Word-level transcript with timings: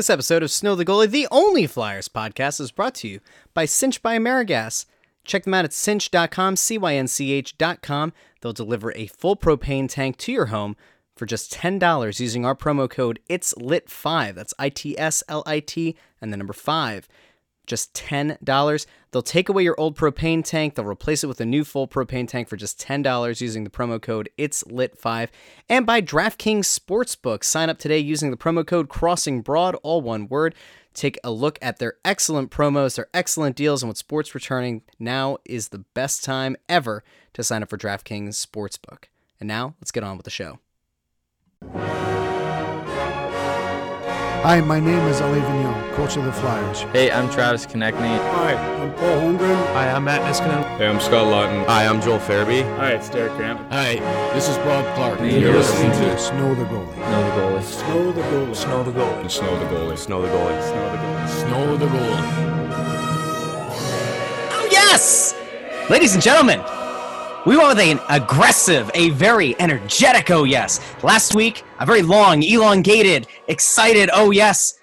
This 0.00 0.08
episode 0.08 0.42
of 0.42 0.50
Snow 0.50 0.74
the 0.74 0.86
Goalie, 0.86 1.10
the 1.10 1.28
only 1.30 1.66
Flyers 1.66 2.08
podcast, 2.08 2.58
is 2.58 2.72
brought 2.72 2.94
to 2.94 3.08
you 3.08 3.20
by 3.52 3.66
Cynch 3.66 4.02
by 4.02 4.16
Amerigas. 4.16 4.86
Check 5.24 5.44
them 5.44 5.52
out 5.52 5.66
at 5.66 5.74
cynch.com, 5.74 6.56
C 6.56 6.78
Y 6.78 6.94
N 6.94 7.06
C 7.06 7.32
H.com. 7.32 8.14
They'll 8.40 8.54
deliver 8.54 8.94
a 8.94 9.08
full 9.08 9.36
propane 9.36 9.90
tank 9.90 10.16
to 10.16 10.32
your 10.32 10.46
home 10.46 10.74
for 11.14 11.26
just 11.26 11.52
$10 11.52 12.18
using 12.18 12.46
our 12.46 12.54
promo 12.54 12.88
code 12.88 13.20
It's 13.28 13.54
Lit 13.58 13.90
5 13.90 14.36
That's 14.36 14.54
I 14.58 14.70
T 14.70 14.98
S 14.98 15.22
L 15.28 15.42
I 15.44 15.60
T 15.60 15.98
and 16.22 16.32
the 16.32 16.38
number 16.38 16.54
5. 16.54 17.06
Just 17.70 17.94
$10. 17.94 18.86
They'll 19.12 19.22
take 19.22 19.48
away 19.48 19.62
your 19.62 19.78
old 19.78 19.96
propane 19.96 20.44
tank, 20.44 20.74
they'll 20.74 20.84
replace 20.84 21.22
it 21.22 21.28
with 21.28 21.40
a 21.40 21.46
new 21.46 21.62
full 21.62 21.86
propane 21.86 22.26
tank 22.26 22.48
for 22.48 22.56
just 22.56 22.80
$10 22.80 23.40
using 23.40 23.62
the 23.62 23.70
promo 23.70 24.02
code 24.02 24.28
It's 24.36 24.66
Lit 24.66 24.98
5 24.98 25.30
And 25.68 25.86
by 25.86 26.02
DraftKings 26.02 26.66
Sportsbook. 26.66 27.44
Sign 27.44 27.70
up 27.70 27.78
today 27.78 27.98
using 27.98 28.32
the 28.32 28.36
promo 28.36 28.66
code 28.66 28.88
Crossing 28.88 29.40
Broad, 29.40 29.76
all 29.84 30.00
one 30.00 30.26
word. 30.26 30.56
Take 30.94 31.16
a 31.22 31.30
look 31.30 31.60
at 31.62 31.78
their 31.78 31.94
excellent 32.04 32.50
promos, 32.50 32.96
their 32.96 33.06
excellent 33.14 33.54
deals, 33.54 33.84
and 33.84 33.88
with 33.88 33.98
sports 33.98 34.34
returning, 34.34 34.82
now 34.98 35.36
is 35.44 35.68
the 35.68 35.84
best 35.94 36.24
time 36.24 36.56
ever 36.68 37.04
to 37.34 37.44
sign 37.44 37.62
up 37.62 37.70
for 37.70 37.78
DraftKings 37.78 38.44
Sportsbook. 38.44 39.04
And 39.38 39.46
now, 39.46 39.76
let's 39.80 39.92
get 39.92 40.02
on 40.02 40.16
with 40.16 40.24
the 40.24 40.30
show. 40.30 40.58
Hi, 44.42 44.58
my 44.62 44.80
name 44.80 45.06
is 45.08 45.20
Alain 45.20 45.42
Vigneault, 45.42 45.94
coach 45.96 46.16
of 46.16 46.24
the 46.24 46.32
Flyers. 46.32 46.80
Hey, 46.94 47.10
I'm 47.10 47.28
Travis 47.28 47.66
Konecny. 47.66 48.16
Hi, 48.32 48.54
I'm 48.54 48.94
Paul 48.94 49.20
Holmgren. 49.20 49.54
Hi, 49.74 49.90
I'm 49.90 50.04
Matt 50.04 50.22
Niskanen. 50.22 50.64
Hey, 50.78 50.88
I'm 50.88 50.98
Scott 50.98 51.26
Laughton. 51.26 51.66
Hi, 51.66 51.86
I'm 51.86 52.00
Joel 52.00 52.20
Farabee. 52.20 52.62
Hi, 52.78 52.92
it's 52.92 53.10
Derek 53.10 53.36
Grant. 53.36 53.60
Hi, 53.70 53.96
this 54.32 54.48
is 54.48 54.56
Bob 54.56 54.86
Clarke. 54.94 55.20
And 55.20 55.42
you're 55.42 55.52
listening 55.52 55.90
to 55.90 56.18
Snow 56.18 56.54
the 56.54 56.64
Goalie. 56.64 56.94
Snow 56.94 57.22
the 57.22 57.40
Goalie. 57.42 57.62
Snow 57.62 58.12
the 58.12 58.22
Goalie. 58.22 58.56
Snow 58.56 58.82
the 58.82 58.92
Goalie. 58.92 59.30
Snow 59.30 59.58
the 59.58 59.66
Goalie. 59.66 59.98
Snow 59.98 60.22
the 60.22 60.28
Goalie. 60.28 60.62
Snow 60.62 60.90
the 60.90 60.96
Goalie. 60.96 61.28
Snow 61.28 61.76
the 61.76 61.86
Goalie. 61.86 62.24
Oh, 64.52 64.68
yes! 64.72 65.34
Ladies 65.90 66.14
and 66.14 66.22
gentlemen, 66.22 66.62
we 67.44 67.58
went 67.58 67.76
with 67.76 67.78
an 67.78 68.00
aggressive, 68.08 68.90
a 68.94 69.10
very 69.10 69.54
energetic 69.60 70.30
oh 70.30 70.44
yes. 70.44 70.80
Last 71.02 71.34
week, 71.34 71.62
a 71.80 71.86
very 71.86 72.02
long, 72.02 72.42
elongated, 72.42 73.26
excited 73.48 74.10
oh 74.12 74.30
yes 74.30 74.74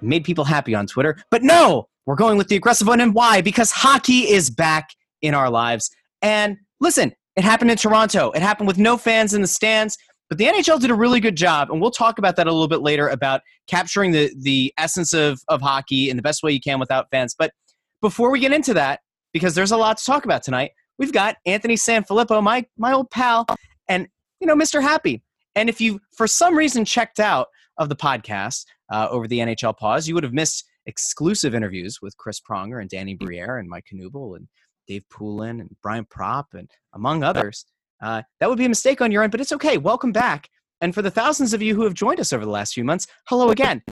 made 0.00 0.24
people 0.24 0.44
happy 0.44 0.74
on 0.74 0.86
Twitter. 0.86 1.16
But 1.30 1.42
no, 1.42 1.88
we're 2.06 2.16
going 2.16 2.38
with 2.38 2.48
the 2.48 2.56
aggressive 2.56 2.86
one. 2.86 3.00
And 3.00 3.14
why? 3.14 3.40
Because 3.40 3.70
hockey 3.70 4.28
is 4.28 4.50
back 4.50 4.90
in 5.22 5.34
our 5.34 5.50
lives. 5.50 5.90
And 6.22 6.56
listen, 6.80 7.12
it 7.36 7.44
happened 7.44 7.70
in 7.70 7.76
Toronto. 7.76 8.30
It 8.32 8.42
happened 8.42 8.68
with 8.68 8.78
no 8.78 8.96
fans 8.96 9.34
in 9.34 9.40
the 9.40 9.48
stands. 9.48 9.96
But 10.28 10.38
the 10.38 10.46
NHL 10.46 10.80
did 10.80 10.90
a 10.90 10.94
really 10.94 11.20
good 11.20 11.36
job, 11.36 11.70
and 11.70 11.80
we'll 11.80 11.92
talk 11.92 12.18
about 12.18 12.34
that 12.34 12.48
a 12.48 12.52
little 12.52 12.66
bit 12.66 12.80
later 12.80 13.06
about 13.08 13.42
capturing 13.68 14.10
the, 14.10 14.34
the 14.36 14.74
essence 14.76 15.12
of, 15.12 15.40
of 15.46 15.62
hockey 15.62 16.10
in 16.10 16.16
the 16.16 16.22
best 16.22 16.42
way 16.42 16.50
you 16.50 16.58
can 16.58 16.80
without 16.80 17.06
fans. 17.12 17.36
But 17.38 17.52
before 18.00 18.32
we 18.32 18.40
get 18.40 18.52
into 18.52 18.74
that, 18.74 19.00
because 19.32 19.54
there's 19.54 19.70
a 19.70 19.76
lot 19.76 19.98
to 19.98 20.04
talk 20.04 20.24
about 20.24 20.42
tonight, 20.42 20.72
we've 20.98 21.12
got 21.12 21.36
Anthony 21.46 21.76
Sanfilippo, 21.76 22.42
my 22.42 22.66
my 22.76 22.92
old 22.92 23.08
pal, 23.10 23.46
and 23.88 24.08
you 24.40 24.48
know 24.48 24.56
Mr. 24.56 24.82
Happy. 24.82 25.22
And 25.56 25.70
if 25.70 25.80
you 25.80 26.00
for 26.14 26.26
some 26.28 26.56
reason 26.56 26.84
checked 26.84 27.18
out 27.18 27.48
of 27.78 27.88
the 27.88 27.96
podcast 27.96 28.64
uh, 28.92 29.08
over 29.10 29.26
the 29.26 29.38
NHL 29.38 29.76
pause, 29.76 30.06
you 30.06 30.14
would 30.14 30.22
have 30.22 30.34
missed 30.34 30.64
exclusive 30.84 31.54
interviews 31.54 32.00
with 32.00 32.16
Chris 32.18 32.40
Pronger 32.40 32.80
and 32.80 32.88
Danny 32.88 33.14
Briere 33.14 33.58
and 33.58 33.68
Mike 33.68 33.86
Knuble 33.92 34.36
and 34.36 34.46
Dave 34.86 35.04
Poulin 35.10 35.60
and 35.60 35.74
Brian 35.82 36.04
Propp 36.04 36.44
and 36.52 36.70
among 36.94 37.24
others. 37.24 37.64
Uh, 38.02 38.22
that 38.38 38.48
would 38.48 38.58
be 38.58 38.66
a 38.66 38.68
mistake 38.68 39.00
on 39.00 39.10
your 39.10 39.22
end, 39.22 39.32
but 39.32 39.40
it's 39.40 39.52
okay. 39.52 39.78
Welcome 39.78 40.12
back. 40.12 40.48
And 40.82 40.94
for 40.94 41.00
the 41.00 41.10
thousands 41.10 41.54
of 41.54 41.62
you 41.62 41.74
who 41.74 41.82
have 41.84 41.94
joined 41.94 42.20
us 42.20 42.32
over 42.32 42.44
the 42.44 42.50
last 42.50 42.74
few 42.74 42.84
months, 42.84 43.06
hello 43.28 43.48
again. 43.48 43.82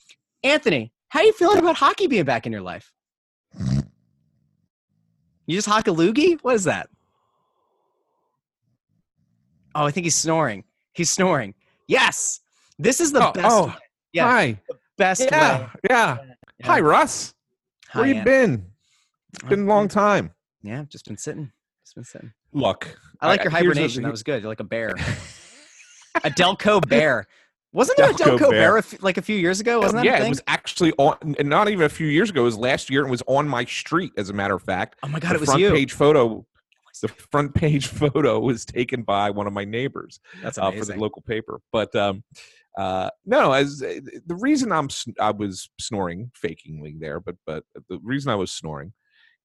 Anthony, 0.43 0.93
how 1.09 1.21
are 1.21 1.25
you 1.25 1.33
feeling 1.33 1.59
about 1.59 1.77
hockey 1.77 2.07
being 2.07 2.25
back 2.25 2.45
in 2.45 2.53
your 2.53 2.61
life? 2.61 2.93
You 5.47 5.57
just 5.57 5.69
hock 5.69 5.89
a 5.89 5.91
loogie? 5.91 6.39
What 6.43 6.55
is 6.55 6.65
that? 6.65 6.89
Oh, 9.75 9.87
I 9.87 9.91
think 9.91 10.05
he's 10.05 10.15
snoring. 10.15 10.65
He's 10.95 11.11
snoring. 11.11 11.55
Yes. 11.87 12.41
This 12.79 13.01
is 13.01 13.13
the 13.13 13.29
oh, 13.29 13.33
best. 13.33 13.47
Oh, 13.51 13.75
yeah, 14.13 14.31
hi. 14.31 14.61
best 14.97 15.23
yeah, 15.23 15.61
way. 15.61 15.69
Yeah. 15.91 16.19
yeah. 16.59 16.67
Hi, 16.67 16.81
Russ. 16.81 17.35
Hi, 17.89 18.01
Where 18.01 18.09
you 18.09 18.15
Ann. 18.17 18.25
been? 18.25 18.67
It's 19.33 19.43
been 19.49 19.63
a 19.65 19.67
long 19.67 19.89
time. 19.89 20.31
Yeah, 20.63 20.85
just 20.89 21.05
been 21.07 21.17
sitting. 21.17 21.51
Just 21.85 21.97
been 21.97 22.05
sitting. 22.05 22.33
Look. 22.53 22.97
I 23.21 23.27
like 23.29 23.43
your 23.43 23.51
hibernation. 23.51 24.05
a- 24.05 24.07
that 24.07 24.13
was 24.13 24.23
good. 24.23 24.43
You're 24.43 24.49
like 24.49 24.61
a 24.61 24.65
bear. 24.65 24.91
a 26.25 26.31
Delco 26.31 26.87
bear. 26.89 27.27
Wasn't 27.73 27.97
there 27.99 28.11
a 28.11 28.15
Delco 28.15 28.39
bear, 28.39 28.51
bear. 28.51 28.77
a 28.77 28.79
f- 28.79 29.03
like 29.03 29.19
a 29.19 29.23
few 29.23 29.37
years 29.37 29.59
ago? 29.59 29.81
Wasn't 29.81 29.97
that 29.97 30.05
yeah, 30.05 30.25
it 30.25 30.29
was 30.29 30.41
actually 30.47 30.93
on, 30.93 31.35
and 31.41 31.49
not 31.49 31.69
even 31.69 31.85
a 31.85 31.89
few 31.89 32.07
years 32.07 32.31
ago. 32.31 32.43
It 32.43 32.45
was 32.45 32.57
last 32.57 32.89
year. 32.89 33.01
and 33.01 33.09
It 33.09 33.11
was 33.11 33.23
on 33.27 33.49
my 33.49 33.65
street, 33.65 34.13
as 34.17 34.31
a 34.31 34.33
matter 34.33 34.55
of 34.55 34.63
fact. 34.63 34.97
oh 35.03 35.09
my 35.09 35.19
god, 35.19 35.31
the 35.31 35.35
it 35.35 35.41
was 35.41 35.49
front 35.49 35.61
you. 35.61 35.73
page 35.73 35.93
photo. 35.93 36.47
The 37.01 37.09
front 37.09 37.55
page 37.55 37.87
photo 38.03 38.39
was 38.41 38.65
taken 38.65 39.03
by 39.03 39.31
one 39.31 39.47
of 39.47 39.53
my 39.53 39.65
neighbors 39.65 40.21
That's 40.43 40.59
uh, 40.59 40.71
for 40.71 40.85
the 40.85 40.97
local 40.97 41.23
paper. 41.23 41.61
But 41.73 41.95
um, 41.95 42.23
uh, 42.79 43.11
no, 43.25 43.53
as 43.53 43.83
uh, 43.83 44.01
the 44.27 44.37
reason 44.37 44.73
I'm 44.73 44.89
I 45.21 45.31
was 45.31 45.69
snoring 45.79 46.31
fakingly 46.43 46.99
there, 46.99 47.21
but 47.21 47.37
but 47.47 47.65
the 47.89 47.99
reason 48.03 48.31
I 48.31 48.37
was 48.37 48.51
snoring 48.51 48.93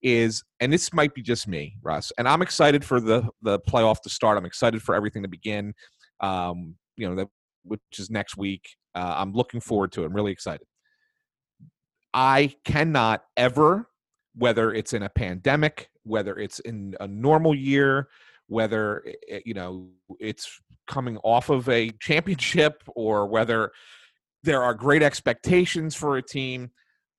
is, 0.02 0.44
and 0.60 0.72
this 0.72 0.94
might 0.94 1.14
be 1.14 1.22
just 1.22 1.48
me, 1.48 1.76
Russ, 1.82 2.12
and 2.18 2.28
I'm 2.28 2.42
excited 2.42 2.84
for 2.84 3.00
the 3.00 3.28
the 3.42 3.60
playoff 3.60 4.02
to 4.02 4.10
start. 4.10 4.38
I'm 4.38 4.46
excited 4.46 4.82
for 4.82 4.96
everything 4.96 5.24
to 5.24 5.30
begin. 5.30 5.74
Um, 6.22 6.76
you 6.98 7.08
know 7.08 7.16
that 7.16 7.28
which 7.64 7.82
is 7.98 8.10
next 8.10 8.38
week. 8.38 8.70
Uh, 8.96 9.14
I'm 9.18 9.34
looking 9.34 9.60
forward 9.60 9.92
to 9.94 10.04
it. 10.04 10.08
I'm 10.08 10.14
really 10.14 10.32
excited. 10.32 10.66
I 12.14 12.56
cannot 12.66 13.24
ever, 13.38 13.88
whether 14.36 14.74
it's 14.74 14.94
in 14.94 15.04
a 15.04 15.10
pandemic, 15.10 15.90
whether 16.04 16.38
it's 16.38 16.60
in 16.60 16.96
a 17.00 17.08
normal 17.08 17.54
year, 17.56 18.08
whether 18.48 19.04
you 19.46 19.54
know 19.54 19.90
it's 20.20 20.60
coming 20.88 21.18
off 21.18 21.50
of 21.50 21.70
a 21.70 21.92
championship 22.00 22.84
or 22.96 23.28
whether 23.28 23.72
there 24.44 24.64
are 24.64 24.74
great 24.74 25.04
expectations 25.04 25.96
for 25.96 26.18
a 26.18 26.22
team, 26.22 26.72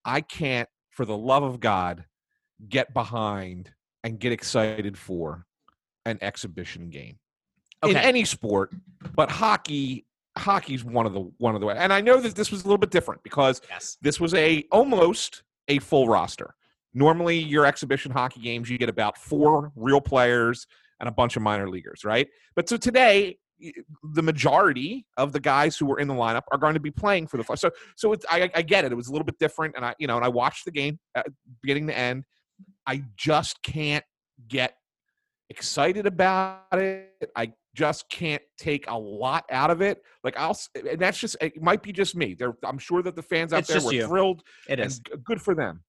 I 0.04 0.22
can't, 0.22 0.68
for 0.90 1.04
the 1.04 1.16
love 1.16 1.42
of 1.42 1.60
God, 1.60 2.04
get 2.68 2.92
behind 2.94 3.70
and 4.02 4.18
get 4.18 4.32
excited 4.32 4.96
for 4.98 5.44
an 6.06 6.18
exhibition 6.22 6.88
game 6.90 7.18
in 7.84 7.96
any 7.96 8.24
sport, 8.24 8.74
but 9.14 9.30
hockey. 9.30 10.06
Hockey's 10.38 10.84
one 10.84 11.06
of 11.06 11.12
the 11.12 11.28
one 11.38 11.56
of 11.56 11.60
the 11.60 11.66
and 11.66 11.92
I 11.92 12.00
know 12.00 12.20
that 12.20 12.36
this 12.36 12.52
was 12.52 12.60
a 12.60 12.64
little 12.64 12.78
bit 12.78 12.90
different 12.92 13.20
because 13.24 13.60
Yes. 13.68 13.98
this 14.00 14.20
was 14.20 14.32
a 14.32 14.64
almost 14.70 15.42
a 15.66 15.80
full 15.80 16.06
roster. 16.06 16.54
Normally, 16.94 17.38
your 17.38 17.66
exhibition 17.66 18.10
hockey 18.10 18.40
games, 18.40 18.68
you 18.68 18.78
get 18.78 18.88
about 18.88 19.16
four 19.16 19.72
real 19.76 20.00
players 20.00 20.66
and 20.98 21.08
a 21.08 21.12
bunch 21.12 21.36
of 21.36 21.42
minor 21.42 21.68
leaguers, 21.68 22.04
right? 22.04 22.28
But 22.56 22.68
so 22.68 22.76
today, 22.76 23.38
the 24.14 24.22
majority 24.22 25.06
of 25.16 25.32
the 25.32 25.40
guys 25.40 25.76
who 25.76 25.86
were 25.86 25.98
in 26.00 26.08
the 26.08 26.14
lineup 26.14 26.42
are 26.50 26.58
going 26.58 26.74
to 26.74 26.80
be 26.80 26.90
playing 26.90 27.26
for 27.26 27.36
the 27.36 27.44
Flyers. 27.44 27.60
So, 27.60 27.70
so 27.96 28.12
it's, 28.12 28.24
I, 28.30 28.50
I 28.54 28.62
get 28.62 28.84
it. 28.84 28.92
It 28.92 28.94
was 28.94 29.08
a 29.08 29.12
little 29.12 29.24
bit 29.24 29.38
different, 29.38 29.76
and 29.76 29.84
I, 29.84 29.94
you 29.98 30.06
know, 30.06 30.16
and 30.16 30.24
I 30.24 30.28
watched 30.28 30.64
the 30.64 30.70
game 30.70 30.98
beginning 31.62 31.86
to 31.88 31.96
end. 31.96 32.24
I 32.86 33.04
just 33.16 33.62
can't 33.62 34.04
get 34.48 34.74
excited 35.50 36.06
about 36.06 36.62
it. 36.72 37.30
I 37.36 37.52
just 37.74 38.08
can't 38.10 38.42
take 38.58 38.88
a 38.88 38.98
lot 38.98 39.44
out 39.50 39.70
of 39.70 39.80
it. 39.80 40.02
Like 40.24 40.38
I'll, 40.38 40.58
and 40.74 40.98
that's 40.98 41.18
just 41.18 41.36
it 41.40 41.62
might 41.62 41.82
be 41.82 41.92
just 41.92 42.16
me. 42.16 42.34
There, 42.34 42.54
I'm 42.64 42.78
sure 42.78 43.02
that 43.02 43.16
the 43.16 43.22
fans 43.22 43.52
out 43.52 43.60
It's 43.60 43.68
there 43.68 43.82
were 43.82 43.92
you. 43.92 44.06
thrilled. 44.06 44.42
It 44.68 44.80
and 44.80 44.86
is. 44.86 45.00
good 45.24 45.40
for 45.40 45.54
them. 45.54 45.82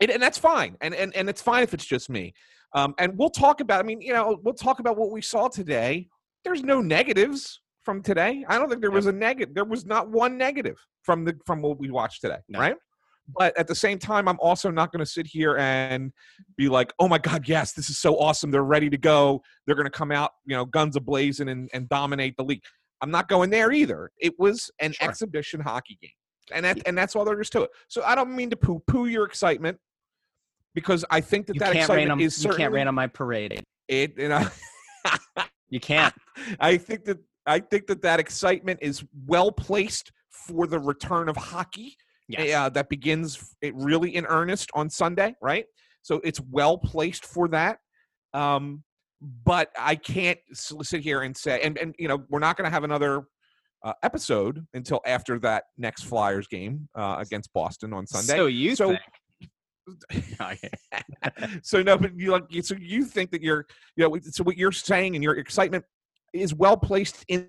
And, 0.00 0.10
and 0.10 0.22
that's 0.22 0.38
fine. 0.38 0.76
And, 0.80 0.94
and 0.94 1.14
and 1.14 1.28
it's 1.28 1.42
fine 1.42 1.62
if 1.62 1.74
it's 1.74 1.84
just 1.84 2.08
me. 2.08 2.32
Um, 2.74 2.94
and 2.98 3.16
we'll 3.16 3.30
talk 3.30 3.60
about. 3.60 3.80
I 3.80 3.82
mean, 3.82 4.00
you 4.00 4.12
know, 4.12 4.38
we'll 4.42 4.54
talk 4.54 4.80
about 4.80 4.96
what 4.96 5.10
we 5.10 5.20
saw 5.20 5.48
today. 5.48 6.08
There's 6.44 6.62
no 6.62 6.80
negatives 6.80 7.60
from 7.82 8.02
today. 8.02 8.44
I 8.48 8.58
don't 8.58 8.68
think 8.68 8.80
there 8.80 8.90
was 8.90 9.06
a 9.06 9.12
negative. 9.12 9.54
There 9.54 9.64
was 9.64 9.84
not 9.84 10.08
one 10.08 10.38
negative 10.38 10.78
from 11.02 11.24
the 11.24 11.36
from 11.46 11.62
what 11.62 11.78
we 11.78 11.90
watched 11.90 12.22
today. 12.22 12.38
No. 12.48 12.60
Right. 12.60 12.76
But 13.38 13.56
at 13.56 13.68
the 13.68 13.74
same 13.74 13.98
time, 13.98 14.26
I'm 14.26 14.38
also 14.40 14.70
not 14.70 14.90
going 14.90 15.04
to 15.04 15.10
sit 15.10 15.26
here 15.26 15.56
and 15.58 16.12
be 16.56 16.68
like, 16.68 16.92
"Oh 16.98 17.06
my 17.06 17.18
God, 17.18 17.46
yes, 17.46 17.72
this 17.72 17.88
is 17.90 17.98
so 17.98 18.18
awesome! 18.18 18.50
They're 18.50 18.64
ready 18.64 18.90
to 18.90 18.98
go. 18.98 19.42
They're 19.66 19.76
going 19.76 19.86
to 19.86 19.90
come 19.90 20.10
out, 20.10 20.32
you 20.46 20.56
know, 20.56 20.64
guns 20.64 20.96
ablazing 20.96 21.50
and, 21.50 21.68
and 21.72 21.88
dominate 21.88 22.36
the 22.36 22.44
league." 22.44 22.62
I'm 23.02 23.10
not 23.10 23.28
going 23.28 23.50
there 23.50 23.72
either. 23.72 24.10
It 24.18 24.34
was 24.38 24.70
an 24.80 24.92
Sure. 24.92 25.08
exhibition 25.08 25.60
hockey 25.60 25.98
game, 26.02 26.10
and 26.52 26.64
that 26.64 26.80
and 26.86 26.96
that's 26.98 27.14
all 27.14 27.24
there 27.24 27.40
is 27.40 27.50
to 27.50 27.62
it. 27.62 27.70
So 27.88 28.02
I 28.02 28.14
don't 28.14 28.34
mean 28.34 28.50
to 28.50 28.56
poo 28.56 28.80
poo 28.86 29.06
your 29.06 29.24
excitement 29.24 29.78
because 30.74 31.04
I 31.10 31.20
think 31.20 31.46
that 31.46 31.54
You 31.56 31.60
that 31.60 31.76
excitement 31.76 32.10
on 32.12 32.20
is 32.20 32.44
you 32.44 32.52
can't 32.54 32.72
rain 32.72 32.88
on 32.88 32.94
my 32.94 33.06
parade. 33.06 33.62
it. 33.88 34.14
And 34.18 34.32
I, 34.34 34.48
You 35.68 35.80
can't. 35.80 36.14
I 36.60 36.76
think 36.76 37.04
that 37.04 37.18
I 37.46 37.58
think 37.60 37.86
that 37.86 38.02
that 38.02 38.20
excitement 38.20 38.80
is 38.82 39.02
well 39.26 39.50
placed 39.50 40.12
for 40.30 40.66
the 40.66 40.78
return 40.78 41.28
of 41.28 41.36
hockey. 41.36 41.96
Yes. 42.28 42.54
uh, 42.54 42.68
that 42.70 42.88
begins 42.88 43.54
it 43.60 43.74
really 43.74 44.14
in 44.14 44.24
earnest 44.26 44.70
on 44.74 44.88
Sunday, 44.88 45.34
right? 45.42 45.64
So 46.02 46.20
it's 46.22 46.40
well 46.40 46.78
placed 46.78 47.26
for 47.26 47.48
that. 47.48 47.78
Um, 48.34 48.84
but 49.44 49.70
I 49.76 49.96
can't 49.96 50.38
sit 50.52 51.00
here 51.00 51.22
and 51.22 51.36
say, 51.36 51.60
and 51.62 51.76
and 51.78 51.94
you 51.98 52.06
know, 52.08 52.22
we're 52.28 52.38
not 52.38 52.56
going 52.56 52.66
to 52.66 52.70
have 52.72 52.84
another 52.84 53.24
uh, 53.84 53.94
episode 54.04 54.64
until 54.74 55.00
after 55.06 55.38
that 55.40 55.64
next 55.76 56.04
Flyers 56.04 56.46
game 56.46 56.88
uh, 56.94 57.16
against 57.18 57.52
Boston 57.52 57.92
on 57.92 58.06
Sunday. 58.06 58.36
So 58.36 58.46
you 58.46 58.76
So- 58.76 58.88
think? 58.90 59.00
So 61.62 61.82
no, 61.82 61.98
but 61.98 62.18
you 62.18 62.32
like 62.32 62.44
so 62.62 62.74
you 62.80 63.04
think 63.04 63.30
that 63.30 63.42
you're 63.42 63.66
you 63.96 64.08
know 64.08 64.18
so 64.22 64.42
what 64.44 64.56
you're 64.56 64.72
saying 64.72 65.14
and 65.14 65.22
your 65.22 65.36
excitement 65.36 65.84
is 66.32 66.54
well 66.54 66.76
placed 66.76 67.24
in 67.28 67.48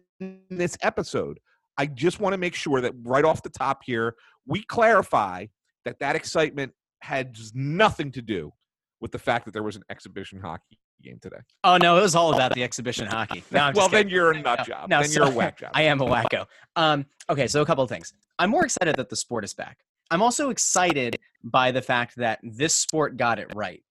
this 0.50 0.78
episode. 0.82 1.40
I 1.78 1.86
just 1.86 2.20
want 2.20 2.34
to 2.34 2.38
make 2.38 2.54
sure 2.54 2.82
that 2.82 2.94
right 3.04 3.24
off 3.24 3.44
the 3.44 3.50
top 3.50 3.82
here 3.86 4.16
we 4.46 4.64
clarify 4.64 5.46
that 5.86 6.00
that 6.00 6.16
excitement 6.16 6.74
had 7.02 7.36
nothing 7.54 8.12
to 8.12 8.22
do 8.22 8.52
with 9.00 9.12
the 9.12 9.20
fact 9.20 9.46
that 9.46 9.52
there 9.52 9.64
was 9.64 9.76
an 9.76 9.84
exhibition 9.90 10.40
hockey 10.40 10.78
game 11.02 11.18
today. 11.22 11.38
Oh 11.64 11.78
no, 11.78 11.98
it 11.98 12.02
was 12.02 12.16
all 12.16 12.34
about 12.34 12.54
the 12.56 12.64
exhibition 12.64 13.08
hockey. 13.08 13.44
No, 13.52 13.60
well, 13.60 13.74
just 13.74 13.92
then 13.92 14.10
you're 14.10 14.32
a 14.32 14.42
nut 14.42 14.66
job. 14.66 14.90
No, 14.90 15.00
then 15.02 15.10
so- 15.10 15.24
you're 15.24 15.32
a 15.32 15.36
whack 15.36 15.58
job. 15.58 15.72
I 15.74 15.84
am 15.84 16.00
a 16.02 16.06
wacko. 16.06 16.46
Um, 16.76 17.06
okay, 17.30 17.48
so 17.48 17.62
a 17.62 17.66
couple 17.66 17.84
of 17.84 17.90
things. 17.90 18.14
I'm 18.40 18.50
more 18.50 18.66
excited 18.66 18.96
that 18.96 19.10
the 19.10 19.16
sport 19.16 19.44
is 19.44 19.54
back. 19.54 19.78
I'm 20.12 20.22
also 20.22 20.50
excited 20.50 21.18
by 21.42 21.72
the 21.72 21.82
fact 21.82 22.18
that 22.18 22.40
this 22.44 22.76
sport 22.76 23.16
got 23.16 23.40
it 23.40 23.48
right, 23.56 23.82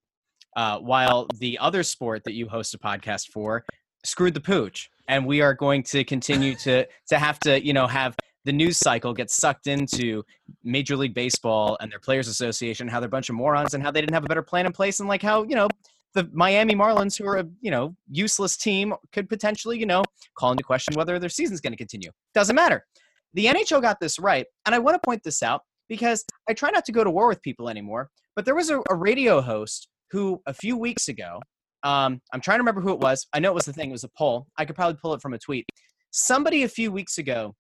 uh, 0.55 0.79
while 0.79 1.27
the 1.39 1.59
other 1.59 1.83
sport 1.83 2.25
that 2.25 2.35
you 2.35 2.47
host 2.47 2.75
a 2.75 2.79
podcast 2.79 3.31
for 3.33 3.65
screwed 4.05 4.35
the 4.35 4.41
pooch, 4.41 4.91
and 5.09 5.25
we 5.27 5.41
are 5.41 5.55
going 5.55 5.83
to 5.85 6.05
continue 6.05 6.55
to 6.57 6.87
to 7.09 7.19
have 7.19 7.41
to 7.41 7.65
you 7.65 7.73
know 7.73 7.87
have 7.87 8.15
the 8.45 8.53
news 8.53 8.77
cycle 8.77 9.15
get 9.15 9.31
sucked 9.31 9.67
into 9.67 10.23
Major 10.63 10.95
League 10.95 11.15
Baseball 11.15 11.79
and 11.81 11.91
their 11.91 11.99
Players 11.99 12.29
Association, 12.29 12.87
how 12.87 13.01
they're 13.01 13.07
a 13.07 13.11
bunch 13.11 13.31
of 13.31 13.35
morons, 13.35 13.73
and 13.73 13.83
how 13.83 13.91
they 13.91 14.03
didn't 14.03 14.15
have 14.15 14.25
a 14.25 14.29
better 14.29 14.43
plan 14.43 14.67
in 14.67 14.73
place, 14.73 15.01
and 15.01 15.09
like 15.09 15.23
how 15.23 15.45
you 15.45 15.55
know 15.55 15.69
the 16.13 16.29
Miami 16.35 16.75
Marlins, 16.75 17.19
who 17.19 17.27
are 17.27 17.39
a 17.39 17.47
you 17.63 17.71
know 17.71 17.97
useless 18.11 18.59
team, 18.59 18.93
could 19.13 19.27
potentially 19.27 19.79
you 19.79 19.87
know 19.87 20.03
call 20.35 20.53
into 20.53 20.65
question 20.65 20.95
whether 20.97 21.19
their 21.19 21.31
season's 21.31 21.63
going 21.63 21.73
to 21.73 21.79
continue. 21.79 22.11
Doesn't 22.35 22.57
matter. 22.57 22.85
The 23.33 23.47
NHL 23.47 23.81
got 23.81 24.01
this 24.01 24.19
right, 24.19 24.45
and 24.67 24.75
I 24.75 24.81
want 24.81 24.97
to 24.97 25.07
point 25.07 25.23
this 25.23 25.43
out 25.43 25.63
because 25.91 26.25
I 26.49 26.55
try 26.55 26.71
not 26.71 26.87
to 26.87 26.93
go 26.93 27.05
to 27.05 27.11
war 27.11 27.29
with 27.29 27.43
people 27.43 27.69
anymore. 27.69 28.09
But 28.35 28.47
there 28.47 28.55
was 28.55 28.71
a, 28.71 28.81
a 28.89 28.95
radio 28.95 29.43
host 29.43 29.89
who 30.13 30.41
a 30.47 30.55
few 30.55 30.79
weeks 30.79 31.09
ago, 31.09 31.41
um, 31.83 32.21
I'm 32.33 32.41
trying 32.41 32.59
to 32.59 32.63
remember 32.63 32.81
who 32.81 32.93
it 32.93 33.01
was. 33.01 33.27
I 33.35 33.41
know 33.41 33.51
it 33.51 33.55
was 33.55 33.67
the 33.67 33.73
thing. 33.75 33.91
It 33.91 33.93
was 33.93 34.05
a 34.05 34.11
poll. 34.17 34.47
I 34.57 34.65
could 34.65 34.77
probably 34.77 34.99
pull 35.03 35.13
it 35.13 35.21
from 35.21 35.35
a 35.35 35.39
tweet. 35.39 35.67
Somebody 36.13 36.63
a 36.63 36.69
few 36.69 36.91
weeks 36.93 37.19
ago 37.19 37.55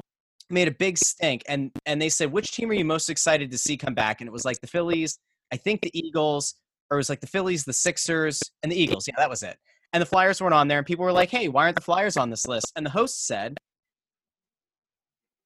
made 0.48 0.68
a 0.68 0.72
big 0.72 0.96
stink, 0.96 1.42
and 1.48 1.70
and 1.86 2.00
they 2.00 2.08
said, 2.08 2.32
"Which 2.32 2.52
team 2.52 2.70
are 2.70 2.74
you 2.74 2.84
most 2.84 3.10
excited 3.10 3.50
to 3.50 3.58
see 3.58 3.76
come 3.76 3.94
back?" 3.94 4.20
And 4.20 4.28
it 4.28 4.32
was 4.32 4.44
like 4.44 4.60
the 4.60 4.66
Phillies, 4.66 5.18
I 5.52 5.56
think 5.56 5.80
the 5.80 5.96
Eagles, 5.98 6.54
or 6.90 6.96
it 6.96 7.00
was 7.00 7.08
like 7.08 7.20
the 7.20 7.26
Phillies, 7.26 7.64
the 7.64 7.72
Sixers, 7.72 8.40
and 8.62 8.70
the 8.70 8.80
Eagles. 8.80 9.06
Yeah, 9.08 9.14
that 9.18 9.30
was 9.30 9.42
it. 9.42 9.56
And 9.92 10.00
the 10.00 10.06
Flyers 10.06 10.40
weren't 10.40 10.54
on 10.54 10.68
there, 10.68 10.78
and 10.78 10.86
people 10.86 11.04
were 11.04 11.12
like, 11.12 11.30
"Hey, 11.30 11.48
why 11.48 11.64
aren't 11.64 11.76
the 11.76 11.82
Flyers 11.82 12.16
on 12.16 12.30
this 12.30 12.46
list?" 12.46 12.72
And 12.76 12.84
the 12.84 12.90
host 12.90 13.26
said, 13.26 13.56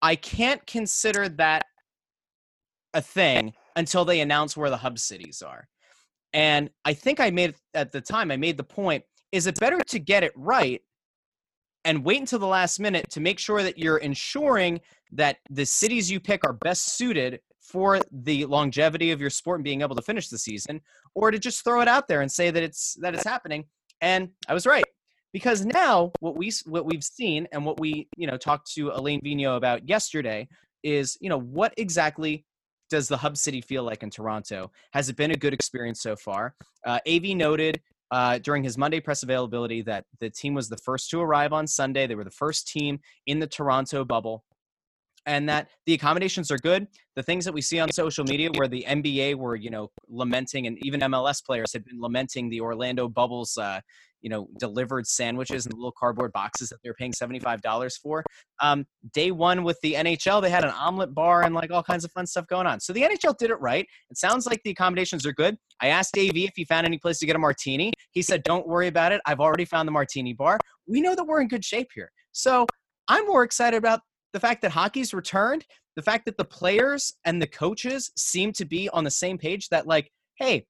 "I 0.03 0.17
can't 0.17 0.67
consider 0.67 1.29
that 1.29 1.65
a 2.95 3.03
thing 3.03 3.53
until 3.77 4.05
they 4.05 4.21
announce 4.21 4.57
where 4.57 4.71
the 4.71 4.77
hub 4.79 4.99
cities 4.99 5.43
are." 5.43 5.69
And 6.33 6.71
I 6.85 6.95
think 6.95 7.21
I 7.21 7.31
made 7.31 7.55
at 7.75 7.93
the 7.93 8.01
time 8.01 8.31
I 8.31 8.37
made 8.37 8.57
the 8.57 8.65
point: 8.65 9.05
is 9.33 9.47
it 9.47 9.61
better 9.61 9.81
to 9.81 9.99
get 9.99 10.23
it 10.25 10.33
right 10.37 10.81
and 11.85 12.05
wait 12.05 12.21
until 12.21 12.39
the 12.39 12.47
last 12.47 12.81
minute 12.81 13.11
to 13.11 13.21
make 13.21 13.39
sure 13.39 13.63
that 13.63 13.79
you're 13.79 13.99
ensuring 13.99 14.81
that 15.13 15.37
the 15.51 15.67
cities 15.67 16.11
you 16.11 16.19
pick 16.19 16.45
are 16.45 16.55
best 16.55 16.97
suited 16.97 17.41
for 17.61 18.01
the 18.11 18.45
longevity 18.47 19.11
of 19.11 19.21
your 19.21 19.31
sport 19.31 19.59
and 19.59 19.65
being 19.65 19.81
able 19.81 19.97
to 19.97 20.03
finish 20.03 20.29
the 20.29 20.39
season, 20.39 20.81
or 21.15 21.31
to 21.31 21.39
just 21.39 21.65
throw 21.65 21.81
it 21.81 21.89
out 21.89 22.09
there 22.09 22.21
and 22.21 22.31
say 22.31 22.51
that 22.51 22.63
it's 22.63 22.95
that 23.01 23.15
it's 23.15 23.25
happening? 23.25 23.65
And 24.01 24.31
I 24.49 24.55
was 24.55 24.67
right 24.67 24.85
because 25.33 25.65
now 25.65 26.13
what 26.21 26.37
we 26.37 26.53
what 26.67 26.87
we've 26.87 27.05
seen 27.05 27.49
and 27.53 27.65
what 27.65 27.81
we 27.81 28.09
you 28.17 28.27
know 28.27 28.37
talked 28.37 28.73
to 28.73 28.91
Alain 28.91 29.21
Vigneault 29.21 29.57
about 29.57 29.89
yesterday 29.89 30.49
is 30.83 31.17
you 31.21 31.29
know 31.29 31.41
what 31.41 31.75
exactly 31.77 32.45
does 32.95 33.09
the 33.09 33.17
hub 33.17 33.37
city 33.37 33.61
feel 33.61 33.83
like 33.83 34.05
in 34.05 34.11
Toronto? 34.11 34.71
Has 34.93 35.09
it 35.09 35.17
been 35.17 35.33
a 35.33 35.37
good 35.37 35.53
experience 35.53 36.01
so 36.01 36.15
far? 36.15 36.55
Uh, 36.87 37.01
Av 37.09 37.25
noted 37.25 37.81
uh, 38.13 38.39
during 38.39 38.63
his 38.63 38.79
Monday 38.79 39.01
press 39.01 39.25
availability 39.25 39.83
that 39.83 40.05
the 40.21 40.31
team 40.31 40.55
was 40.55 40.69
the 40.69 40.77
first 40.77 41.11
to 41.11 41.21
arrive 41.21 41.53
on 41.53 41.67
Sunday. 41.67 42.07
They 42.07 42.15
were 42.15 42.23
the 42.23 42.31
first 42.31 42.69
team 42.69 43.01
in 43.27 43.41
the 43.41 43.49
Toronto 43.49 44.05
bubble. 44.05 44.45
And 45.27 45.49
that 45.49 45.71
the 45.87 45.95
accommodations 45.95 46.53
are 46.53 46.59
good. 46.59 46.87
The 47.17 47.23
things 47.25 47.45
that 47.47 47.53
we 47.53 47.63
see 47.63 47.81
on 47.81 47.91
social 47.91 48.25
media, 48.25 48.51
where 48.55 48.69
the 48.69 48.85
NBA 48.87 49.35
were, 49.35 49.57
you 49.57 49.71
know, 49.71 49.91
lamenting, 50.07 50.69
and 50.69 50.79
even 50.87 51.01
MLS 51.01 51.45
players 51.45 51.73
had 51.73 51.85
been 51.85 52.01
lamenting 52.01 52.49
the 52.49 52.61
Orlando 52.61 53.09
Bubbles, 53.09 53.59
uh, 53.59 53.81
you 54.25 54.31
know, 54.31 54.49
delivered 54.59 55.07
sandwiches 55.07 55.67
in 55.67 55.73
little 55.73 55.93
cardboard 55.93 56.33
boxes 56.33 56.71
that 56.71 56.79
they 56.83 56.89
were 56.89 56.95
paying 56.95 57.13
seventy-five 57.13 57.61
dollars 57.61 57.99
for. 57.99 58.25
Um, 58.63 58.87
day 59.13 59.31
one 59.31 59.63
with 59.63 59.79
the 59.83 59.93
NHL, 59.93 60.41
they 60.41 60.49
had 60.49 60.65
an 60.65 60.71
omelet 60.71 61.15
bar 61.15 61.43
and 61.43 61.55
like 61.55 61.71
all 61.71 61.83
kinds 61.83 62.07
of 62.07 62.13
fun 62.13 62.27
stuff 62.27 62.47
going 62.47 62.67
on. 62.67 62.81
So 62.81 62.95
the 62.95 63.03
NHL 63.03 63.37
did 63.37 63.51
it 63.51 63.61
right. 63.61 63.87
It 64.11 64.17
sounds 64.17 64.47
like 64.47 64.63
the 64.65 64.71
accommodations 64.71 65.27
are 65.27 65.35
good. 65.35 65.57
I 65.83 65.89
asked 65.89 66.17
Av 66.17 66.35
if 66.35 66.53
he 66.57 66.65
found 66.65 66.87
any 66.87 66.97
place 66.97 67.19
to 67.19 67.27
get 67.27 67.37
a 67.37 67.39
martini. 67.39 67.93
He 68.13 68.23
said, 68.23 68.43
"Don't 68.45 68.67
worry 68.67 68.87
about 68.89 69.13
it. 69.13 69.21
I've 69.27 69.41
already 69.41 69.67
found 69.67 69.87
the 69.87 69.93
martini 69.93 70.33
bar. 70.33 70.59
We 70.89 71.03
know 71.03 71.15
that 71.15 71.25
we're 71.25 71.43
in 71.43 71.49
good 71.49 71.65
shape 71.65 71.89
here." 71.95 72.11
So 72.33 72.67
I'm 73.09 73.27
more 73.27 73.45
excited 73.45 73.77
about 73.77 74.01
the 74.33 74.41
fact 74.41 74.63
that 74.63 74.71
hockey's 74.71 75.13
returned, 75.13 75.67
the 75.97 76.03
fact 76.03 76.25
that 76.25 76.39
the 76.39 76.47
players 76.47 77.13
and 77.27 77.43
the 77.43 77.47
coaches 77.47 78.11
seem 78.17 78.53
to 78.55 78.65
be 78.65 78.89
on 78.89 79.05
the 79.05 79.11
same 79.11 79.37
page. 79.37 79.69
That 79.69 79.87
like, 79.87 80.11
hey, 80.39 80.65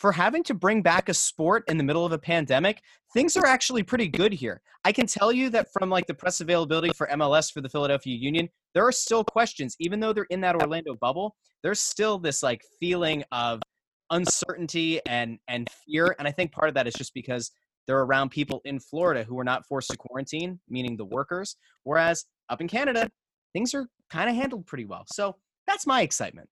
for 0.00 0.12
having 0.12 0.42
to 0.42 0.54
bring 0.54 0.80
back 0.80 1.10
a 1.10 1.14
sport 1.14 1.62
in 1.68 1.76
the 1.76 1.84
middle 1.84 2.06
of 2.06 2.12
a 2.12 2.18
pandemic, 2.18 2.80
things 3.12 3.36
are 3.36 3.44
actually 3.44 3.82
pretty 3.82 4.08
good 4.08 4.32
here. 4.32 4.62
I 4.82 4.92
can 4.92 5.06
tell 5.06 5.30
you 5.30 5.50
that 5.50 5.70
from 5.74 5.90
like 5.90 6.06
the 6.06 6.14
press 6.14 6.40
availability 6.40 6.90
for 6.96 7.06
MLS 7.08 7.52
for 7.52 7.60
the 7.60 7.68
Philadelphia 7.68 8.16
Union, 8.16 8.48
there 8.72 8.86
are 8.86 8.92
still 8.92 9.22
questions, 9.22 9.76
even 9.78 10.00
though 10.00 10.14
they're 10.14 10.26
in 10.30 10.40
that 10.40 10.56
Orlando 10.56 10.96
bubble. 10.98 11.36
There's 11.62 11.80
still 11.80 12.18
this 12.18 12.42
like 12.42 12.62
feeling 12.80 13.24
of 13.30 13.60
uncertainty 14.08 15.02
and 15.06 15.38
and 15.48 15.68
fear, 15.86 16.16
and 16.18 16.26
I 16.26 16.32
think 16.32 16.52
part 16.52 16.68
of 16.68 16.74
that 16.76 16.86
is 16.86 16.94
just 16.94 17.12
because 17.12 17.50
they're 17.86 18.00
around 18.00 18.30
people 18.30 18.62
in 18.64 18.80
Florida 18.80 19.22
who 19.22 19.38
are 19.38 19.44
not 19.44 19.66
forced 19.66 19.90
to 19.90 19.98
quarantine, 19.98 20.60
meaning 20.66 20.96
the 20.96 21.04
workers, 21.04 21.56
whereas 21.84 22.24
up 22.48 22.62
in 22.62 22.68
Canada, 22.68 23.10
things 23.52 23.74
are 23.74 23.86
kind 24.08 24.30
of 24.30 24.36
handled 24.36 24.66
pretty 24.66 24.86
well. 24.86 25.04
So 25.08 25.36
that's 25.66 25.86
my 25.86 26.00
excitement. 26.00 26.48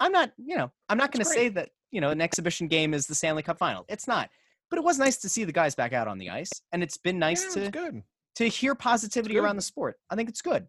I'm 0.00 0.12
not, 0.12 0.32
you 0.38 0.56
know, 0.56 0.70
I'm 0.88 0.98
not 0.98 1.12
going 1.12 1.24
to 1.24 1.30
say 1.30 1.48
that 1.50 1.70
you 1.90 2.00
know 2.00 2.10
an 2.10 2.20
exhibition 2.20 2.68
game 2.68 2.94
is 2.94 3.06
the 3.06 3.14
Stanley 3.14 3.42
Cup 3.42 3.58
final. 3.58 3.84
It's 3.88 4.06
not, 4.08 4.30
but 4.70 4.78
it 4.78 4.84
was 4.84 4.98
nice 4.98 5.16
to 5.18 5.28
see 5.28 5.44
the 5.44 5.52
guys 5.52 5.74
back 5.74 5.92
out 5.92 6.08
on 6.08 6.18
the 6.18 6.30
ice, 6.30 6.50
and 6.72 6.82
it's 6.82 6.96
been 6.96 7.18
nice 7.18 7.44
Yeah, 7.56 7.64
to 7.64 7.70
good. 7.70 8.02
to 8.36 8.48
hear 8.48 8.74
positivity 8.74 9.38
around 9.38 9.56
the 9.56 9.62
sport. 9.62 9.98
I 10.10 10.16
think 10.16 10.28
it's 10.28 10.42
good. 10.42 10.66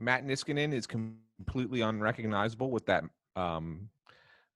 Matt 0.00 0.26
Niskanen 0.26 0.72
is 0.72 0.86
completely 0.86 1.80
unrecognizable 1.80 2.70
with 2.70 2.86
that 2.86 3.04
um, 3.36 3.88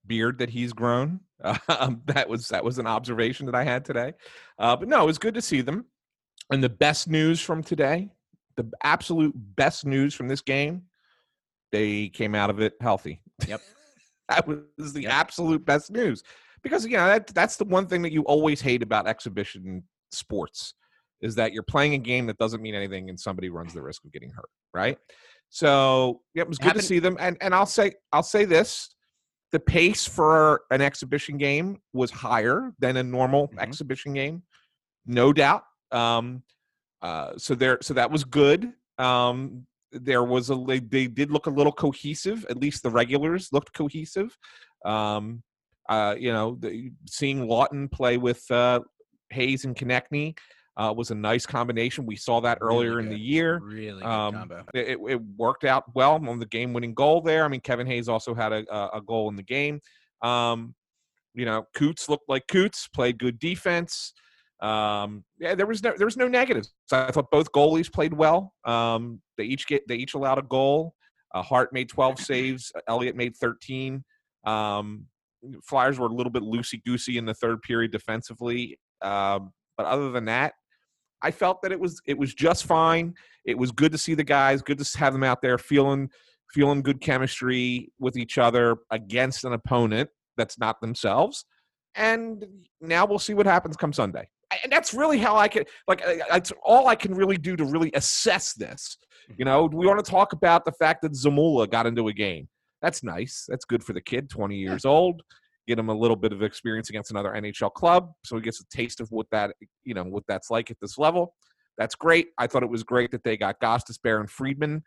beard 0.06 0.38
that 0.38 0.50
he's 0.50 0.72
grown. 0.72 1.20
Um, 1.68 2.02
that 2.04 2.28
was 2.28 2.48
that 2.48 2.62
was 2.62 2.78
an 2.78 2.86
observation 2.86 3.46
that 3.46 3.54
I 3.54 3.64
had 3.64 3.82
today. 3.82 4.12
Uh, 4.58 4.76
but 4.76 4.88
no, 4.88 5.02
it 5.02 5.06
was 5.06 5.16
good 5.16 5.32
to 5.34 5.40
see 5.40 5.62
them. 5.62 5.86
And 6.50 6.62
the 6.62 6.68
best 6.68 7.08
news 7.08 7.40
from 7.40 7.62
today, 7.62 8.10
the 8.56 8.70
absolute 8.82 9.32
best 9.56 9.86
news 9.86 10.12
from 10.12 10.28
this 10.28 10.42
game, 10.42 10.82
they 11.72 12.08
came 12.10 12.34
out 12.34 12.50
of 12.50 12.60
it 12.60 12.74
healthy. 12.82 13.22
Yep. 13.48 13.62
that 14.30 14.46
was 14.78 14.92
the 14.92 15.06
absolute 15.06 15.64
best 15.64 15.90
news 15.90 16.22
because 16.62 16.84
you 16.86 16.96
know 16.96 17.06
that 17.06 17.26
that's 17.28 17.56
the 17.56 17.64
one 17.64 17.86
thing 17.86 18.02
that 18.02 18.12
you 18.12 18.22
always 18.22 18.60
hate 18.60 18.82
about 18.82 19.06
exhibition 19.06 19.82
sports 20.12 20.74
is 21.20 21.34
that 21.34 21.52
you're 21.52 21.62
playing 21.62 21.94
a 21.94 21.98
game 21.98 22.26
that 22.26 22.38
doesn't 22.38 22.62
mean 22.62 22.74
anything 22.74 23.10
and 23.10 23.18
somebody 23.20 23.50
runs 23.50 23.74
the 23.74 23.82
risk 23.82 24.04
of 24.04 24.12
getting 24.12 24.30
hurt, 24.30 24.48
right? 24.72 24.96
So 25.50 26.20
yeah, 26.34 26.42
it 26.42 26.48
was 26.48 26.58
good 26.58 26.66
Happened- 26.68 26.80
to 26.82 26.86
see 26.86 26.98
them. 26.98 27.16
And 27.20 27.36
and 27.40 27.54
I'll 27.54 27.66
say 27.66 27.92
I'll 28.12 28.22
say 28.22 28.44
this: 28.44 28.94
the 29.52 29.60
pace 29.60 30.06
for 30.06 30.62
an 30.70 30.80
exhibition 30.80 31.36
game 31.38 31.80
was 31.92 32.10
higher 32.10 32.72
than 32.78 32.96
a 32.96 33.02
normal 33.02 33.48
Mhm. 33.48 33.58
exhibition 33.58 34.12
game, 34.14 34.42
no 35.06 35.32
doubt. 35.32 35.64
Um, 35.90 36.42
uh, 37.02 37.32
so 37.36 37.54
there, 37.54 37.78
so 37.82 37.94
that 37.94 38.10
was 38.10 38.24
good. 38.24 38.72
Um, 38.98 39.66
there 39.92 40.24
was 40.24 40.50
a 40.50 40.56
they, 40.80 41.06
did 41.06 41.30
look 41.30 41.46
a 41.46 41.50
little 41.50 41.72
cohesive. 41.72 42.46
At 42.48 42.58
least 42.58 42.82
the 42.82 42.90
regulars 42.90 43.52
looked 43.52 43.72
cohesive. 43.72 44.36
Um, 44.84 45.42
uh, 45.88 46.14
you 46.18 46.32
know, 46.32 46.56
the, 46.60 46.92
seeing 47.08 47.46
Laughton 47.46 47.90
play 47.90 48.16
with 48.16 48.48
uh, 48.50 48.80
Hayes 49.30 49.64
and 49.64 49.74
Konecny 49.76 50.36
uh, 50.76 50.94
was 50.96 51.10
a 51.10 51.14
nice 51.14 51.44
combination. 51.44 52.06
We 52.06 52.16
saw 52.16 52.40
that 52.40 52.58
earlier 52.60 52.96
Really 52.96 53.04
in 53.04 53.10
the 53.10 53.18
year. 53.18 53.58
Really 53.58 54.00
good 54.00 54.04
Um, 54.08 54.34
combo. 54.34 54.64
It, 54.72 54.98
it- 55.08 55.20
worked 55.36 55.64
out 55.64 55.84
well 55.94 56.14
on 56.14 56.38
the 56.38 56.46
game-winning 56.46 56.94
goal 56.94 57.20
there. 57.20 57.44
I 57.44 57.48
mean, 57.48 57.60
Kevin 57.60 57.86
Hayes 57.86 58.08
also 58.08 58.34
had 58.34 58.52
a, 58.52 58.64
a, 58.74 58.98
a 58.98 59.02
goal 59.02 59.28
in 59.28 59.36
the 59.36 59.42
game. 59.42 59.80
Um, 60.22 60.74
you 61.34 61.44
know, 61.44 61.66
Coots 61.74 62.08
looked 62.08 62.28
like 62.28 62.46
Coots, 62.48 62.88
played 62.88 63.18
good 63.18 63.38
defense. 63.38 64.12
Um, 64.62 65.24
yeah, 65.38 65.54
there 65.54 65.66
was 65.66 65.82
no 65.82 65.94
there 65.96 66.06
was 66.06 66.16
no 66.16 66.28
negatives. 66.28 66.72
So 66.86 66.98
I 66.98 67.10
thought 67.10 67.30
both 67.30 67.50
goalies 67.52 67.90
played 67.90 68.12
well. 68.12 68.54
Um, 68.64 69.20
they 69.38 69.44
each 69.44 69.66
get 69.66 69.86
they 69.88 69.96
each 69.96 70.14
allowed 70.14 70.38
a 70.38 70.42
goal. 70.42 70.94
Uh, 71.32 71.42
Hart 71.42 71.72
made 71.72 71.88
12 71.88 72.18
saves. 72.20 72.72
Elliott 72.88 73.16
made 73.16 73.36
13. 73.36 74.04
Um, 74.44 75.06
Flyers 75.64 75.98
were 75.98 76.06
a 76.06 76.12
little 76.12 76.32
bit 76.32 76.42
loosey 76.42 76.82
goosey 76.84 77.16
in 77.16 77.24
the 77.24 77.34
third 77.34 77.62
period 77.62 77.92
defensively, 77.92 78.78
um, 79.00 79.52
but 79.78 79.86
other 79.86 80.10
than 80.10 80.26
that, 80.26 80.52
I 81.22 81.30
felt 81.30 81.62
that 81.62 81.72
it 81.72 81.80
was 81.80 82.00
it 82.06 82.18
was 82.18 82.34
just 82.34 82.66
fine. 82.66 83.14
It 83.46 83.56
was 83.56 83.72
good 83.72 83.92
to 83.92 83.98
see 83.98 84.14
the 84.14 84.24
guys, 84.24 84.60
good 84.60 84.78
to 84.78 84.98
have 84.98 85.14
them 85.14 85.24
out 85.24 85.40
there 85.40 85.56
feeling 85.56 86.10
feeling 86.52 86.82
good 86.82 87.00
chemistry 87.00 87.92
with 87.98 88.16
each 88.16 88.36
other 88.36 88.76
against 88.90 89.44
an 89.44 89.52
opponent 89.52 90.10
that's 90.36 90.58
not 90.58 90.80
themselves. 90.80 91.44
And 91.94 92.44
now 92.80 93.06
we'll 93.06 93.18
see 93.18 93.34
what 93.34 93.46
happens 93.46 93.76
come 93.76 93.92
Sunday. 93.92 94.28
And 94.62 94.72
that's 94.72 94.92
really 94.92 95.18
how 95.18 95.36
I 95.36 95.48
can 95.48 95.64
like 95.86 96.02
it's 96.04 96.52
all 96.64 96.88
I 96.88 96.94
can 96.94 97.14
really 97.14 97.36
do 97.36 97.56
to 97.56 97.64
really 97.64 97.90
assess 97.94 98.52
this. 98.54 98.96
You 99.28 99.34
mm-hmm. 99.34 99.44
know, 99.44 99.64
we 99.66 99.86
want 99.86 100.04
to 100.04 100.10
talk 100.10 100.32
about 100.32 100.64
the 100.64 100.72
fact 100.72 101.02
that 101.02 101.12
Zamula 101.12 101.70
got 101.70 101.86
into 101.86 102.08
a 102.08 102.12
game. 102.12 102.48
That's 102.82 103.02
nice. 103.02 103.44
That's 103.48 103.64
good 103.64 103.84
for 103.84 103.92
the 103.92 104.00
kid, 104.00 104.30
20 104.30 104.56
years 104.56 104.84
old. 104.84 105.22
Get 105.68 105.78
him 105.78 105.88
a 105.88 105.94
little 105.94 106.16
bit 106.16 106.32
of 106.32 106.42
experience 106.42 106.88
against 106.88 107.10
another 107.10 107.30
NHL 107.30 107.72
club, 107.72 108.10
so 108.24 108.36
he 108.36 108.42
gets 108.42 108.60
a 108.60 108.76
taste 108.76 109.00
of 109.00 109.08
what 109.10 109.26
that 109.30 109.54
you 109.84 109.94
know 109.94 110.04
what 110.04 110.24
that's 110.26 110.50
like 110.50 110.70
at 110.70 110.78
this 110.80 110.98
level. 110.98 111.34
That's 111.78 111.94
great. 111.94 112.28
I 112.36 112.46
thought 112.46 112.62
it 112.62 112.68
was 112.68 112.82
great 112.82 113.10
that 113.12 113.24
they 113.24 113.36
got 113.36 113.60
Gostisbehere 113.60 114.20
and 114.20 114.30
Friedman 114.30 114.82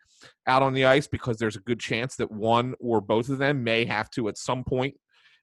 out 0.45 0.61
on 0.61 0.73
the 0.73 0.85
ice 0.85 1.07
because 1.07 1.37
there's 1.37 1.55
a 1.55 1.61
good 1.61 1.79
chance 1.79 2.15
that 2.17 2.31
one 2.31 2.75
or 2.79 3.01
both 3.01 3.29
of 3.29 3.39
them 3.39 3.63
may 3.63 3.85
have 3.85 4.11
to 4.11 4.27
at 4.27 4.37
some 4.37 4.63
point 4.63 4.95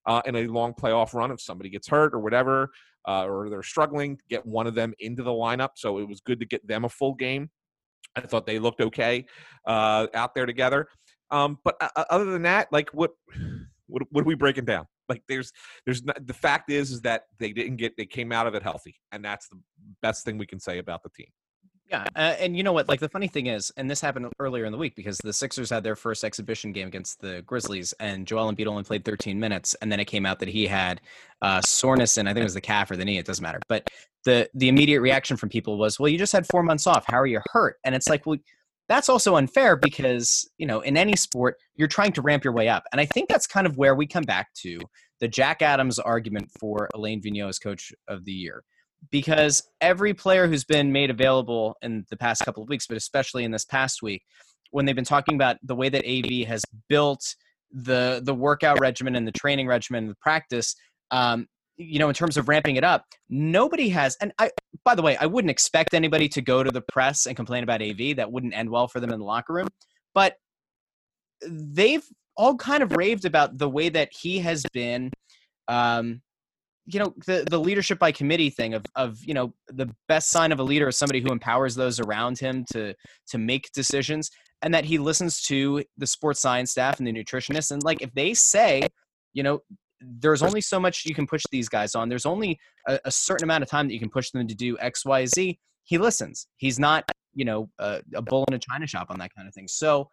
uh, 0.06 0.22
in 0.26 0.36
a 0.36 0.46
long 0.46 0.72
playoff 0.74 1.14
run 1.14 1.30
if 1.30 1.40
somebody 1.40 1.70
gets 1.70 1.88
hurt 1.88 2.14
or 2.14 2.20
whatever, 2.20 2.70
uh, 3.08 3.24
or 3.24 3.48
they're 3.48 3.62
struggling, 3.62 4.18
get 4.28 4.44
one 4.44 4.66
of 4.66 4.74
them 4.74 4.92
into 4.98 5.22
the 5.22 5.30
lineup. 5.30 5.70
So 5.76 5.98
it 5.98 6.08
was 6.08 6.20
good 6.20 6.40
to 6.40 6.46
get 6.46 6.66
them 6.66 6.84
a 6.84 6.88
full 6.88 7.14
game. 7.14 7.50
I 8.16 8.22
thought 8.22 8.46
they 8.46 8.58
looked 8.58 8.80
okay 8.80 9.26
uh, 9.66 10.06
out 10.14 10.34
there 10.34 10.46
together. 10.46 10.88
Um, 11.30 11.58
but 11.64 11.76
uh, 11.80 12.04
other 12.10 12.24
than 12.24 12.42
that, 12.42 12.68
like 12.72 12.90
what, 12.90 13.12
what, 13.86 14.02
what 14.10 14.22
are 14.22 14.26
we 14.26 14.34
breaking 14.34 14.64
down? 14.64 14.86
Like 15.08 15.22
there's, 15.28 15.52
there's 15.84 16.04
not, 16.04 16.26
the 16.26 16.34
fact 16.34 16.70
is, 16.70 16.90
is 16.90 17.00
that 17.02 17.22
they 17.38 17.52
didn't 17.52 17.76
get, 17.76 17.96
they 17.96 18.06
came 18.06 18.32
out 18.32 18.46
of 18.46 18.54
it 18.54 18.62
healthy, 18.62 18.96
and 19.12 19.24
that's 19.24 19.48
the 19.48 19.58
best 20.02 20.24
thing 20.24 20.38
we 20.38 20.46
can 20.46 20.60
say 20.60 20.78
about 20.78 21.02
the 21.02 21.10
team. 21.10 21.28
Yeah, 21.90 22.04
uh, 22.14 22.36
and 22.38 22.56
you 22.56 22.62
know 22.62 22.72
what? 22.72 22.88
Like 22.88 23.00
the 23.00 23.08
funny 23.08 23.26
thing 23.26 23.46
is, 23.46 23.72
and 23.76 23.90
this 23.90 24.00
happened 24.00 24.28
earlier 24.38 24.64
in 24.64 24.70
the 24.70 24.78
week 24.78 24.94
because 24.94 25.18
the 25.18 25.32
Sixers 25.32 25.70
had 25.70 25.82
their 25.82 25.96
first 25.96 26.22
exhibition 26.22 26.70
game 26.70 26.86
against 26.86 27.20
the 27.20 27.42
Grizzlies, 27.42 27.92
and 27.98 28.28
Joel 28.28 28.52
Embiid 28.52 28.68
only 28.68 28.84
played 28.84 29.04
13 29.04 29.40
minutes, 29.40 29.74
and 29.82 29.90
then 29.90 29.98
it 29.98 30.04
came 30.04 30.24
out 30.24 30.38
that 30.38 30.48
he 30.48 30.68
had 30.68 31.00
uh, 31.42 31.60
soreness 31.62 32.16
in 32.16 32.28
I 32.28 32.32
think 32.32 32.42
it 32.42 32.44
was 32.44 32.54
the 32.54 32.60
calf 32.60 32.92
or 32.92 32.96
the 32.96 33.04
knee. 33.04 33.18
It 33.18 33.26
doesn't 33.26 33.42
matter. 33.42 33.58
But 33.68 33.90
the 34.24 34.48
the 34.54 34.68
immediate 34.68 35.00
reaction 35.00 35.36
from 35.36 35.48
people 35.48 35.78
was, 35.78 35.98
"Well, 35.98 36.08
you 36.08 36.16
just 36.16 36.32
had 36.32 36.46
four 36.46 36.62
months 36.62 36.86
off. 36.86 37.04
How 37.08 37.18
are 37.18 37.26
you 37.26 37.40
hurt?" 37.52 37.78
And 37.82 37.92
it's 37.92 38.08
like, 38.08 38.24
well, 38.24 38.38
that's 38.88 39.08
also 39.08 39.34
unfair 39.34 39.74
because 39.74 40.48
you 40.58 40.66
know 40.66 40.80
in 40.82 40.96
any 40.96 41.16
sport 41.16 41.56
you're 41.74 41.88
trying 41.88 42.12
to 42.12 42.22
ramp 42.22 42.44
your 42.44 42.52
way 42.52 42.68
up, 42.68 42.84
and 42.92 43.00
I 43.00 43.04
think 43.06 43.28
that's 43.28 43.48
kind 43.48 43.66
of 43.66 43.78
where 43.78 43.96
we 43.96 44.06
come 44.06 44.24
back 44.24 44.54
to 44.62 44.78
the 45.18 45.26
Jack 45.26 45.60
Adams 45.60 45.98
argument 45.98 46.52
for 46.60 46.88
Alain 46.94 47.20
Vigneault 47.20 47.48
as 47.48 47.58
coach 47.58 47.92
of 48.06 48.24
the 48.24 48.32
year 48.32 48.62
because 49.10 49.62
every 49.80 50.14
player 50.14 50.46
who's 50.46 50.64
been 50.64 50.92
made 50.92 51.10
available 51.10 51.76
in 51.82 52.04
the 52.10 52.16
past 52.16 52.44
couple 52.44 52.62
of 52.62 52.68
weeks, 52.68 52.86
but 52.86 52.96
especially 52.96 53.44
in 53.44 53.50
this 53.50 53.64
past 53.64 54.02
week, 54.02 54.22
when 54.70 54.84
they've 54.84 54.96
been 54.96 55.04
talking 55.04 55.34
about 55.34 55.56
the 55.62 55.74
way 55.74 55.88
that 55.88 56.04
AV 56.06 56.46
has 56.46 56.62
built 56.88 57.34
the 57.72 58.20
the 58.24 58.34
workout 58.34 58.80
regimen 58.80 59.14
and 59.14 59.26
the 59.26 59.32
training 59.32 59.66
regimen 59.66 60.04
and 60.04 60.10
the 60.10 60.16
practice, 60.20 60.74
um, 61.10 61.46
you 61.76 61.98
know, 61.98 62.08
in 62.08 62.14
terms 62.14 62.36
of 62.36 62.48
ramping 62.48 62.76
it 62.76 62.84
up, 62.84 63.04
nobody 63.28 63.88
has. 63.88 64.16
And 64.20 64.32
I, 64.38 64.50
by 64.84 64.94
the 64.94 65.02
way, 65.02 65.16
I 65.16 65.26
wouldn't 65.26 65.50
expect 65.50 65.94
anybody 65.94 66.28
to 66.28 66.42
go 66.42 66.62
to 66.62 66.70
the 66.70 66.82
press 66.82 67.26
and 67.26 67.36
complain 67.36 67.62
about 67.62 67.82
AV. 67.82 68.16
That 68.16 68.30
wouldn't 68.30 68.54
end 68.54 68.70
well 68.70 68.86
for 68.86 69.00
them 69.00 69.12
in 69.12 69.18
the 69.18 69.24
locker 69.24 69.52
room. 69.52 69.68
But 70.14 70.34
they've 71.46 72.04
all 72.36 72.56
kind 72.56 72.82
of 72.82 72.96
raved 72.96 73.24
about 73.24 73.58
the 73.58 73.68
way 73.68 73.88
that 73.88 74.10
he 74.12 74.38
has 74.40 74.64
been. 74.72 75.10
Um, 75.68 76.20
you 76.86 76.98
know 76.98 77.14
the 77.26 77.46
the 77.48 77.58
leadership 77.58 77.98
by 77.98 78.10
committee 78.10 78.50
thing 78.50 78.74
of 78.74 78.84
of 78.96 79.18
you 79.24 79.34
know 79.34 79.52
the 79.68 79.88
best 80.08 80.30
sign 80.30 80.50
of 80.52 80.58
a 80.58 80.62
leader 80.62 80.88
is 80.88 80.96
somebody 80.96 81.20
who 81.20 81.30
empowers 81.30 81.74
those 81.74 82.00
around 82.00 82.38
him 82.38 82.64
to 82.72 82.94
to 83.28 83.38
make 83.38 83.70
decisions 83.72 84.30
and 84.62 84.74
that 84.74 84.84
he 84.84 84.98
listens 84.98 85.42
to 85.42 85.84
the 85.98 86.06
sports 86.06 86.40
science 86.40 86.70
staff 86.70 86.98
and 86.98 87.06
the 87.06 87.12
nutritionists 87.12 87.70
and 87.70 87.82
like 87.82 88.02
if 88.02 88.12
they 88.14 88.34
say 88.34 88.82
you 89.32 89.42
know 89.42 89.60
there's 90.00 90.42
only 90.42 90.60
so 90.60 90.80
much 90.80 91.04
you 91.04 91.14
can 91.14 91.26
push 91.26 91.42
these 91.50 91.68
guys 91.68 91.94
on. 91.94 92.08
There's 92.08 92.26
only 92.26 92.58
a, 92.88 92.98
a 93.04 93.10
certain 93.10 93.44
amount 93.44 93.62
of 93.62 93.68
time 93.68 93.86
that 93.86 93.94
you 93.94 94.00
can 94.00 94.08
push 94.10 94.30
them 94.30 94.46
to 94.48 94.54
do 94.54 94.78
x 94.78 95.04
y 95.04 95.26
z 95.26 95.58
he 95.84 95.98
listens. 95.98 96.46
He's 96.56 96.78
not 96.78 97.04
you 97.34 97.44
know 97.44 97.68
a, 97.78 98.00
a 98.14 98.22
bull 98.22 98.44
in 98.48 98.54
a 98.54 98.58
china 98.58 98.86
shop 98.86 99.08
on 99.10 99.18
that 99.18 99.34
kind 99.34 99.46
of 99.46 99.54
thing. 99.54 99.68
So 99.68 100.08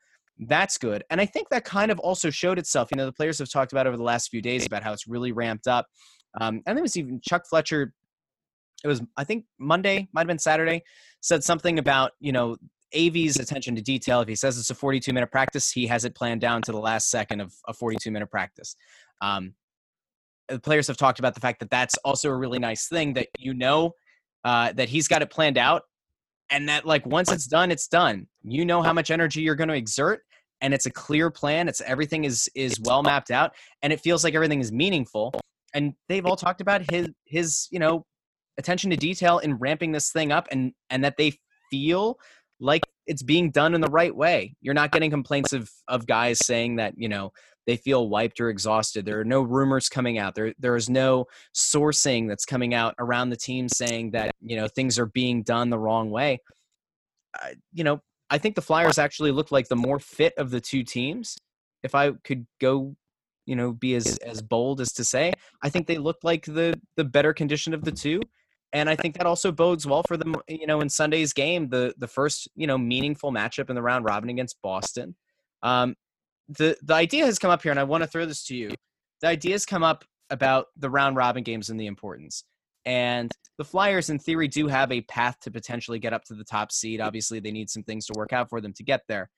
that's 0.48 0.78
good. 0.78 1.04
And 1.10 1.20
i 1.20 1.26
think 1.26 1.50
that 1.50 1.66
kind 1.66 1.92
of 1.92 2.00
also 2.00 2.30
showed 2.30 2.60
itself 2.60 2.90
you 2.92 2.98
know 2.98 3.06
the 3.06 3.12
players 3.12 3.40
have 3.40 3.50
talked 3.50 3.72
about 3.72 3.88
over 3.88 3.98
the 3.98 4.04
last 4.04 4.30
few 4.30 4.42
days 4.42 4.66
about 4.66 4.84
how 4.84 4.94
it's 4.94 5.08
really 5.08 5.32
ramped 5.32 5.68
up 5.68 5.88
um, 6.40 6.62
and 6.66 6.78
it 6.78 6.82
was 6.82 6.98
even 6.98 7.20
Chuck 7.22 7.46
Fletcher. 7.50 7.94
It 8.84 8.88
was, 8.88 9.02
I 9.18 9.24
think, 9.24 9.46
Monday, 9.60 10.08
might 10.14 10.22
have 10.22 10.28
been 10.28 10.38
Saturday, 10.40 10.84
said 11.22 11.44
something 11.44 11.80
about, 11.80 12.12
you 12.20 12.32
know, 12.32 12.58
AV's 12.94 13.40
attention 13.40 13.76
to 13.76 13.82
detail. 13.82 14.22
If 14.22 14.28
he 14.28 14.36
says 14.36 14.58
it's 14.58 14.70
a 14.70 14.76
42 14.76 15.12
minute 15.14 15.32
practice, 15.32 15.72
he 15.72 15.88
has 15.88 16.06
it 16.06 16.16
planned 16.16 16.42
down 16.42 16.62
to 16.64 16.72
the 16.72 16.80
last 16.80 17.10
second 17.10 17.42
of 17.42 17.54
a 17.68 17.74
42 17.74 18.12
minute 18.12 18.30
practice. 18.30 18.76
Um, 19.22 19.54
the 20.48 20.60
players 20.60 20.88
have 20.88 20.98
talked 20.98 21.20
about 21.20 21.34
the 21.34 21.42
fact 21.42 21.60
that 21.60 21.70
that's 21.70 21.98
also 22.06 22.30
a 22.30 22.36
really 22.36 22.60
nice 22.60 22.88
thing 22.88 23.14
that 23.14 23.28
you 23.38 23.54
know 23.54 23.94
uh, 24.46 24.72
that 24.74 24.90
he's 24.90 25.08
got 25.08 25.22
it 25.22 25.30
planned 25.30 25.58
out 25.58 25.84
and 26.50 26.70
that 26.70 26.86
like 26.86 27.06
once 27.06 27.32
it's 27.32 27.48
done 27.48 27.72
it's 27.72 27.88
done 27.88 28.28
you 28.44 28.66
know 28.66 28.82
how 28.82 28.94
much 28.94 29.12
energy 29.12 29.42
you're 29.42 29.56
going 29.56 29.68
to 29.68 29.76
exert 29.76 30.22
and 30.62 30.74
it's 30.74 30.86
a 30.86 30.92
clear 30.92 31.30
plan 31.30 31.68
it's 31.68 31.82
everything 31.82 32.24
is 32.24 32.50
is 32.56 32.80
well 32.82 33.04
mapped 33.04 33.32
out 33.32 33.52
and 33.82 33.92
it 33.92 34.00
feels 34.00 34.24
like 34.24 34.34
everything 34.36 34.62
is 34.62 34.72
meaningful 34.72 35.34
and 35.74 35.94
they've 36.10 36.26
all 36.26 36.36
talked 36.36 36.62
about 36.62 36.90
his 36.90 37.10
his 37.26 37.68
you 37.72 37.80
know 37.80 38.06
attention 38.58 38.90
to 38.90 38.98
detail 38.98 39.40
in 39.40 39.56
ramping 39.56 39.92
this 39.92 40.12
thing 40.12 40.32
up 40.32 40.48
and 40.52 40.74
and 40.90 41.04
that 41.04 41.18
they 41.18 41.34
feel 41.70 42.18
like 42.60 42.82
it's 43.06 43.24
being 43.24 43.52
done 43.52 43.76
in 43.76 43.82
the 43.82 43.90
right 43.90 44.16
way. 44.16 44.56
You're 44.62 44.74
not 44.74 44.92
getting 44.92 45.12
complaints 45.12 45.54
of 45.54 45.70
of 45.88 46.08
guys 46.08 46.40
saying 46.46 46.78
that 46.78 46.94
you 46.98 47.10
know 47.10 47.32
they 47.66 47.78
feel 47.78 48.10
wiped 48.10 48.40
or 48.40 48.50
exhausted. 48.50 49.06
There 49.06 49.20
are 49.20 49.26
no 49.26 49.42
rumors 49.42 49.90
coming 49.90 50.18
out. 50.18 50.36
There 50.36 50.54
there 50.58 50.76
is 50.76 50.90
no 50.90 51.26
sourcing 51.56 52.28
that's 52.28 52.46
coming 52.46 52.74
out 52.74 52.96
around 53.00 53.30
the 53.30 53.38
team 53.38 53.68
saying 53.70 54.12
that 54.12 54.32
you 54.42 54.56
know 54.56 54.68
things 54.68 54.98
are 54.98 55.06
being 55.06 55.44
done 55.44 55.70
the 55.70 55.80
wrong 55.80 56.10
way. 56.10 56.40
Uh, 57.42 57.50
you 57.74 57.84
know 57.84 58.02
i 58.30 58.38
think 58.38 58.56
the 58.56 58.62
flyers 58.62 58.98
actually 58.98 59.32
look 59.32 59.52
like 59.52 59.68
the 59.68 59.76
more 59.76 60.00
fit 60.00 60.34
of 60.38 60.50
the 60.50 60.62
two 60.62 60.84
teams. 60.84 61.38
If 61.84 61.94
i 61.94 62.12
could 62.24 62.48
go 62.60 62.96
you 63.48 63.56
know 63.56 63.74
be 63.74 63.96
as 63.96 64.18
as 64.18 64.42
bold 64.42 64.80
as 64.80 64.94
to 64.94 65.04
say. 65.04 65.34
I 65.64 65.70
think 65.70 65.88
they 65.88 65.98
look 65.98 66.18
like 66.24 66.46
the 66.46 66.80
the 66.96 67.04
better 67.04 67.34
condition 67.34 67.74
of 67.74 67.84
the 67.84 67.92
two 67.92 68.22
and 68.74 68.90
i 68.90 68.96
think 68.96 69.18
that 69.18 69.26
also 69.26 69.52
bodes 69.52 69.86
well 69.86 70.04
for 70.04 70.18
them 70.18 70.36
you 70.48 70.68
know 70.68 70.82
in 70.82 70.90
sunday's 70.90 71.34
game 71.34 71.70
the 71.70 71.94
the 71.98 72.08
first 72.08 72.48
you 72.56 72.68
know 72.68 72.78
meaningful 72.78 73.32
matchup 73.32 73.70
in 73.70 73.76
the 73.76 73.82
round 73.82 74.06
robin 74.06 74.30
against 74.30 74.62
boston. 74.62 75.16
Um 75.64 75.96
the 76.50 76.78
the 76.82 76.94
idea 76.94 77.26
has 77.26 77.40
come 77.40 77.52
up 77.52 77.62
here 77.62 77.72
and 77.72 77.80
i 77.80 77.84
want 77.84 78.04
to 78.04 78.08
throw 78.08 78.26
this 78.26 78.46
to 78.46 78.56
you. 78.56 78.70
The 79.22 79.28
idea 79.28 79.54
has 79.54 79.66
come 79.66 79.84
up 79.84 80.06
about 80.30 80.68
the 80.78 80.90
round 80.90 81.16
robin 81.16 81.44
games 81.44 81.70
and 81.70 81.80
the 81.80 81.88
importance 81.88 82.44
and 82.86 83.32
the 83.58 83.66
flyers 83.66 84.10
in 84.10 84.20
theory 84.20 84.48
do 84.48 84.68
have 84.68 84.92
a 84.92 85.02
path 85.02 85.40
to 85.42 85.52
potentially 85.52 86.00
get 86.00 86.14
up 86.14 86.24
to 86.26 86.36
the 86.36 86.44
top 86.44 86.72
seed. 86.72 87.02
Obviously 87.02 87.40
they 87.40 87.52
need 87.52 87.70
some 87.70 87.84
things 87.84 88.06
to 88.06 88.14
work 88.16 88.32
out 88.32 88.50
for 88.50 88.62
them 88.62 88.74
to 88.74 88.84
get 88.84 89.02
there. 89.08 89.30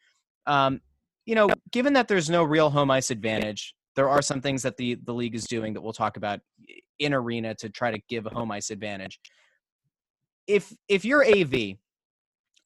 Um 0.46 0.82
you 1.26 1.36
know 1.36 1.50
given 1.72 1.94
that 1.94 2.08
there's 2.08 2.30
no 2.30 2.44
real 2.44 2.70
home 2.70 2.92
ice 2.92 3.12
advantage 3.12 3.76
there 3.96 4.10
are 4.10 4.22
some 4.22 4.42
things 4.42 4.62
that 4.64 4.78
the 4.78 4.96
the 5.04 5.14
league 5.14 5.36
is 5.36 5.46
doing 5.46 5.74
that 5.74 5.82
we'll 5.82 5.94
talk 5.94 6.18
about 6.18 6.40
in 7.00 7.14
arena 7.14 7.56
to 7.56 7.70
try 7.70 7.92
to 7.92 8.00
give 8.10 8.26
a 8.26 8.30
home 8.30 8.52
ice 8.52 8.70
advantage. 8.70 9.20
If 10.48 10.74
if 10.88 11.06
you're 11.06 11.26
AV, 11.26 11.78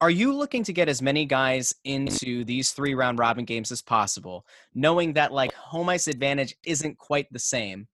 are 0.00 0.10
you 0.10 0.34
looking 0.34 0.64
to 0.64 0.72
get 0.72 0.88
as 0.88 1.00
many 1.00 1.24
guys 1.24 1.74
into 1.84 2.44
these 2.44 2.72
three 2.72 2.94
round 2.94 3.18
robin 3.18 3.44
games 3.44 3.72
as 3.72 3.82
possible, 3.82 4.44
knowing 4.74 5.12
that 5.14 5.32
like 5.32 5.52
home 5.54 5.88
ice 5.88 6.08
advantage 6.08 6.56
isn't 6.64 6.98
quite 6.98 7.32
the 7.32 7.38
same? 7.38 7.86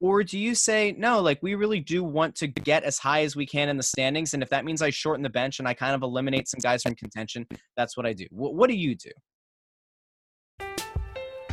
Or 0.00 0.24
do 0.24 0.36
you 0.36 0.56
say, 0.56 0.96
no, 0.98 1.20
like 1.20 1.40
we 1.42 1.54
really 1.54 1.78
do 1.78 2.02
want 2.02 2.34
to 2.36 2.48
get 2.48 2.82
as 2.82 2.98
high 2.98 3.22
as 3.22 3.36
we 3.36 3.46
can 3.46 3.68
in 3.68 3.76
the 3.76 3.84
standings? 3.84 4.34
And 4.34 4.42
if 4.42 4.48
that 4.50 4.64
means 4.64 4.82
I 4.82 4.90
shorten 4.90 5.22
the 5.22 5.30
bench 5.30 5.60
and 5.60 5.68
I 5.68 5.74
kind 5.74 5.94
of 5.94 6.02
eliminate 6.02 6.48
some 6.48 6.58
guys 6.60 6.82
from 6.82 6.96
contention, 6.96 7.46
that's 7.76 7.96
what 7.96 8.04
I 8.04 8.12
do. 8.12 8.26
What 8.32 8.68
do 8.68 8.74
you 8.74 8.96
do? 8.96 9.10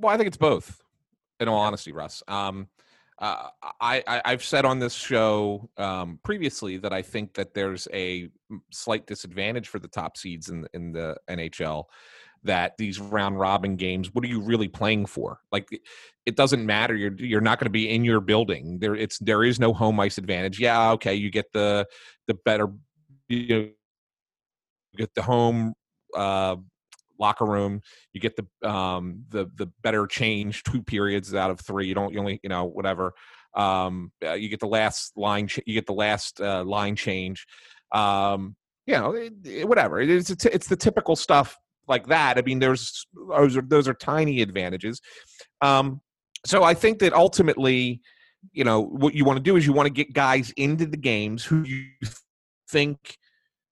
Well, 0.00 0.12
I 0.14 0.16
think 0.16 0.28
it's 0.28 0.36
both. 0.36 0.80
In 1.40 1.48
all 1.48 1.60
honesty, 1.60 1.92
Russ. 1.92 2.22
Um, 2.28 2.68
uh, 3.18 3.48
I, 3.80 4.02
I 4.06 4.22
I've 4.24 4.42
said 4.44 4.64
on 4.64 4.78
this 4.78 4.94
show 4.94 5.68
um, 5.76 6.18
previously 6.22 6.78
that 6.78 6.92
I 6.92 7.02
think 7.02 7.34
that 7.34 7.52
there's 7.54 7.86
a 7.92 8.30
slight 8.70 9.06
disadvantage 9.06 9.68
for 9.68 9.78
the 9.78 9.88
top 9.88 10.16
seeds 10.16 10.48
in 10.48 10.66
in 10.74 10.92
the 10.92 11.16
NHL. 11.28 11.84
That 12.44 12.78
these 12.78 12.98
round 12.98 13.38
robin 13.38 13.76
games, 13.76 14.14
what 14.14 14.24
are 14.24 14.28
you 14.28 14.40
really 14.40 14.68
playing 14.68 15.04
for? 15.04 15.40
Like, 15.52 15.68
it 16.24 16.36
doesn't 16.36 16.64
matter. 16.64 16.94
You're 16.94 17.12
you're 17.14 17.42
not 17.42 17.58
going 17.58 17.66
to 17.66 17.70
be 17.70 17.90
in 17.90 18.02
your 18.04 18.20
building. 18.20 18.78
There, 18.78 18.94
it's 18.94 19.18
there 19.18 19.44
is 19.44 19.60
no 19.60 19.74
home 19.74 20.00
ice 20.00 20.16
advantage. 20.16 20.58
Yeah, 20.58 20.92
okay, 20.92 21.14
you 21.14 21.30
get 21.30 21.52
the 21.52 21.86
the 22.26 22.34
better, 22.34 22.68
you 23.28 23.48
know, 23.48 23.58
you 23.58 23.72
get 24.96 25.14
the 25.14 25.22
home 25.22 25.74
uh, 26.16 26.56
locker 27.20 27.44
room 27.44 27.80
you 28.12 28.20
get 28.20 28.34
the 28.36 28.68
um 28.68 29.22
the 29.28 29.50
the 29.56 29.70
better 29.82 30.06
change 30.06 30.62
two 30.64 30.82
periods 30.82 31.34
out 31.34 31.50
of 31.50 31.60
three 31.60 31.86
you 31.86 31.94
don't 31.94 32.12
you 32.12 32.18
only 32.18 32.40
you 32.42 32.48
know 32.48 32.64
whatever 32.64 33.12
um 33.54 34.10
uh, 34.24 34.32
you 34.32 34.48
get 34.48 34.60
the 34.60 34.66
last 34.66 35.12
line 35.16 35.46
ch- 35.46 35.60
you 35.66 35.74
get 35.74 35.86
the 35.86 35.92
last 35.92 36.40
uh, 36.40 36.64
line 36.64 36.96
change 36.96 37.46
um 37.92 38.56
you 38.86 38.94
know 38.94 39.12
it, 39.12 39.32
it- 39.44 39.68
whatever 39.68 40.00
it 40.00 40.08
it's, 40.08 40.30
it's 40.30 40.68
the 40.68 40.76
typical 40.76 41.14
stuff 41.14 41.56
like 41.88 42.06
that 42.06 42.38
i 42.38 42.42
mean 42.42 42.58
there's 42.58 43.06
those 43.28 43.56
are 43.56 43.62
those 43.62 43.88
are 43.88 43.94
tiny 43.94 44.40
advantages 44.42 45.00
um 45.60 46.00
so 46.46 46.62
i 46.62 46.72
think 46.72 46.98
that 47.00 47.12
ultimately 47.12 48.00
you 48.52 48.64
know 48.64 48.80
what 48.80 49.14
you 49.14 49.24
want 49.24 49.36
to 49.36 49.42
do 49.42 49.56
is 49.56 49.66
you 49.66 49.72
want 49.72 49.86
to 49.86 49.92
get 49.92 50.12
guys 50.12 50.50
into 50.56 50.86
the 50.86 50.96
games 50.96 51.44
who 51.44 51.62
you 51.62 51.84
think 52.70 53.18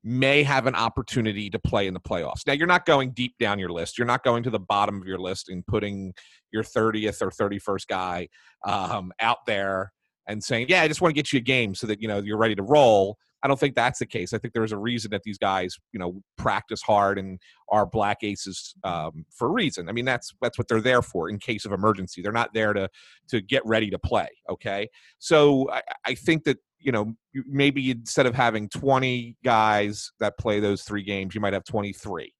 may 0.08 0.42
have 0.42 0.66
an 0.66 0.74
opportunity 0.74 1.50
to 1.50 1.58
play 1.58 1.86
in 1.86 1.92
the 1.92 2.00
playoffs. 2.00 2.46
Now, 2.46 2.54
you're 2.54 2.66
not 2.66 2.86
going 2.86 3.10
deep 3.10 3.34
down 3.38 3.58
your 3.58 3.68
list. 3.68 3.98
You're 3.98 4.06
not 4.06 4.24
going 4.24 4.42
to 4.44 4.50
the 4.50 4.58
bottom 4.58 5.02
of 5.02 5.06
your 5.06 5.18
list 5.18 5.50
and 5.50 5.66
putting 5.66 6.14
your 6.50 6.62
30th 6.62 7.20
or 7.20 7.30
31st 7.30 7.86
guy 7.86 8.28
um, 8.64 9.12
out 9.20 9.44
there 9.46 9.92
and 10.26 10.42
saying, 10.42 10.66
"Yeah, 10.70 10.82
I 10.82 10.88
just 10.88 11.02
want 11.02 11.14
to 11.14 11.14
get 11.14 11.32
you 11.32 11.38
a 11.38 11.42
game 11.42 11.74
so 11.74 11.86
that 11.86 12.00
you 12.00 12.08
know 12.08 12.20
you're 12.20 12.38
ready 12.38 12.54
to 12.54 12.62
roll." 12.62 13.18
I 13.42 13.48
don't 13.48 13.58
think 13.58 13.74
that's 13.74 14.00
the 14.00 14.06
case. 14.06 14.32
I 14.32 14.38
think 14.38 14.52
there's 14.52 14.72
a 14.72 14.78
reason 14.78 15.10
that 15.12 15.22
these 15.22 15.38
guys, 15.38 15.76
you 15.92 15.98
know, 15.98 16.22
practice 16.36 16.82
hard 16.82 17.18
and 17.18 17.38
are 17.70 17.86
black 17.86 18.18
aces 18.22 18.74
um, 18.84 19.24
for 19.30 19.48
a 19.48 19.50
reason. 19.50 19.88
I 19.88 19.92
mean, 19.92 20.04
that's 20.04 20.32
that's 20.42 20.58
what 20.58 20.68
they're 20.68 20.80
there 20.80 21.02
for 21.02 21.28
in 21.28 21.38
case 21.38 21.64
of 21.64 21.72
emergency. 21.72 22.20
They're 22.20 22.32
not 22.32 22.52
there 22.52 22.72
to 22.72 22.88
to 23.28 23.40
get 23.40 23.64
ready 23.64 23.90
to 23.90 23.98
play. 23.98 24.28
Okay, 24.50 24.88
so 25.18 25.70
I, 25.70 25.82
I 26.04 26.14
think 26.14 26.44
that 26.44 26.58
you 26.80 26.90
know 26.92 27.14
maybe 27.46 27.90
instead 27.90 28.26
of 28.26 28.34
having 28.34 28.68
20 28.68 29.36
guys 29.44 30.10
that 30.20 30.38
play 30.38 30.58
those 30.60 30.82
three 30.82 31.02
games, 31.02 31.34
you 31.34 31.40
might 31.40 31.52
have 31.52 31.64
23. 31.64 32.32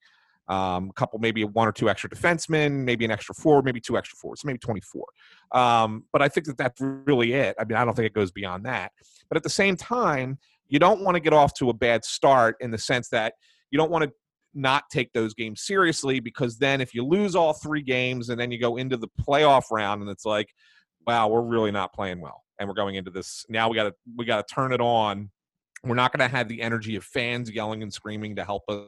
Um, 0.48 0.88
a 0.88 0.92
couple, 0.94 1.18
maybe 1.18 1.44
one 1.44 1.68
or 1.68 1.72
two 1.72 1.90
extra 1.90 2.08
defensemen, 2.08 2.84
maybe 2.84 3.04
an 3.04 3.10
extra 3.10 3.34
four, 3.34 3.60
maybe 3.60 3.82
two 3.82 3.98
extra 3.98 4.16
forwards, 4.16 4.46
maybe 4.46 4.58
24. 4.58 5.04
Um, 5.52 6.04
but 6.10 6.22
I 6.22 6.28
think 6.28 6.46
that 6.46 6.56
that's 6.56 6.80
really 6.80 7.34
it. 7.34 7.54
I 7.60 7.64
mean, 7.64 7.76
I 7.76 7.84
don't 7.84 7.94
think 7.94 8.06
it 8.06 8.14
goes 8.14 8.30
beyond 8.30 8.64
that. 8.64 8.92
But 9.28 9.36
at 9.36 9.42
the 9.42 9.50
same 9.50 9.76
time, 9.76 10.38
you 10.68 10.78
don't 10.78 11.02
want 11.02 11.14
to 11.14 11.20
get 11.20 11.32
off 11.32 11.54
to 11.54 11.70
a 11.70 11.74
bad 11.74 12.04
start 12.04 12.56
in 12.60 12.70
the 12.70 12.78
sense 12.78 13.08
that 13.08 13.34
you 13.70 13.78
don't 13.78 13.90
want 13.90 14.04
to 14.04 14.12
not 14.54 14.84
take 14.90 15.12
those 15.12 15.34
games 15.34 15.62
seriously 15.62 16.20
because 16.20 16.58
then 16.58 16.80
if 16.80 16.94
you 16.94 17.04
lose 17.04 17.36
all 17.36 17.52
three 17.52 17.82
games 17.82 18.28
and 18.28 18.40
then 18.40 18.50
you 18.50 18.58
go 18.58 18.76
into 18.76 18.96
the 18.96 19.08
playoff 19.20 19.64
round 19.70 20.02
and 20.02 20.10
it's 20.10 20.24
like, 20.24 20.48
wow, 21.06 21.28
we're 21.28 21.42
really 21.42 21.70
not 21.70 21.92
playing 21.92 22.20
well 22.20 22.42
and 22.58 22.68
we're 22.68 22.74
going 22.74 22.96
into 22.96 23.10
this 23.10 23.44
now 23.48 23.68
we 23.68 23.76
got 23.76 23.84
to 23.84 23.94
we 24.16 24.24
got 24.24 24.46
to 24.46 24.54
turn 24.54 24.72
it 24.72 24.80
on. 24.80 25.30
We're 25.84 25.94
not 25.94 26.12
going 26.12 26.28
to 26.28 26.36
have 26.36 26.48
the 26.48 26.60
energy 26.60 26.96
of 26.96 27.04
fans 27.04 27.50
yelling 27.50 27.82
and 27.82 27.92
screaming 27.92 28.36
to 28.36 28.44
help 28.44 28.64
us 28.68 28.86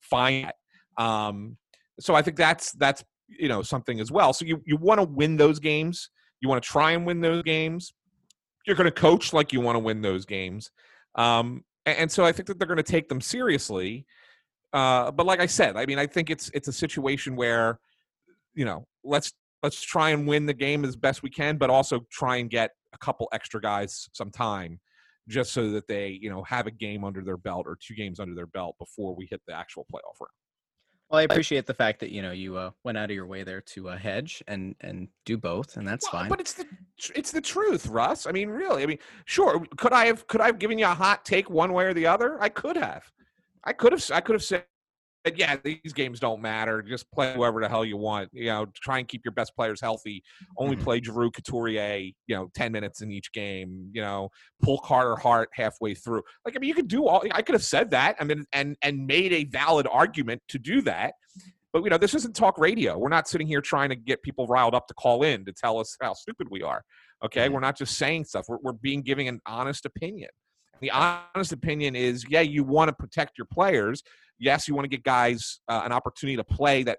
find. 0.00 0.52
Um, 0.98 1.56
so 1.98 2.14
I 2.14 2.22
think 2.22 2.36
that's 2.36 2.72
that's 2.72 3.02
you 3.26 3.48
know 3.48 3.62
something 3.62 4.00
as 4.00 4.10
well. 4.10 4.32
So 4.32 4.44
you 4.44 4.62
you 4.66 4.76
want 4.76 5.00
to 5.00 5.04
win 5.04 5.36
those 5.36 5.58
games. 5.58 6.10
You 6.40 6.48
want 6.48 6.62
to 6.62 6.68
try 6.68 6.92
and 6.92 7.06
win 7.06 7.20
those 7.20 7.42
games. 7.42 7.94
You're 8.66 8.76
going 8.76 8.86
to 8.86 8.90
coach 8.90 9.32
like 9.32 9.52
you 9.52 9.60
want 9.60 9.76
to 9.76 9.80
win 9.80 10.02
those 10.02 10.24
games. 10.24 10.70
Um, 11.14 11.64
and, 11.86 11.98
and 11.98 12.12
so 12.12 12.24
I 12.24 12.32
think 12.32 12.48
that 12.48 12.58
they're 12.58 12.68
going 12.68 12.76
to 12.76 12.82
take 12.82 13.08
them 13.08 13.20
seriously. 13.20 14.06
Uh, 14.72 15.10
but 15.10 15.26
like 15.26 15.40
I 15.40 15.46
said, 15.46 15.76
I 15.76 15.86
mean, 15.86 15.98
I 15.98 16.06
think 16.06 16.30
it's 16.30 16.50
it's 16.54 16.68
a 16.68 16.72
situation 16.72 17.36
where 17.36 17.78
you 18.54 18.64
know 18.64 18.86
let's 19.04 19.32
let's 19.62 19.82
try 19.82 20.10
and 20.10 20.26
win 20.26 20.46
the 20.46 20.54
game 20.54 20.84
as 20.84 20.96
best 20.96 21.22
we 21.22 21.30
can, 21.30 21.58
but 21.58 21.70
also 21.70 22.00
try 22.10 22.36
and 22.36 22.48
get 22.48 22.70
a 22.94 22.98
couple 22.98 23.28
extra 23.32 23.60
guys 23.60 24.08
some 24.12 24.30
time 24.30 24.80
just 25.28 25.52
so 25.52 25.70
that 25.70 25.86
they 25.86 26.18
you 26.20 26.30
know 26.30 26.42
have 26.42 26.66
a 26.66 26.70
game 26.70 27.04
under 27.04 27.22
their 27.22 27.36
belt 27.36 27.66
or 27.66 27.76
two 27.80 27.94
games 27.94 28.18
under 28.18 28.34
their 28.34 28.46
belt 28.46 28.76
before 28.78 29.14
we 29.14 29.26
hit 29.30 29.40
the 29.46 29.54
actual 29.54 29.86
playoff 29.92 30.18
round. 30.20 30.30
Well, 31.10 31.20
I 31.20 31.24
appreciate 31.24 31.66
the 31.66 31.74
fact 31.74 32.00
that 32.00 32.10
you 32.10 32.22
know 32.22 32.32
you 32.32 32.56
uh, 32.56 32.70
went 32.84 32.96
out 32.96 33.10
of 33.10 33.14
your 33.14 33.26
way 33.26 33.42
there 33.42 33.60
to 33.60 33.90
uh, 33.90 33.98
hedge 33.98 34.42
and 34.48 34.74
and 34.80 35.08
do 35.26 35.36
both, 35.36 35.76
and 35.76 35.86
that's 35.86 36.10
Well, 36.10 36.22
fine. 36.22 36.30
But 36.30 36.40
it's 36.40 36.54
the 36.54 36.66
it's 37.14 37.32
the 37.32 37.40
truth, 37.40 37.86
Russ. 37.86 38.26
I 38.26 38.32
mean, 38.32 38.48
really. 38.48 38.82
I 38.82 38.86
mean, 38.86 38.98
sure. 39.24 39.64
Could 39.76 39.92
I 39.92 40.06
have 40.06 40.26
could 40.26 40.40
I 40.40 40.46
have 40.46 40.58
given 40.58 40.78
you 40.78 40.86
a 40.86 40.94
hot 40.94 41.24
take 41.24 41.50
one 41.50 41.72
way 41.72 41.84
or 41.84 41.94
the 41.94 42.06
other? 42.06 42.40
I 42.40 42.48
could 42.48 42.76
have. 42.76 43.04
I 43.64 43.72
could 43.72 43.92
have. 43.92 44.04
I 44.12 44.20
could 44.20 44.34
have 44.34 44.42
said, 44.42 44.64
yeah, 45.36 45.56
these 45.62 45.92
games 45.94 46.18
don't 46.18 46.42
matter. 46.42 46.82
Just 46.82 47.10
play 47.12 47.32
whoever 47.34 47.60
the 47.60 47.68
hell 47.68 47.84
you 47.84 47.96
want. 47.96 48.28
You 48.32 48.46
know, 48.46 48.66
try 48.74 48.98
and 48.98 49.06
keep 49.06 49.24
your 49.24 49.32
best 49.32 49.54
players 49.54 49.80
healthy. 49.80 50.22
Only 50.58 50.76
Mhm. 50.76 50.82
play 50.82 51.00
Giroux, 51.00 51.30
Couturier. 51.30 52.10
You 52.26 52.36
know, 52.36 52.50
ten 52.54 52.72
minutes 52.72 53.02
in 53.02 53.10
each 53.12 53.32
game. 53.32 53.90
You 53.92 54.02
know, 54.02 54.30
pull 54.62 54.78
Carter 54.78 55.16
Hart 55.16 55.50
halfway 55.54 55.94
through. 55.94 56.22
Like, 56.44 56.56
I 56.56 56.58
mean, 56.58 56.68
you 56.68 56.74
could 56.74 56.88
do 56.88 57.06
all. 57.06 57.24
I 57.30 57.42
could 57.42 57.54
have 57.54 57.64
said 57.64 57.90
that. 57.92 58.16
I 58.20 58.24
mean, 58.24 58.44
and 58.52 58.76
and 58.82 59.06
made 59.06 59.32
a 59.32 59.44
valid 59.44 59.86
argument 59.90 60.42
to 60.48 60.58
do 60.58 60.82
that. 60.82 61.14
But 61.72 61.84
you 61.84 61.90
know, 61.90 61.98
this 61.98 62.14
isn't 62.14 62.36
talk 62.36 62.58
radio. 62.58 62.98
We're 62.98 63.08
not 63.08 63.28
sitting 63.28 63.46
here 63.46 63.60
trying 63.60 63.88
to 63.88 63.96
get 63.96 64.22
people 64.22 64.46
riled 64.46 64.74
up 64.74 64.86
to 64.88 64.94
call 64.94 65.22
in 65.22 65.44
to 65.46 65.52
tell 65.52 65.78
us 65.78 65.96
how 66.00 66.12
stupid 66.12 66.48
we 66.50 66.62
are. 66.62 66.82
Okay, 67.24 67.48
we're 67.48 67.60
not 67.60 67.78
just 67.78 67.96
saying 67.96 68.24
stuff. 68.24 68.46
We're, 68.48 68.58
we're 68.62 68.72
being 68.72 69.00
giving 69.02 69.28
an 69.28 69.40
honest 69.46 69.86
opinion. 69.86 70.28
The 70.80 70.90
honest 70.90 71.52
opinion 71.52 71.94
is, 71.94 72.24
yeah, 72.28 72.40
you 72.40 72.64
want 72.64 72.88
to 72.88 72.92
protect 72.92 73.38
your 73.38 73.46
players. 73.52 74.02
Yes, 74.38 74.66
you 74.66 74.74
want 74.74 74.84
to 74.84 74.88
get 74.88 75.04
guys 75.04 75.60
uh, 75.68 75.82
an 75.84 75.92
opportunity 75.92 76.36
to 76.36 76.42
play 76.42 76.82
that 76.82 76.98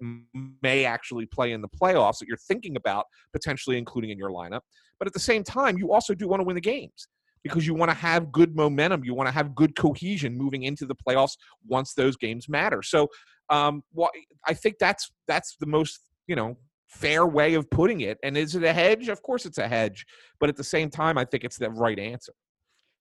may 0.61 0.85
actually 0.85 1.25
play 1.25 1.51
in 1.51 1.61
the 1.61 1.67
playoffs 1.67 2.19
that 2.19 2.27
you're 2.27 2.37
thinking 2.37 2.77
about 2.77 3.05
potentially 3.33 3.77
including 3.77 4.11
in 4.11 4.17
your 4.17 4.29
lineup. 4.31 4.61
But 4.97 5.07
at 5.07 5.13
the 5.13 5.19
same 5.19 5.43
time, 5.43 5.77
you 5.77 5.91
also 5.91 6.15
do 6.15 6.29
want 6.29 6.39
to 6.39 6.45
win 6.45 6.55
the 6.55 6.61
games 6.61 7.09
because 7.43 7.67
you 7.67 7.73
want 7.73 7.91
to 7.91 7.97
have 7.97 8.31
good 8.31 8.55
momentum. 8.55 9.03
You 9.03 9.13
want 9.13 9.27
to 9.27 9.33
have 9.33 9.53
good 9.53 9.75
cohesion 9.75 10.37
moving 10.37 10.63
into 10.63 10.85
the 10.85 10.95
playoffs 10.95 11.35
once 11.67 11.93
those 11.93 12.15
games 12.15 12.47
matter. 12.47 12.81
So, 12.81 13.09
um, 13.49 13.83
well, 13.93 14.11
I 14.47 14.53
think 14.53 14.77
that's 14.79 15.11
that's 15.27 15.55
the 15.59 15.65
most 15.65 15.99
you 16.27 16.35
know 16.35 16.57
fair 16.87 17.25
way 17.25 17.55
of 17.55 17.69
putting 17.69 18.01
it. 18.01 18.17
And 18.23 18.37
is 18.37 18.55
it 18.55 18.63
a 18.63 18.73
hedge? 18.73 19.07
Of 19.07 19.21
course, 19.21 19.45
it's 19.45 19.57
a 19.57 19.67
hedge. 19.67 20.05
But 20.39 20.49
at 20.49 20.55
the 20.55 20.63
same 20.63 20.89
time, 20.89 21.17
I 21.17 21.25
think 21.25 21.43
it's 21.43 21.57
the 21.57 21.69
right 21.69 21.97
answer. 21.97 22.33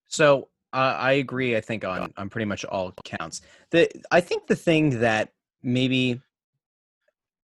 So 0.06 0.48
uh, 0.72 0.96
I 0.98 1.12
agree. 1.12 1.56
I 1.56 1.60
think 1.60 1.84
on 1.84 2.12
on 2.16 2.28
pretty 2.30 2.46
much 2.46 2.64
all 2.64 2.92
counts. 3.04 3.42
The 3.70 3.88
I 4.10 4.20
think 4.20 4.46
the 4.46 4.56
thing 4.56 5.00
that 5.00 5.30
maybe 5.62 6.20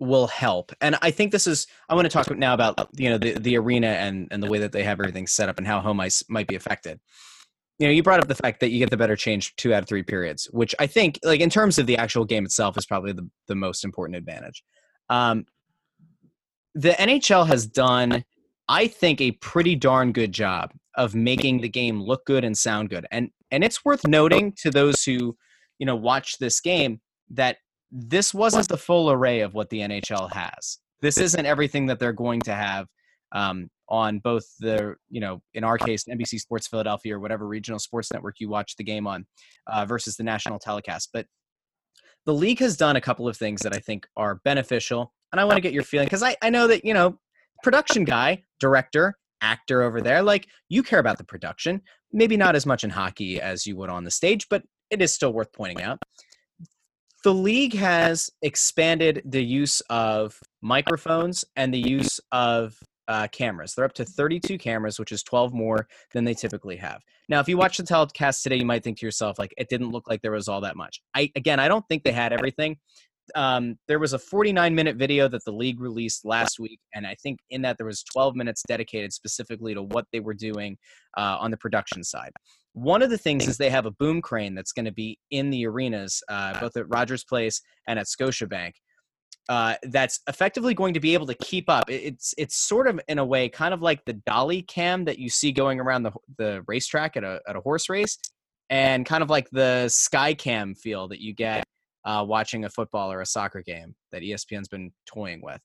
will 0.01 0.29
help, 0.29 0.73
and 0.81 0.97
I 1.03 1.11
think 1.11 1.33
this 1.33 1.47
is 1.47 1.67
I 1.89 1.95
want 1.95 2.07
to 2.07 2.11
talk 2.11 2.31
now 2.37 2.55
about 2.55 2.89
you 2.97 3.11
know 3.11 3.19
the 3.19 3.39
the 3.39 3.59
arena 3.59 3.89
and 3.89 4.29
and 4.31 4.43
the 4.43 4.51
way 4.51 4.59
that 4.59 4.73
they 4.73 4.83
have 4.83 4.99
everything 5.01 5.27
set 5.27 5.49
up 5.49 5.59
and 5.59 5.67
how 5.67 5.81
home 5.81 6.01
ice 6.01 6.25
might 6.29 6.47
be 6.47 6.55
affected. 6.55 7.01
You 7.79 7.87
know, 7.87 7.93
you 7.93 8.03
brought 8.03 8.21
up 8.21 8.29
the 8.29 8.35
fact 8.35 8.61
that 8.61 8.71
you 8.71 8.79
get 8.81 8.91
the 8.91 8.97
better 8.97 9.17
change 9.17 9.55
two 9.57 9.73
out 9.73 9.83
of 9.83 9.89
three 9.89 10.03
periods, 10.03 10.47
which 10.47 10.75
I 10.81 10.87
think, 10.87 11.19
like 11.23 11.41
in 11.41 11.51
terms 11.51 11.79
of 11.79 11.87
the 11.87 11.97
actual 11.97 12.25
game 12.25 12.45
itself, 12.45 12.77
is 12.77 12.87
probably 12.87 13.13
the 13.13 13.29
the 13.47 13.55
most 13.55 13.85
important 13.85 14.17
advantage. 14.17 14.65
Um, 15.09 15.47
the 16.75 16.91
NHL 16.91 17.47
has 17.47 17.67
done, 17.67 18.25
I 18.69 18.89
think, 18.89 19.21
a 19.21 19.33
pretty 19.33 19.75
darn 19.75 20.13
good 20.13 20.33
job 20.33 20.73
of 20.97 21.15
making 21.15 21.61
the 21.61 21.69
game 21.69 22.03
look 22.03 22.25
good 22.27 22.45
and 22.45 22.57
sound 22.57 22.91
good. 22.91 23.07
And 23.11 23.31
and 23.51 23.65
it's 23.65 23.85
worth 23.85 24.07
noting 24.07 24.53
to 24.59 24.71
those 24.71 25.05
who, 25.05 25.37
you 25.79 25.87
know, 25.87 25.97
watch 25.97 26.39
this 26.39 26.61
game 26.61 27.01
that 27.31 27.59
this 27.91 28.35
wasn't 28.35 28.69
the 28.69 28.77
full 28.77 29.11
array 29.11 29.41
of 29.41 29.55
what 29.55 29.71
the 29.71 29.81
NHL 29.81 30.31
has. 30.33 30.79
This 31.01 31.19
isn't 31.19 31.47
everything 31.47 31.87
that 31.87 31.99
they're 31.99 32.13
going 32.13 32.41
to 32.43 32.55
have 32.55 32.87
um, 33.33 33.71
on 33.89 34.19
both 34.19 34.45
the, 34.59 34.95
you 35.09 35.21
know, 35.21 35.41
in 35.55 35.65
our 35.65 35.79
case, 35.79 36.05
NBC 36.05 36.39
Sports 36.41 36.67
Philadelphia 36.67 37.17
or 37.17 37.21
whatever 37.21 37.47
regional 37.47 37.79
sports 37.79 38.13
network 38.13 38.37
you 38.41 38.49
watch 38.49 38.77
the 38.77 38.85
game 38.85 39.07
on 39.07 39.27
uh, 39.67 39.85
versus 39.87 40.17
the 40.17 40.23
national 40.23 40.59
telecast. 40.59 41.11
But 41.13 41.27
the 42.27 42.35
league 42.35 42.59
has 42.61 42.77
done 42.77 42.97
a 42.97 43.01
couple 43.01 43.29
of 43.29 43.37
things 43.37 43.63
that 43.63 43.75
I 43.75 43.79
think 43.79 44.07
are 44.17 44.41
beneficial. 44.45 45.13
And 45.33 45.41
I 45.41 45.45
want 45.45 45.57
to 45.57 45.63
get 45.63 45.73
your 45.73 45.83
feeling 45.83 46.07
because 46.07 46.23
I, 46.23 46.37
I 46.43 46.51
know 46.51 46.67
that, 46.67 46.85
you 46.85 46.95
know, 46.95 47.19
production 47.63 48.05
guy, 48.05 48.45
director, 48.61 49.17
actor 49.41 49.83
over 49.83 50.01
there, 50.01 50.23
like 50.23 50.49
you 50.69 50.83
care 50.83 50.99
about 50.99 51.19
the 51.19 51.25
production. 51.25 51.81
Maybe 52.13 52.37
not 52.37 52.57
as 52.57 52.67
much 52.67 52.85
in 52.85 52.91
hockey 52.91 53.41
as 53.41 53.67
you 53.67 53.77
would 53.77 53.91
on 53.91 54.05
the 54.05 54.11
stage, 54.11 54.47
but 54.49 54.63
it 54.91 55.03
is 55.03 55.13
still 55.13 55.33
worth 55.33 55.53
pointing 55.53 55.83
out 55.83 55.99
the 57.25 57.35
league 57.35 57.75
has 57.75 58.31
expanded 58.43 59.23
the 59.25 59.43
use 59.43 59.81
of 59.91 60.41
microphones 60.63 61.45
and 61.57 61.75
the 61.75 61.89
use 61.89 62.21
of 62.33 62.79
uh, 63.09 63.27
cameras. 63.29 63.75
They're 63.75 63.85
up 63.85 63.95
to 63.95 64.05
32 64.05 64.59
cameras, 64.59 64.99
which 64.99 65.13
is 65.13 65.23
12 65.23 65.53
more 65.53 65.89
than 66.13 66.25
they 66.25 66.35
typically 66.35 66.77
have. 66.77 67.03
Now, 67.29 67.41
if 67.41 67.49
you 67.49 67.57
watch 67.57 67.79
the 67.79 67.83
telecast 67.83 68.43
today, 68.43 68.57
you 68.57 68.67
might 68.67 68.85
think 68.85 68.99
to 68.99 69.07
yourself, 69.07 69.39
like, 69.39 69.55
it 69.57 69.69
didn't 69.69 69.91
look 69.91 70.09
like 70.09 70.23
there 70.23 70.33
was 70.33 70.49
all 70.49 70.61
that 70.61 70.77
much. 70.77 71.01
I 71.15 71.31
again, 71.35 71.59
I 71.59 71.69
don't 71.69 71.87
think 71.89 72.05
they 72.05 72.13
had 72.13 72.33
everything. 72.33 72.77
Um, 73.35 73.79
there 73.89 73.99
was 73.99 74.15
a 74.15 74.19
49 74.19 74.75
minute 74.75 74.97
video 74.97 75.29
that 75.29 75.45
the 75.45 75.53
league 75.53 75.81
released 75.81 76.25
last 76.25 76.59
week, 76.59 76.81
and 76.95 77.07
I 77.07 77.15
think 77.23 77.41
in 77.51 77.63
that 77.63 77.77
there 77.77 77.87
was 77.87 78.03
12 78.03 78.35
minutes 78.35 78.63
dedicated 78.67 79.13
specifically 79.13 79.75
to 79.75 79.83
what 79.83 80.07
they 80.13 80.21
were 80.21 80.35
doing 80.35 80.79
uh, 81.17 81.37
on 81.39 81.51
the 81.51 81.57
production 81.57 82.03
side. 82.05 82.31
One 82.73 83.03
of 83.03 83.11
the 83.11 83.19
things 83.19 83.49
is 83.49 83.59
they 83.59 83.71
have 83.71 83.87
a 83.87 83.91
boom 83.91 84.23
crane 84.23 84.55
that's 84.55 84.73
going 84.73 84.85
to 84.85 84.93
be 84.93 85.19
in 85.31 85.51
the 85.51 85.67
arenas, 85.67 86.23
uh, 86.29 86.59
both 86.61 86.77
at 86.77 86.89
Rogers 86.89 87.25
Place 87.25 87.61
and 87.87 87.99
at 87.99 88.07
Scotiabank. 88.07 88.73
Uh, 89.49 89.75
that's 89.85 90.21
effectively 90.29 90.75
going 90.75 90.93
to 90.93 91.01
be 91.01 91.15
able 91.15 91.27
to 91.27 91.35
keep 91.35 91.71
up. 91.71 91.91
It's 91.91 92.35
it's 92.37 92.57
sort 92.57 92.87
of 92.87 93.01
in 93.09 93.19
a 93.19 93.25
way 93.25 93.49
kind 93.49 93.73
of 93.73 93.81
like 93.81 94.05
the 94.05 94.13
dolly 94.13 94.61
cam 94.63 95.07
that 95.07 95.19
you 95.19 95.31
see 95.31 95.53
going 95.53 95.81
around 95.81 96.03
the 96.03 96.13
the 96.37 96.63
racetrack 96.67 97.17
at 97.17 97.25
a 97.25 97.41
at 97.49 97.57
a 97.57 97.61
horse 97.61 97.89
race, 97.89 98.19
and 98.69 99.07
kind 99.07 99.23
of 99.23 99.31
like 99.31 99.49
the 99.51 99.89
sky 99.89 100.35
cam 100.35 100.75
feel 100.75 101.09
that 101.09 101.21
you 101.21 101.35
get 101.35 101.65
uh, 102.05 102.25
watching 102.27 102.65
a 102.65 102.71
football 102.71 103.11
or 103.11 103.21
a 103.21 103.27
soccer 103.27 103.63
game 103.63 103.95
that 104.13 104.23
ESPN's 104.23 104.69
been 104.69 104.93
toying 105.07 105.41
with. 105.43 105.61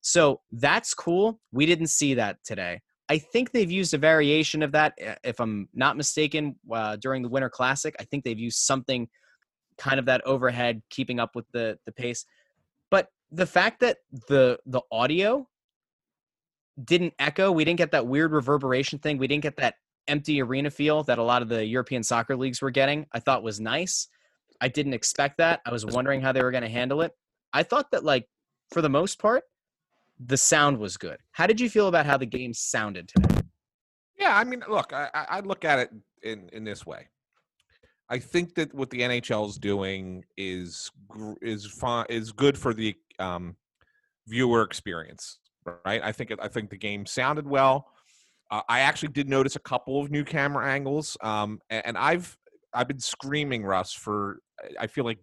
So 0.00 0.40
that's 0.52 0.94
cool. 0.94 1.40
We 1.50 1.66
didn't 1.66 1.88
see 1.88 2.14
that 2.14 2.36
today. 2.44 2.80
I 3.08 3.18
think 3.18 3.52
they've 3.52 3.70
used 3.70 3.94
a 3.94 3.98
variation 3.98 4.62
of 4.62 4.72
that, 4.72 4.94
if 5.24 5.40
I'm 5.40 5.68
not 5.74 5.96
mistaken, 5.96 6.56
uh, 6.72 6.96
during 6.96 7.22
the 7.22 7.28
Winter 7.28 7.50
Classic. 7.50 7.94
I 8.00 8.04
think 8.04 8.24
they've 8.24 8.38
used 8.38 8.58
something 8.58 9.08
kind 9.76 9.98
of 9.98 10.06
that 10.06 10.22
overhead, 10.26 10.82
keeping 10.90 11.20
up 11.20 11.30
with 11.34 11.46
the 11.52 11.78
the 11.84 11.92
pace. 11.92 12.24
But 12.90 13.08
the 13.34 13.46
fact 13.46 13.80
that 13.80 13.98
the 14.28 14.58
the 14.66 14.80
audio 14.92 15.48
didn't 16.82 17.14
echo, 17.18 17.50
we 17.52 17.64
didn't 17.64 17.78
get 17.78 17.92
that 17.92 18.06
weird 18.06 18.32
reverberation 18.32 18.98
thing. 18.98 19.18
We 19.18 19.26
didn't 19.26 19.42
get 19.42 19.56
that 19.56 19.74
empty 20.08 20.42
arena 20.42 20.70
feel 20.70 21.02
that 21.04 21.18
a 21.18 21.22
lot 21.22 21.42
of 21.42 21.48
the 21.48 21.64
European 21.64 22.02
soccer 22.02 22.36
leagues 22.36 22.60
were 22.62 22.70
getting. 22.70 23.06
I 23.12 23.20
thought 23.20 23.42
was 23.42 23.60
nice. 23.60 24.08
I 24.60 24.68
didn't 24.68 24.94
expect 24.94 25.38
that. 25.38 25.60
I 25.66 25.72
was 25.72 25.84
wondering 25.84 26.20
how 26.20 26.32
they 26.32 26.42
were 26.42 26.50
going 26.50 26.62
to 26.62 26.68
handle 26.68 27.02
it. 27.02 27.12
I 27.52 27.62
thought 27.62 27.90
that 27.90 28.04
like 28.04 28.28
for 28.70 28.82
the 28.82 28.88
most 28.88 29.18
part, 29.18 29.44
the 30.18 30.36
sound 30.36 30.78
was 30.78 30.96
good. 30.96 31.18
How 31.32 31.46
did 31.46 31.60
you 31.60 31.68
feel 31.68 31.88
about 31.88 32.06
how 32.06 32.16
the 32.16 32.26
game 32.26 32.54
sounded 32.54 33.08
today? 33.08 33.40
Yeah, 34.18 34.36
I 34.36 34.44
mean, 34.44 34.62
look, 34.68 34.92
I, 34.92 35.08
I 35.12 35.40
look 35.40 35.64
at 35.64 35.80
it 35.80 35.90
in 36.22 36.48
in 36.52 36.62
this 36.64 36.86
way. 36.86 37.08
I 38.10 38.18
think 38.18 38.54
that 38.54 38.72
what 38.74 38.90
the 38.90 39.00
NHL 39.00 39.48
is 39.48 39.56
doing 39.56 40.24
is 40.36 40.90
is 41.40 41.66
fun, 41.66 42.06
is 42.08 42.32
good 42.32 42.56
for 42.56 42.74
the 42.74 42.94
um, 43.18 43.56
viewer 44.26 44.62
experience, 44.62 45.38
right? 45.84 46.00
I 46.02 46.12
think 46.12 46.32
I 46.40 46.48
think 46.48 46.70
the 46.70 46.78
game 46.78 47.06
sounded 47.06 47.46
well. 47.46 47.88
Uh, 48.50 48.60
I 48.68 48.80
actually 48.80 49.08
did 49.10 49.28
notice 49.28 49.56
a 49.56 49.60
couple 49.60 50.00
of 50.00 50.10
new 50.10 50.24
camera 50.24 50.70
angles, 50.70 51.16
um, 51.22 51.60
and, 51.70 51.86
and 51.86 51.98
I've 51.98 52.36
I've 52.72 52.88
been 52.88 53.00
screaming 53.00 53.64
Russ 53.64 53.92
for 53.92 54.40
I 54.78 54.86
feel 54.86 55.04
like 55.04 55.18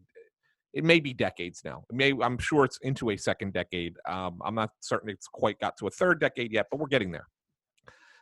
it 0.73 0.83
may 0.83 0.99
be 0.99 1.13
decades 1.13 1.61
now. 1.63 1.83
It 1.89 1.95
may 1.95 2.13
I'm 2.21 2.37
sure 2.37 2.65
it's 2.65 2.79
into 2.81 3.11
a 3.11 3.17
second 3.17 3.53
decade. 3.53 3.95
Um, 4.07 4.39
I'm 4.43 4.55
not 4.55 4.71
certain 4.79 5.09
it's 5.09 5.27
quite 5.27 5.59
got 5.59 5.77
to 5.77 5.87
a 5.87 5.91
third 5.91 6.19
decade 6.19 6.51
yet, 6.51 6.67
but 6.71 6.79
we're 6.79 6.87
getting 6.87 7.11
there. 7.11 7.27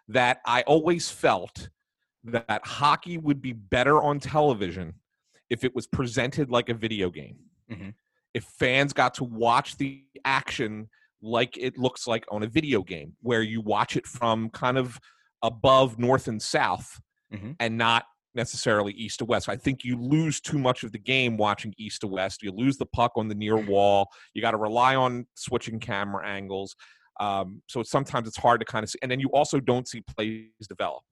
That 0.08 0.40
I 0.46 0.64
always 0.64 1.10
felt 1.10 1.70
that 2.24 2.66
hockey 2.66 3.18
would 3.18 3.42
be 3.42 3.54
better 3.54 4.02
on 4.02 4.20
television 4.20 4.96
if 5.50 5.64
it 5.64 5.74
was 5.76 5.88
presented 5.88 6.50
like 6.50 6.70
a 6.70 6.74
video 6.74 7.10
game. 7.10 7.38
Mm-hmm. 7.72 7.90
If 8.34 8.44
fans 8.44 8.94
got 8.94 9.16
to 9.16 9.24
watch 9.24 9.78
the 9.78 10.04
action 10.26 10.90
like 11.22 11.58
it 11.58 11.78
looks 11.78 12.08
like 12.08 12.26
on 12.30 12.44
a 12.44 12.48
video 12.48 12.82
game, 12.82 13.14
where 13.22 13.42
you 13.42 13.62
watch 13.62 13.98
it 13.98 14.06
from 14.06 14.50
kind 14.50 14.78
of 14.78 15.00
above 15.42 16.00
north 16.00 16.28
and 16.28 16.42
south 16.42 17.00
mm-hmm. 17.34 17.52
and 17.60 17.78
not 17.78 18.06
necessarily 18.36 18.94
east 18.94 19.20
to 19.20 19.26
west. 19.26 19.50
I 19.50 19.56
think 19.56 19.84
you 19.84 19.98
lose 19.98 20.40
too 20.40 20.60
much 20.60 20.84
of 20.84 20.92
the 20.92 21.00
game 21.00 21.38
watching 21.38 21.74
east 21.78 22.02
to 22.02 22.08
west. 22.08 22.44
You 22.44 22.52
lose 22.52 22.78
the 22.78 22.86
puck 22.86 23.14
on 23.16 23.28
the 23.28 23.36
near 23.36 23.58
wall. 23.58 24.10
You 24.34 24.42
got 24.42 24.52
to 24.52 24.58
rely 24.58 24.96
on 24.96 25.26
switching 25.36 25.80
camera 25.80 26.28
angles. 26.28 26.76
Um, 27.20 27.62
so 27.68 27.84
sometimes 27.84 28.28
it's 28.28 28.38
hard 28.38 28.62
to 28.62 28.66
kind 28.66 28.84
of 28.84 28.90
see. 28.90 29.00
And 29.02 29.12
then 29.12 29.20
you 29.20 29.30
also 29.30 29.60
don't 29.60 29.88
see 29.88 30.02
plays 30.02 30.48
develop. 30.68 31.04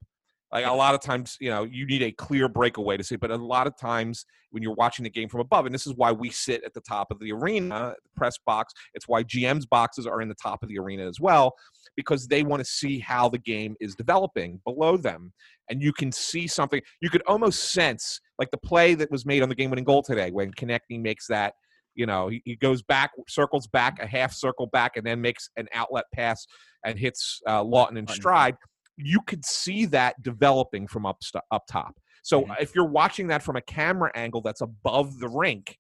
Like 0.52 0.66
a 0.66 0.72
lot 0.72 0.96
of 0.96 1.02
times, 1.02 1.38
you 1.42 1.50
know, 1.50 1.64
you 1.64 1.86
need 1.86 2.02
a 2.02 2.12
clear 2.12 2.48
breakaway 2.48 2.96
to 2.96 3.04
see. 3.04 3.18
But 3.18 3.32
a 3.32 3.36
lot 3.36 3.68
of 3.68 3.78
times, 3.78 4.26
when 4.52 4.64
you're 4.64 4.76
watching 4.76 5.04
the 5.04 5.10
game 5.10 5.28
from 5.28 5.42
above, 5.42 5.66
and 5.66 5.76
this 5.76 5.86
is 5.86 5.94
why 5.96 6.12
we 6.12 6.30
sit 6.30 6.64
at 6.64 6.74
the 6.74 6.82
top 6.82 7.12
of 7.12 7.20
the 7.20 7.34
arena, 7.34 7.96
the 8.02 8.10
press 8.16 8.38
box. 8.46 8.74
It's 8.94 9.08
why 9.08 9.24
GM's 9.24 9.66
boxes 9.66 10.08
are 10.08 10.22
in 10.22 10.30
the 10.30 10.36
top 10.42 10.64
of 10.64 10.70
the 10.70 10.80
arena 10.80 11.06
as 11.06 11.20
well, 11.20 11.54
because 11.98 12.28
they 12.28 12.44
want 12.44 12.62
to 12.62 12.66
see 12.66 13.00
how 13.00 13.28
the 13.28 13.40
game 13.40 13.76
is 13.82 13.94
developing 13.94 14.62
below 14.66 14.96
them, 14.96 15.34
and 15.70 15.82
you 15.82 15.92
can 15.92 16.14
see 16.14 16.48
something. 16.48 16.82
You 17.02 17.10
could 17.10 17.24
almost 17.28 17.72
sense, 17.72 18.22
like 18.40 18.50
the 18.52 18.58
play 18.58 18.94
that 18.96 19.12
was 19.12 19.26
made 19.26 19.44
on 19.44 19.50
the 19.50 19.56
game-winning 19.56 19.84
goal 19.84 20.02
today, 20.02 20.32
when 20.32 20.52
Konecny 20.54 21.02
makes 21.02 21.28
that 21.28 21.56
you 21.94 22.06
know 22.06 22.30
he, 22.30 22.42
he, 22.46 22.56
goes 22.56 22.84
back 22.84 23.10
circles 23.28 23.68
back 23.68 23.98
a 24.00 24.06
half 24.06 24.32
circle 24.32 24.68
back 24.68 24.98
and 24.98 25.06
then 25.06 25.20
makes 25.20 25.50
an 25.58 25.68
outlet 25.74 26.06
pass 26.14 26.46
and 26.86 27.00
hits 27.00 27.42
uh, 27.48 27.64
Laughton 27.64 27.98
in 27.98 28.08
stride 28.08 28.56
you 28.98 29.22
could 29.22 29.46
see 29.46 29.86
that 29.86 30.22
developing 30.24 30.88
from 30.88 31.06
up 31.06 31.18
st- 31.22 31.44
up 31.52 31.66
top. 31.70 31.98
So 32.24 32.42
mm-hmm. 32.42 32.54
if 32.60 32.76
you're 32.76 32.88
watching 32.88 33.28
that 33.28 33.44
from 33.44 33.56
a 33.56 33.62
camera 33.62 34.12
angle 34.16 34.42
that's 34.42 34.62
above 34.62 35.20
the 35.20 35.30
rink, 35.30 35.78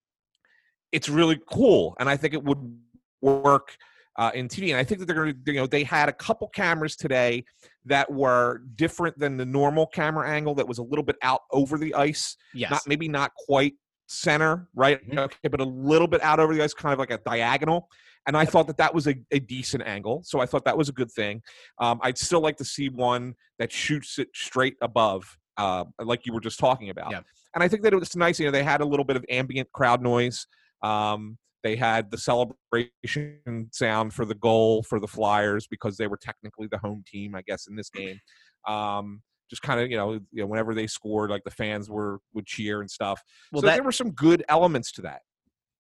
it's 0.92 1.10
really 1.10 1.40
cool, 1.50 1.96
and 2.00 2.10
I 2.10 2.16
think 2.16 2.34
it 2.34 2.44
would 2.44 2.80
work 3.22 3.76
uh, 4.18 4.32
in 4.34 4.48
TV. 4.48 4.70
And 4.70 4.78
I 4.78 4.84
think 4.84 5.00
that 5.00 5.06
they're 5.06 5.16
going 5.16 5.34
to, 5.34 5.52
you 5.52 5.60
know, 5.60 5.68
they 5.68 5.84
had 5.84 6.10
a 6.10 6.14
couple 6.14 6.48
cameras 6.50 6.96
today 6.96 7.44
that 7.86 8.12
were 8.12 8.64
different 8.76 9.18
than 9.20 9.38
the 9.38 9.46
normal 9.46 9.86
camera 9.88 10.30
angle 10.30 10.56
that 10.56 10.68
was 10.68 10.78
a 10.78 10.84
little 10.84 11.04
bit 11.04 11.18
out 11.22 11.42
over 11.52 11.78
the 11.78 11.94
ice. 11.94 12.36
Yes. 12.54 12.72
Not 12.72 12.82
maybe 12.88 13.08
not 13.08 13.32
quite 13.36 13.74
center, 14.08 14.68
right? 14.76 15.06
Mm-hmm. 15.08 15.20
Okay, 15.20 15.48
but 15.50 15.60
a 15.60 15.66
little 15.66 16.08
bit 16.08 16.24
out 16.24 16.40
over 16.40 16.54
the 16.56 16.64
ice, 16.64 16.74
kind 16.74 16.94
of 16.94 17.00
like 17.00 17.12
a 17.12 17.20
diagonal 17.20 17.90
and 18.28 18.38
I 18.38 18.46
thought 18.46 18.68
that 18.68 18.78
that 18.78 18.94
was 18.94 19.08
a, 19.08 19.16
a 19.32 19.40
decent 19.40 19.84
angle. 19.88 20.22
So 20.26 20.40
I 20.42 20.46
thought 20.46 20.66
that 20.66 20.78
was 20.78 20.90
a 20.90 20.94
good 20.94 21.12
thing. 21.12 21.42
Um, 21.80 22.00
I'd 22.04 22.18
still 22.18 22.42
like 22.42 22.58
to 22.58 22.66
see 22.66 22.90
one 22.90 23.34
that 23.58 23.72
shoots 23.72 24.20
it 24.20 24.28
straight 24.36 24.76
above, 24.82 25.38
uh, 25.56 25.86
like 26.00 26.26
you 26.26 26.34
were 26.34 26.42
just 26.42 26.60
talking 26.60 26.90
about. 26.90 27.12
Yeah. 27.12 27.22
And 27.56 27.64
I 27.64 27.68
think 27.68 27.84
that 27.84 27.94
it 27.94 28.00
was 28.00 28.16
nice. 28.16 28.40
You 28.40 28.46
know, 28.46 28.52
they 28.52 28.64
had 28.64 28.82
a 28.82 28.86
little 28.86 29.06
bit 29.06 29.16
of 29.16 29.26
ambient 29.30 29.72
crowd 29.72 30.02
noise. 30.02 30.46
Um, 30.84 31.38
they 31.64 31.76
had 31.76 32.12
the 32.12 32.18
celebration 32.18 33.70
sound 33.72 34.14
for 34.14 34.26
the 34.26 34.36
goal 34.36 34.84
for 34.84 35.00
the 35.00 35.08
Flyers 35.08 35.66
because 35.66 35.98
they 35.98 36.08
were 36.08 36.18
technically 36.18 36.68
the 36.70 36.78
home 36.78 37.04
team, 37.08 37.34
I 37.34 37.42
guess, 37.48 37.68
in 37.68 37.76
this 37.76 37.90
game. 37.90 38.20
Um, 38.68 39.22
just 39.50 39.62
kind 39.62 39.80
of 39.80 39.90
you 39.90 39.98
know, 39.98 40.14
you 40.14 40.42
know, 40.42 40.46
whenever 40.46 40.76
they 40.76 40.88
scored, 40.88 41.30
like 41.30 41.44
the 41.46 41.52
fans 41.52 41.90
were 41.90 42.20
would 42.34 42.46
cheer 42.46 42.82
and 42.82 42.92
stuff. 42.92 43.22
Well, 43.52 43.62
so 43.62 43.68
that, 43.68 43.76
there 43.76 43.84
were 43.84 43.94
some 43.94 44.12
good 44.12 44.44
elements 44.50 44.92
to 44.94 45.02
that. 45.04 45.22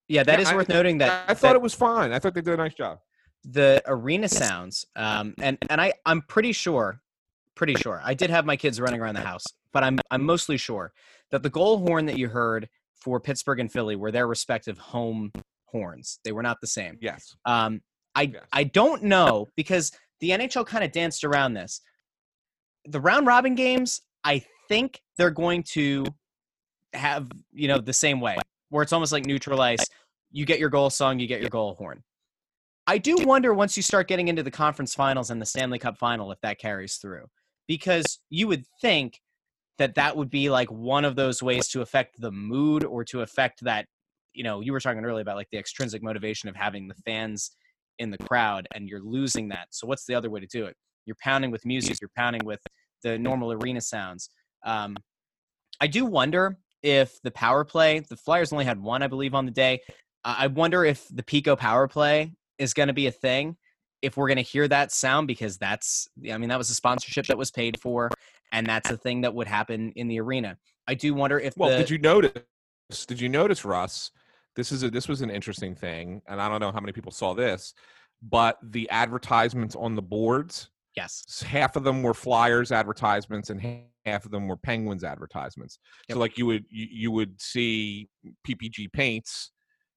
Yeah, 0.07 0.23
that 0.23 0.39
yeah, 0.39 0.47
is 0.47 0.53
worth 0.53 0.69
noting. 0.69 0.97
That 0.99 1.25
I 1.27 1.33
thought 1.33 1.49
that 1.49 1.55
it 1.55 1.61
was 1.61 1.73
fine. 1.73 2.11
I 2.11 2.19
thought 2.19 2.33
they 2.33 2.41
did 2.41 2.53
a 2.53 2.57
nice 2.57 2.73
job. 2.73 2.99
The 3.43 3.81
arena 3.85 4.27
sounds, 4.29 4.85
um, 4.95 5.33
and 5.39 5.57
and 5.69 5.81
I 5.81 5.93
I'm 6.05 6.21
pretty 6.23 6.53
sure, 6.53 7.01
pretty 7.55 7.75
sure. 7.75 8.01
I 8.03 8.13
did 8.13 8.29
have 8.29 8.45
my 8.45 8.55
kids 8.55 8.79
running 8.79 9.01
around 9.01 9.15
the 9.15 9.21
house, 9.21 9.43
but 9.73 9.83
I'm 9.83 9.99
I'm 10.09 10.23
mostly 10.23 10.57
sure 10.57 10.93
that 11.31 11.43
the 11.43 11.49
goal 11.49 11.79
horn 11.79 12.05
that 12.05 12.17
you 12.17 12.29
heard 12.29 12.69
for 12.95 13.19
Pittsburgh 13.19 13.59
and 13.59 13.71
Philly 13.71 13.95
were 13.95 14.11
their 14.11 14.27
respective 14.27 14.77
home 14.77 15.31
horns. 15.65 16.19
They 16.23 16.31
were 16.31 16.43
not 16.43 16.57
the 16.61 16.67
same. 16.67 16.97
Yes. 17.01 17.35
Um, 17.45 17.81
I 18.15 18.23
yes. 18.23 18.43
I 18.53 18.63
don't 18.63 19.03
know 19.03 19.47
because 19.55 19.91
the 20.21 20.29
NHL 20.29 20.65
kind 20.65 20.83
of 20.83 20.91
danced 20.91 21.23
around 21.23 21.53
this. 21.53 21.81
The 22.85 23.01
round 23.01 23.27
robin 23.27 23.55
games, 23.55 24.01
I 24.23 24.43
think 24.69 25.01
they're 25.17 25.31
going 25.31 25.63
to 25.71 26.05
have 26.93 27.29
you 27.51 27.67
know 27.67 27.79
the 27.79 27.93
same 27.93 28.21
way 28.21 28.37
where 28.69 28.83
it's 28.83 28.93
almost 28.93 29.11
like 29.11 29.25
neutral 29.25 29.61
ice. 29.61 29.85
You 30.31 30.45
get 30.45 30.59
your 30.59 30.69
goal 30.69 30.89
song, 30.89 31.19
you 31.19 31.27
get 31.27 31.41
your 31.41 31.49
goal 31.49 31.75
horn. 31.75 32.03
I 32.85 32.97
do 32.97 33.17
wonder 33.21 33.53
once 33.53 33.75
you 33.75 33.83
start 33.83 34.07
getting 34.07 34.29
into 34.29 34.43
the 34.43 34.51
conference 34.51 34.95
finals 34.95 35.29
and 35.29 35.41
the 35.41 35.45
Stanley 35.45 35.79
Cup 35.79 35.97
final 35.97 36.31
if 36.31 36.39
that 36.41 36.59
carries 36.59 36.95
through. 36.95 37.25
Because 37.67 38.19
you 38.29 38.47
would 38.47 38.65
think 38.81 39.19
that 39.77 39.95
that 39.95 40.15
would 40.15 40.29
be 40.29 40.49
like 40.49 40.71
one 40.71 41.03
of 41.05 41.15
those 41.15 41.43
ways 41.43 41.67
to 41.69 41.81
affect 41.81 42.19
the 42.19 42.31
mood 42.31 42.85
or 42.85 43.03
to 43.05 43.21
affect 43.21 43.63
that, 43.63 43.85
you 44.33 44.43
know, 44.43 44.61
you 44.61 44.71
were 44.71 44.79
talking 44.79 45.03
earlier 45.03 45.21
about 45.21 45.35
like 45.35 45.49
the 45.51 45.57
extrinsic 45.57 46.01
motivation 46.01 46.47
of 46.47 46.55
having 46.55 46.87
the 46.87 46.95
fans 47.05 47.51
in 47.99 48.09
the 48.09 48.17
crowd 48.17 48.67
and 48.73 48.87
you're 48.87 49.03
losing 49.03 49.49
that. 49.49 49.67
So 49.71 49.85
what's 49.85 50.05
the 50.05 50.15
other 50.15 50.29
way 50.29 50.39
to 50.39 50.47
do 50.47 50.65
it? 50.65 50.75
You're 51.05 51.17
pounding 51.21 51.51
with 51.51 51.65
music, 51.65 51.97
you're 52.01 52.11
pounding 52.15 52.45
with 52.45 52.61
the 53.03 53.17
normal 53.19 53.51
arena 53.51 53.81
sounds. 53.81 54.29
Um, 54.65 54.95
I 55.79 55.87
do 55.87 56.05
wonder 56.05 56.57
if 56.83 57.21
the 57.21 57.31
power 57.31 57.63
play, 57.63 57.99
the 57.99 58.17
Flyers 58.17 58.51
only 58.51 58.65
had 58.65 58.81
one, 58.81 59.03
I 59.03 59.07
believe, 59.07 59.33
on 59.33 59.45
the 59.45 59.51
day. 59.51 59.81
I 60.23 60.47
wonder 60.47 60.83
if 60.83 61.07
the 61.09 61.23
PECO 61.23 61.57
power 61.57 61.87
play 61.87 62.33
is 62.57 62.73
going 62.73 62.87
to 62.87 62.93
be 62.93 63.07
a 63.07 63.11
thing 63.11 63.55
if 64.01 64.17
we're 64.17 64.27
going 64.27 64.37
to 64.37 64.43
hear 64.43 64.67
that 64.67 64.91
sound 64.91 65.27
because 65.27 65.57
that's 65.57 66.07
i 66.31 66.37
mean 66.37 66.49
that 66.49 66.57
was 66.57 66.69
a 66.69 66.75
sponsorship 66.75 67.25
that 67.27 67.37
was 67.37 67.51
paid 67.51 67.79
for 67.79 68.09
and 68.51 68.65
that's 68.67 68.89
a 68.89 68.97
thing 68.97 69.21
that 69.21 69.33
would 69.33 69.47
happen 69.47 69.91
in 69.95 70.07
the 70.07 70.19
arena 70.19 70.57
i 70.87 70.93
do 70.93 71.13
wonder 71.13 71.39
if 71.39 71.55
well 71.57 71.69
the, 71.69 71.77
did 71.77 71.89
you 71.89 71.97
notice 71.97 72.31
did 73.07 73.19
you 73.19 73.29
notice 73.29 73.65
russ 73.65 74.11
this 74.55 74.71
is 74.71 74.83
a, 74.83 74.89
this 74.89 75.07
was 75.07 75.21
an 75.21 75.29
interesting 75.29 75.75
thing 75.75 76.21
and 76.27 76.41
i 76.41 76.47
don't 76.47 76.59
know 76.59 76.71
how 76.71 76.79
many 76.79 76.91
people 76.91 77.11
saw 77.11 77.33
this 77.33 77.73
but 78.21 78.57
the 78.61 78.89
advertisements 78.89 79.75
on 79.75 79.95
the 79.95 80.01
boards 80.01 80.69
yes 80.95 81.43
half 81.45 81.75
of 81.75 81.83
them 81.83 82.03
were 82.03 82.13
flyers 82.13 82.71
advertisements 82.71 83.49
and 83.49 83.59
half 84.07 84.25
of 84.25 84.31
them 84.31 84.47
were 84.47 84.57
penguins 84.57 85.03
advertisements 85.03 85.79
yep. 86.07 86.15
so 86.15 86.19
like 86.19 86.37
you 86.37 86.45
would 86.45 86.65
you, 86.69 86.87
you 86.89 87.11
would 87.11 87.39
see 87.41 88.07
ppg 88.47 88.91
paints 88.91 89.51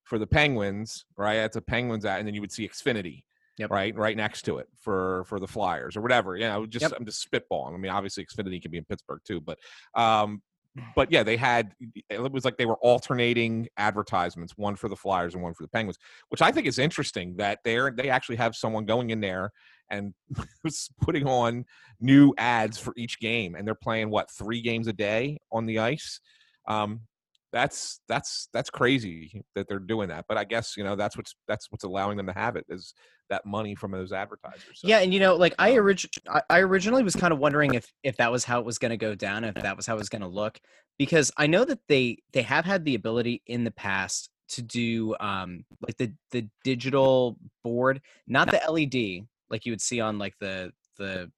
for 0.05 0.19
the 0.19 0.27
penguins 0.27 1.05
right 1.17 1.37
that's 1.37 1.57
a 1.57 1.63
penguins 1.63 2.05
ad 2.05 2.19
and 2.19 2.27
then 2.27 2.35
you 2.35 2.41
would 2.41 2.53
see 2.53 2.69
xfinity 2.69 3.23
Yep. 3.59 3.71
right 3.73 3.95
right 3.95 4.17
next 4.17 4.43
to 4.43 4.57
it 4.57 4.69
for 4.79 5.25
for 5.27 5.39
the 5.39 5.47
flyers 5.47 5.95
or 5.95 6.01
whatever 6.01 6.35
you 6.35 6.47
know 6.47 6.65
just 6.65 6.83
yep. 6.83 6.93
i'm 6.97 7.05
just 7.05 7.31
spitballing 7.31 7.75
i 7.75 7.77
mean 7.77 7.93
obviously 7.93 8.25
xfinity 8.25 8.63
can 8.63 8.71
be 8.71 8.79
in 8.79 8.85
pittsburgh 8.87 9.21
too 9.23 9.39
but 9.39 9.59
um 9.95 10.41
but 10.95 11.11
yeah 11.11 11.23
they 11.23 11.37
had 11.37 11.75
it 12.09 12.33
was 12.33 12.45
like 12.45 12.57
they 12.57 12.65
were 12.65 12.77
alternating 12.77 13.69
advertisements 13.77 14.57
one 14.57 14.77
for 14.77 14.89
the 14.89 14.97
flyers 14.97 15.35
and 15.35 15.43
one 15.43 15.53
for 15.53 15.63
the 15.65 15.69
penguins 15.69 15.99
which 16.29 16.41
i 16.41 16.51
think 16.51 16.67
is 16.67 16.79
interesting 16.79 17.37
that 17.37 17.59
they're 17.65 17.91
they 17.91 18.09
actually 18.09 18.37
have 18.37 18.55
someone 18.55 18.87
going 18.87 19.11
in 19.11 19.21
there 19.21 19.51
and 19.91 20.15
putting 21.01 21.27
on 21.27 21.65
new 22.01 22.33
ads 22.39 22.79
for 22.79 22.93
each 22.97 23.21
game 23.21 23.55
and 23.55 23.67
they're 23.67 23.75
playing 23.75 24.11
what 24.11 24.31
three 24.31 24.61
games 24.61 24.87
a 24.87 24.93
day 24.93 25.39
on 25.53 25.67
the 25.67 25.79
ice? 25.79 26.21
Um 26.69 27.01
that's 27.53 28.01
that's 28.09 28.49
that's 28.53 28.71
crazy 28.71 29.43
that 29.55 29.67
they're 29.69 29.79
doing 29.79 30.09
that 30.09 30.25
but 30.29 30.37
i 30.37 30.45
guess 30.45 30.77
you 30.77 30.85
know 30.85 30.95
that's 30.95 31.17
what's 31.17 31.35
that's 31.49 31.67
what's 31.71 31.85
allowing 31.85 32.17
them 32.17 32.27
to 32.27 32.33
have 32.33 32.57
it 32.57 32.65
is 32.69 32.95
that 33.29 33.45
money 33.45 33.75
from 33.75 33.91
those 33.91 34.13
advertisers 34.13 34.81
so, 34.81 34.89
yeah 34.89 34.99
and 34.99 35.13
you 35.13 35.21
know 35.21 35.35
like 35.37 35.55
i 35.59 35.73
orig- 35.73 36.09
i 36.49 36.59
originally 36.61 37.03
was 37.03 37.17
kind 37.17 37.33
of 37.33 37.39
wondering 37.39 37.75
if 37.75 37.93
if 38.03 38.17
that 38.17 38.31
was 38.31 38.45
how 38.45 38.59
it 38.61 38.65
was 38.65 38.79
going 38.79 38.91
to 38.91 38.97
go 38.97 39.15
down 39.15 39.45
if 39.45 39.55
that 39.55 39.77
was 39.77 39.87
how 39.87 39.95
it 39.95 39.99
was 39.99 40.09
going 40.09 40.23
to 40.23 40.29
look 40.29 40.61
because 40.99 41.33
i 41.37 41.47
know 41.47 41.65
that 41.65 41.81
they 41.89 42.17
they 42.33 42.43
have 42.43 42.65
had 42.65 42.85
the 42.85 42.95
ability 42.95 43.43
in 43.47 43.65
the 43.65 43.71
past 43.73 44.31
to 44.49 44.63
do 44.63 45.15
um 45.21 45.65
like 45.87 45.97
the 45.97 46.13
the 46.31 46.47
digital 46.65 47.37
board 47.65 48.01
not 48.27 48.51
the 48.51 48.61
led 48.71 49.27
like 49.51 49.67
you 49.67 49.73
would 49.73 49.81
see 49.81 50.01
on 50.01 50.19
like 50.19 50.35
the 50.41 50.73
the 50.99 51.31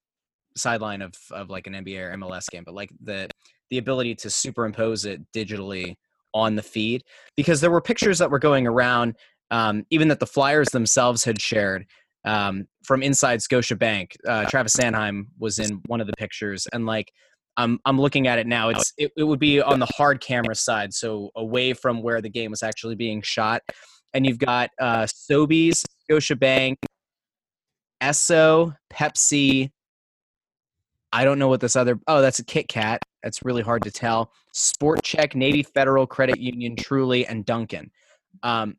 sideline 0.57 1.03
of 1.03 1.15
of 1.31 1.51
like 1.51 1.67
an 1.67 1.73
nba 1.73 2.13
or 2.13 2.17
mls 2.17 2.49
game 2.51 2.63
but 2.65 2.75
like 2.75 2.91
the 3.03 3.29
the 3.71 3.79
ability 3.79 4.15
to 4.15 4.29
superimpose 4.29 5.07
it 5.07 5.21
digitally 5.35 5.95
on 6.35 6.57
the 6.57 6.63
feed 6.63 7.03
because 7.37 7.61
there 7.61 7.71
were 7.71 7.81
pictures 7.81 8.19
that 8.19 8.31
were 8.31 8.39
going 8.39 8.67
around 8.67 9.17
um, 9.51 9.85
even 9.91 10.09
that 10.09 10.19
the 10.19 10.27
flyers 10.27 10.69
themselves 10.71 11.25
had 11.25 11.41
shared 11.41 11.85
um, 12.25 12.67
from 12.85 13.03
inside 13.03 13.43
scotia 13.43 13.77
bank 13.77 14.17
uh, 14.27 14.45
travis 14.47 14.77
sanheim 14.77 15.25
was 15.39 15.59
in 15.59 15.81
one 15.87 16.01
of 16.01 16.07
the 16.07 16.13
pictures 16.19 16.67
and 16.73 16.87
like 16.87 17.11
i'm, 17.57 17.79
I'm 17.85 18.01
looking 18.01 18.27
at 18.27 18.39
it 18.39 18.47
now 18.47 18.69
it's 18.69 18.93
it, 18.99 19.11
it 19.17 19.25
would 19.25 19.41
be 19.41 19.61
on 19.61 19.79
the 19.79 19.89
hard 19.97 20.21
camera 20.21 20.55
side 20.55 20.93
so 20.93 21.31
away 21.37 21.73
from 21.73 22.03
where 22.03 22.21
the 22.21 22.31
game 22.31 22.51
was 22.51 22.63
actually 22.63 22.95
being 22.95 23.23
shot 23.23 23.63
and 24.15 24.27
you've 24.27 24.39
got 24.39 24.71
uh, 24.81 25.07
sobeys 25.07 25.83
scotia 26.05 26.37
bank 26.37 26.79
esso 28.03 28.77
pepsi 28.93 29.71
I 31.13 31.25
don't 31.25 31.39
know 31.39 31.49
what 31.49 31.61
this 31.61 31.77
other. 31.77 32.01
Oh, 32.07 32.23
that's 32.23 32.39
a 32.39 32.45
Kit 32.45 32.69
Kat. 32.69 33.03
That's 33.23 33.45
really 33.45 33.63
hard 33.63 33.83
to 33.83 33.91
tell. 33.91 34.33
Sport 34.53 35.03
Chek, 35.03 35.35
Navy 35.35 35.63
Federal 35.63 36.07
Credit 36.07 36.41
Union, 36.41 36.75
Truly, 36.75 37.27
and 37.27 37.45
Duncan. 37.45 37.91
Um, 38.43 38.77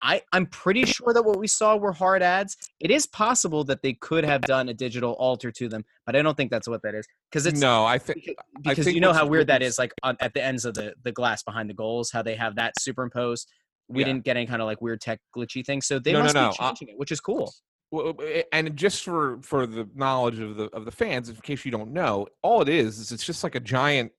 I 0.00 0.22
I'm 0.32 0.46
pretty 0.46 0.84
sure 0.84 1.12
that 1.12 1.22
what 1.22 1.38
we 1.38 1.46
saw 1.46 1.76
were 1.76 1.92
hard 1.92 2.22
ads. 2.22 2.56
It 2.80 2.90
is 2.90 3.06
possible 3.06 3.64
that 3.64 3.82
they 3.82 3.94
could 3.94 4.24
have 4.24 4.40
done 4.42 4.68
a 4.68 4.74
digital 4.74 5.12
alter 5.14 5.50
to 5.50 5.68
them, 5.68 5.84
but 6.06 6.14
I 6.14 6.22
don't 6.22 6.36
think 6.36 6.50
that's 6.50 6.68
what 6.68 6.82
that 6.82 6.94
is. 6.94 7.06
Because 7.30 7.46
it's 7.46 7.60
no, 7.60 7.84
I 7.84 7.98
think 7.98 8.24
because, 8.24 8.36
because 8.62 8.78
I 8.78 8.82
think 8.84 8.94
you 8.94 9.00
know 9.00 9.12
how 9.12 9.26
weird 9.26 9.48
that 9.48 9.60
is. 9.60 9.78
Like 9.78 9.92
on, 10.04 10.16
at 10.20 10.34
the 10.34 10.42
ends 10.42 10.64
of 10.64 10.74
the 10.74 10.94
the 11.02 11.12
glass 11.12 11.42
behind 11.42 11.68
the 11.68 11.74
goals, 11.74 12.10
how 12.12 12.22
they 12.22 12.36
have 12.36 12.54
that 12.56 12.74
superimposed. 12.78 13.50
We 13.88 14.00
yeah. 14.00 14.06
didn't 14.06 14.24
get 14.24 14.36
any 14.36 14.46
kind 14.46 14.62
of 14.62 14.66
like 14.66 14.80
weird 14.80 15.00
tech 15.00 15.18
glitchy 15.36 15.66
thing, 15.66 15.82
so 15.82 15.98
they 15.98 16.12
no, 16.12 16.22
must 16.22 16.34
no, 16.34 16.44
no. 16.44 16.50
be 16.50 16.56
changing 16.56 16.88
uh, 16.90 16.92
it, 16.92 16.98
which 16.98 17.10
is 17.10 17.20
cool 17.20 17.52
Uh, 17.94 18.12
and 18.52 18.76
just 18.76 19.04
for 19.04 19.38
for 19.42 19.66
the 19.66 19.88
knowledge 19.94 20.38
of 20.40 20.56
the 20.56 20.64
of 20.74 20.84
the 20.84 20.90
fans, 20.90 21.28
in 21.28 21.36
case 21.36 21.64
you 21.64 21.70
don't 21.70 21.92
know, 21.92 22.26
all 22.42 22.60
it 22.60 22.68
is 22.68 22.98
is 22.98 23.12
it's 23.12 23.24
just 23.24 23.42
like 23.42 23.54
a 23.54 23.60
giant 23.60 24.12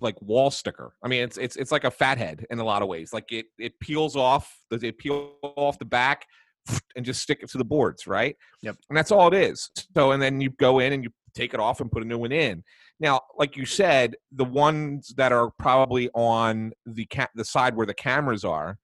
like 0.00 0.20
wall 0.20 0.50
sticker. 0.50 0.94
I 1.02 1.08
mean, 1.08 1.22
it's 1.22 1.38
it's 1.38 1.56
it's 1.56 1.72
like 1.72 1.84
a 1.84 1.90
fathead 1.90 2.46
in 2.50 2.58
a 2.58 2.64
lot 2.64 2.82
of 2.82 2.88
ways. 2.88 3.12
Like 3.12 3.32
it 3.32 3.46
it 3.58 3.78
peels 3.80 4.16
off, 4.16 4.54
does 4.70 4.82
it 4.82 4.98
peel 4.98 5.32
off 5.42 5.78
the 5.78 5.84
back 5.84 6.26
and 6.96 7.04
just 7.04 7.22
stick 7.22 7.40
it 7.42 7.50
to 7.50 7.58
the 7.58 7.64
boards, 7.64 8.06
right? 8.06 8.36
Yep. 8.62 8.76
And 8.90 8.96
that's 8.96 9.10
all 9.10 9.28
it 9.28 9.34
is. 9.34 9.70
So 9.96 10.12
and 10.12 10.22
then 10.22 10.40
you 10.40 10.50
go 10.50 10.78
in 10.78 10.92
and 10.92 11.02
you 11.02 11.10
take 11.34 11.54
it 11.54 11.60
off 11.60 11.80
and 11.80 11.90
put 11.90 12.02
a 12.02 12.06
new 12.06 12.18
one 12.18 12.32
in. 12.32 12.62
Now, 13.00 13.20
like 13.36 13.56
you 13.56 13.64
said, 13.64 14.16
the 14.32 14.44
ones 14.44 15.14
that 15.16 15.32
are 15.32 15.50
probably 15.58 16.10
on 16.14 16.72
the 16.84 17.06
ca- 17.06 17.28
the 17.34 17.44
side 17.44 17.76
where 17.76 17.86
the 17.86 17.94
cameras 17.94 18.44
are, 18.44 18.76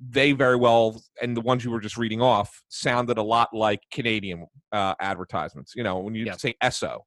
they 0.00 0.32
very 0.32 0.56
well 0.56 1.02
and 1.20 1.36
the 1.36 1.40
ones 1.42 1.64
you 1.64 1.70
were 1.70 1.80
just 1.80 1.98
reading 1.98 2.22
off 2.22 2.62
sounded 2.68 3.18
a 3.18 3.22
lot 3.22 3.48
like 3.52 3.80
Canadian 3.92 4.46
uh, 4.72 4.94
advertisements. 5.00 5.74
You 5.76 5.82
know, 5.82 5.98
when 5.98 6.14
you 6.14 6.32
say 6.38 6.54
Esso, 6.62 7.00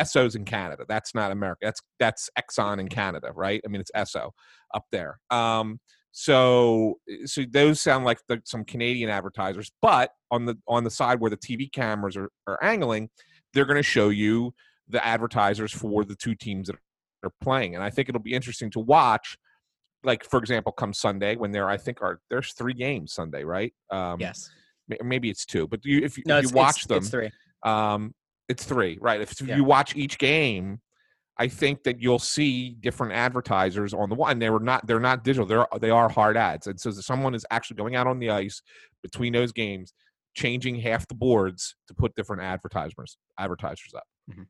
Esso's 0.00 0.34
in 0.34 0.44
Canada. 0.44 0.84
That's 0.88 1.14
not 1.14 1.32
America. 1.32 1.60
That's 1.62 1.80
that's 1.98 2.30
Exxon 2.38 2.80
in 2.80 2.88
Canada, 2.88 3.30
right? 3.34 3.60
I 3.64 3.68
mean, 3.68 3.80
it's 3.80 3.90
Esso 3.96 4.30
up 4.74 4.84
there. 4.92 5.18
Um, 5.30 5.80
so 6.12 6.98
so 7.24 7.42
those 7.50 7.80
sound 7.80 8.04
like 8.04 8.18
the, 8.28 8.40
some 8.44 8.64
Canadian 8.64 9.10
advertisers, 9.10 9.72
but 9.80 10.10
on 10.30 10.44
the 10.44 10.56
on 10.68 10.84
the 10.84 10.90
side 10.90 11.20
where 11.20 11.30
the 11.30 11.36
TV 11.36 11.70
cameras 11.72 12.16
are, 12.16 12.30
are 12.46 12.62
angling, 12.62 13.08
they're 13.52 13.64
going 13.64 13.76
to 13.76 13.82
show 13.82 14.10
you 14.10 14.52
the 14.88 15.04
advertisers 15.04 15.72
for 15.72 16.04
the 16.04 16.14
two 16.14 16.34
teams 16.34 16.68
that 16.68 16.76
are 17.24 17.32
playing, 17.40 17.74
and 17.74 17.82
I 17.82 17.90
think 17.90 18.08
it'll 18.08 18.20
be 18.20 18.34
interesting 18.34 18.70
to 18.72 18.80
watch 18.80 19.36
like 20.04 20.24
for 20.24 20.38
example, 20.38 20.72
come 20.72 20.92
Sunday 20.92 21.36
when 21.36 21.50
there 21.50 21.68
I 21.68 21.76
think 21.76 22.02
are 22.02 22.20
there's 22.30 22.52
three 22.52 22.74
games 22.74 23.12
Sunday, 23.12 23.44
right? 23.44 23.72
Um, 23.90 24.20
yes. 24.20 24.50
Maybe 25.02 25.30
it's 25.30 25.46
two, 25.46 25.66
but 25.66 25.82
you, 25.84 26.00
if, 26.04 26.18
no, 26.26 26.38
if 26.38 26.44
you 26.44 26.50
watch 26.50 26.76
it's, 26.76 26.86
them, 26.86 26.98
it's 26.98 27.08
three. 27.08 27.30
Um, 27.62 28.14
it's 28.50 28.64
three, 28.64 28.98
right? 29.00 29.20
If 29.20 29.40
yeah. 29.40 29.56
you 29.56 29.64
watch 29.64 29.96
each 29.96 30.18
game, 30.18 30.80
I 31.38 31.48
think 31.48 31.82
that 31.84 32.00
you'll 32.00 32.18
see 32.18 32.76
different 32.80 33.12
advertisers 33.14 33.92
on 33.92 34.08
the 34.08 34.14
one. 34.14 34.38
They 34.38 34.50
were 34.50 34.60
not 34.60 34.86
they're 34.86 35.00
not 35.00 35.24
digital. 35.24 35.46
They're 35.46 35.66
they 35.80 35.90
are 35.90 36.08
hard 36.08 36.36
ads, 36.36 36.66
and 36.66 36.78
so 36.78 36.90
someone 36.90 37.34
is 37.34 37.44
actually 37.50 37.76
going 37.76 37.96
out 37.96 38.06
on 38.06 38.18
the 38.18 38.30
ice 38.30 38.62
between 39.02 39.32
those 39.32 39.52
games, 39.52 39.92
changing 40.34 40.76
half 40.76 41.08
the 41.08 41.14
boards 41.14 41.76
to 41.88 41.94
put 41.94 42.14
different 42.14 42.42
advertisers 42.42 43.16
advertisers 43.38 43.94
up. 43.96 44.04
Mm-hmm. 44.30 44.42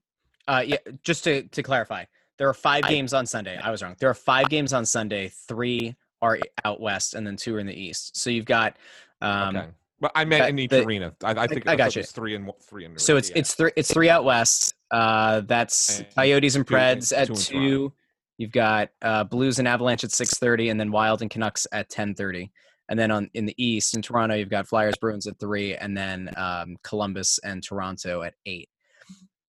Uh, 0.47 0.61
yeah, 0.61 0.77
just 1.03 1.25
to 1.25 1.45
to 1.45 1.63
clarify, 1.63 2.05
there 2.39 2.49
are 2.49 2.55
five 2.55 2.85
games 2.85 3.15
on 3.15 3.27
Sunday. 3.27 3.59
I 3.59 3.71
was 3.71 3.83
wrong. 3.83 3.97
There 3.99 4.11
are 4.11 4.15
five 4.15 4.49
games 4.49 4.73
on 4.73 4.85
Sunday. 4.85 5.31
Three 5.49 5.97
are 6.21 6.39
out 6.65 6.81
west, 6.81 7.15
and 7.15 7.27
then 7.27 7.37
two 7.37 7.55
are 7.55 7.61
in 7.61 7.67
the 7.67 7.79
east. 7.79 8.17
So 8.17 8.31
you've 8.31 8.47
got. 8.47 8.77
Um, 9.21 9.57
okay. 9.57 9.69
But 10.01 10.13
I 10.15 10.25
meant 10.25 10.49
in 10.49 10.59
each 10.59 10.71
the, 10.71 10.85
arena. 10.85 11.15
I, 11.23 11.31
I 11.31 11.47
think 11.47 11.67
I, 11.69 11.73
I 11.73 11.77
got 11.77 11.95
you. 11.95 12.03
three 12.03 12.35
and 12.35 12.51
three 12.63 12.85
in. 12.85 12.99
So 12.99 13.17
it's 13.17 13.31
yeah. 13.31 13.39
it's 13.39 13.55
three 13.55 13.71
it's 13.77 13.93
three 13.93 14.11
out 14.11 14.25
west. 14.25 14.75
Uh, 14.91 15.41
that's 15.43 16.01
and 16.01 16.15
Coyotes 16.15 16.57
and 16.57 16.67
Preds 16.67 17.11
two, 17.11 17.17
at 17.17 17.27
two. 17.29 17.35
two. 17.35 17.93
You've 18.37 18.53
got 18.53 18.91
uh, 19.01 19.25
Blues 19.25 19.61
and 19.61 19.69
Avalanche 19.69 20.05
at 20.05 20.11
six 20.11 20.37
thirty, 20.39 20.69
and 20.69 20.79
then 20.79 20.91
Wild 20.91 21.23
and 21.23 21.31
Canucks 21.31 21.67
at 21.73 21.89
ten 21.89 22.15
thirty. 22.15 22.51
And 22.89 22.99
then 22.99 23.11
on 23.11 23.31
in 23.35 23.47
the 23.47 23.55
East 23.57 23.95
in 23.95 24.03
Toronto, 24.03 24.35
you've 24.35 24.51
got 24.51 24.67
Flyers 24.67 24.97
Bruins 25.01 25.27
at 25.27 25.39
three, 25.39 25.75
and 25.77 25.97
then 25.97 26.29
um, 26.37 26.77
Columbus 26.83 27.39
and 27.45 27.63
Toronto 27.63 28.23
at 28.23 28.35
eight 28.45 28.69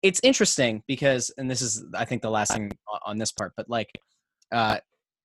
it's 0.04 0.20
interesting 0.24 0.84
because 0.88 1.34
and 1.38 1.50
this 1.50 1.62
is 1.62 1.84
i 1.96 2.06
think 2.06 2.22
the 2.22 2.30
last 2.30 2.54
thing 2.54 2.72
on 3.06 3.18
this 3.18 3.32
part 3.32 3.54
but 3.58 3.70
like 3.70 3.90
uh 4.52 4.78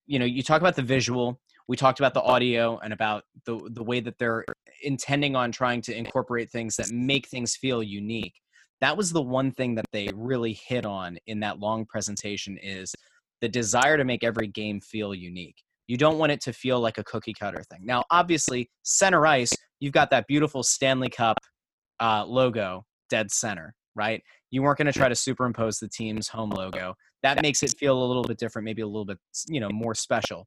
you 0.07 0.19
know 0.19 0.25
you 0.25 0.43
talk 0.43 0.61
about 0.61 0.77
the 0.77 0.83
visual 0.83 1.41
we 1.69 1.77
talked 1.77 2.01
about 2.01 2.15
the 2.15 2.23
audio 2.23 2.79
and 2.79 2.93
about 2.93 3.25
the 3.45 3.61
the 3.73 3.83
way 3.83 4.01
that 4.01 4.19
they're 4.19 4.45
intending 4.83 5.37
on 5.37 5.53
trying 5.53 5.83
to 5.83 5.95
incorporate 5.95 6.51
things 6.51 6.77
that 6.77 6.91
make 6.91 7.29
things 7.29 7.57
feel 7.57 7.83
unique 7.83 8.35
that 8.81 8.97
was 8.97 9.13
the 9.13 9.23
one 9.23 9.51
thing 9.51 9.75
that 9.75 9.87
they 9.93 10.09
really 10.15 10.53
hit 10.53 10.87
on 10.87 11.19
in 11.27 11.41
that 11.41 11.59
long 11.59 11.85
presentation 11.85 12.57
is 12.63 12.95
the 13.41 13.49
desire 13.49 13.97
to 13.97 14.05
make 14.05 14.25
every 14.25 14.47
game 14.47 14.81
feel 14.81 15.15
unique 15.15 15.57
You 15.89 15.97
don't 15.97 16.19
want 16.19 16.33
it 16.33 16.41
to 16.43 16.53
feel 16.53 16.81
like 16.81 16.99
a 16.99 17.05
cookie 17.05 17.33
cutter 17.33 17.63
thing. 17.71 17.81
Now, 17.83 18.05
obviously, 18.11 18.71
center 18.83 19.27
ice, 19.27 19.51
you've 19.81 19.95
got 19.95 20.11
that 20.11 20.27
beautiful 20.27 20.63
Stanley 20.63 21.09
Cup 21.09 21.39
uh, 21.99 22.25
logo 22.27 22.85
dead 23.11 23.31
center, 23.31 23.75
right? 23.95 24.23
You 24.51 24.63
weren't 24.63 24.79
going 24.79 24.87
to 24.87 24.93
try 24.93 25.09
to 25.09 25.15
superimpose 25.15 25.79
the 25.79 25.89
team's 25.89 26.29
home 26.29 26.51
logo. 26.51 26.95
That 27.23 27.43
makes 27.43 27.63
it 27.63 27.75
feel 27.79 28.03
a 28.03 28.07
little 28.07 28.23
bit 28.23 28.39
different, 28.39 28.65
maybe 28.65 28.83
a 28.83 28.87
little 28.87 29.05
bit, 29.05 29.19
you 29.47 29.61
know, 29.61 29.69
more 29.71 29.95
special. 29.95 30.47